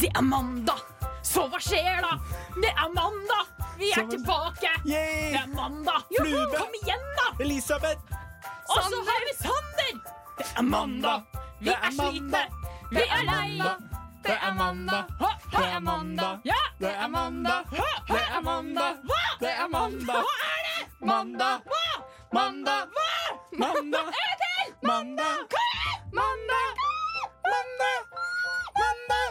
Det 0.00 0.08
er 0.16 0.22
mandag, 0.22 0.78
så 1.22 1.44
hva 1.50 1.58
skjer 1.60 1.98
da? 2.04 2.12
Det 2.62 2.70
er 2.70 2.92
mandag, 2.94 3.48
vi 3.78 3.90
er 3.90 4.06
tilbake. 4.10 4.70
Det 4.84 5.34
er 5.34 5.48
mandag. 5.50 6.06
Kom 6.54 6.76
igjen, 6.82 7.04
da! 7.18 7.26
Elisabeth! 7.42 8.00
Og 8.70 8.82
så 8.86 9.02
har 9.10 9.26
vi 9.26 9.34
Sander. 9.40 10.00
Det 10.38 10.46
er 10.56 10.62
mandag. 10.62 11.22
Vi 11.60 11.74
er 11.74 11.90
slitne. 11.92 12.44
Vi 12.92 13.02
er 13.02 13.26
lei. 13.26 13.60
Det 14.24 14.36
er 14.36 14.54
mandag. 14.54 15.04
Det 15.50 15.66
er 15.76 15.80
mandag. 15.80 16.34
Ja, 16.44 16.60
Det 16.80 16.92
er 17.04 17.08
mandag. 17.08 17.62
Det 18.08 18.22
er 18.36 18.40
mandag. 18.44 18.92
Hva? 19.08 19.22
Det 19.40 19.52
er 19.62 19.68
mandag. 19.72 20.20
Hva 20.26 20.34
er 20.50 20.60
det? 20.68 20.80
Mandag. 21.10 21.56
Hva? 21.70 21.86
Mandag. 22.38 22.82
Hva? 22.96 23.10
Mandag. 23.62 24.06
En 24.06 24.14
gang 24.20 24.36
til. 24.42 24.66
Mandag. 24.90 25.38
Mandag. 26.20 26.68
Mandag. 27.50 27.98
Mandag. 28.80 29.30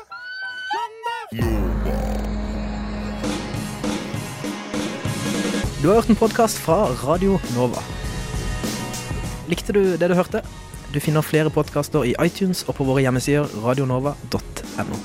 Mandag. 0.76 1.26
Du 5.82 5.88
har 5.88 5.96
hørt 5.96 6.10
en 6.10 6.16
podkast 6.16 6.58
fra 6.60 6.78
Radio 7.08 7.40
Nova. 7.56 7.82
Likte 9.48 9.74
du 9.74 9.84
det 9.98 10.10
du 10.12 10.16
hørte? 10.20 10.44
Du 10.94 11.00
finner 11.00 11.22
flere 11.22 11.50
podkaster 11.50 12.04
i 12.04 12.16
iTunes 12.26 12.64
og 12.68 12.76
på 12.76 12.84
våre 12.84 13.02
hjemmesider 13.06 13.48
radionova.no. 13.64 14.98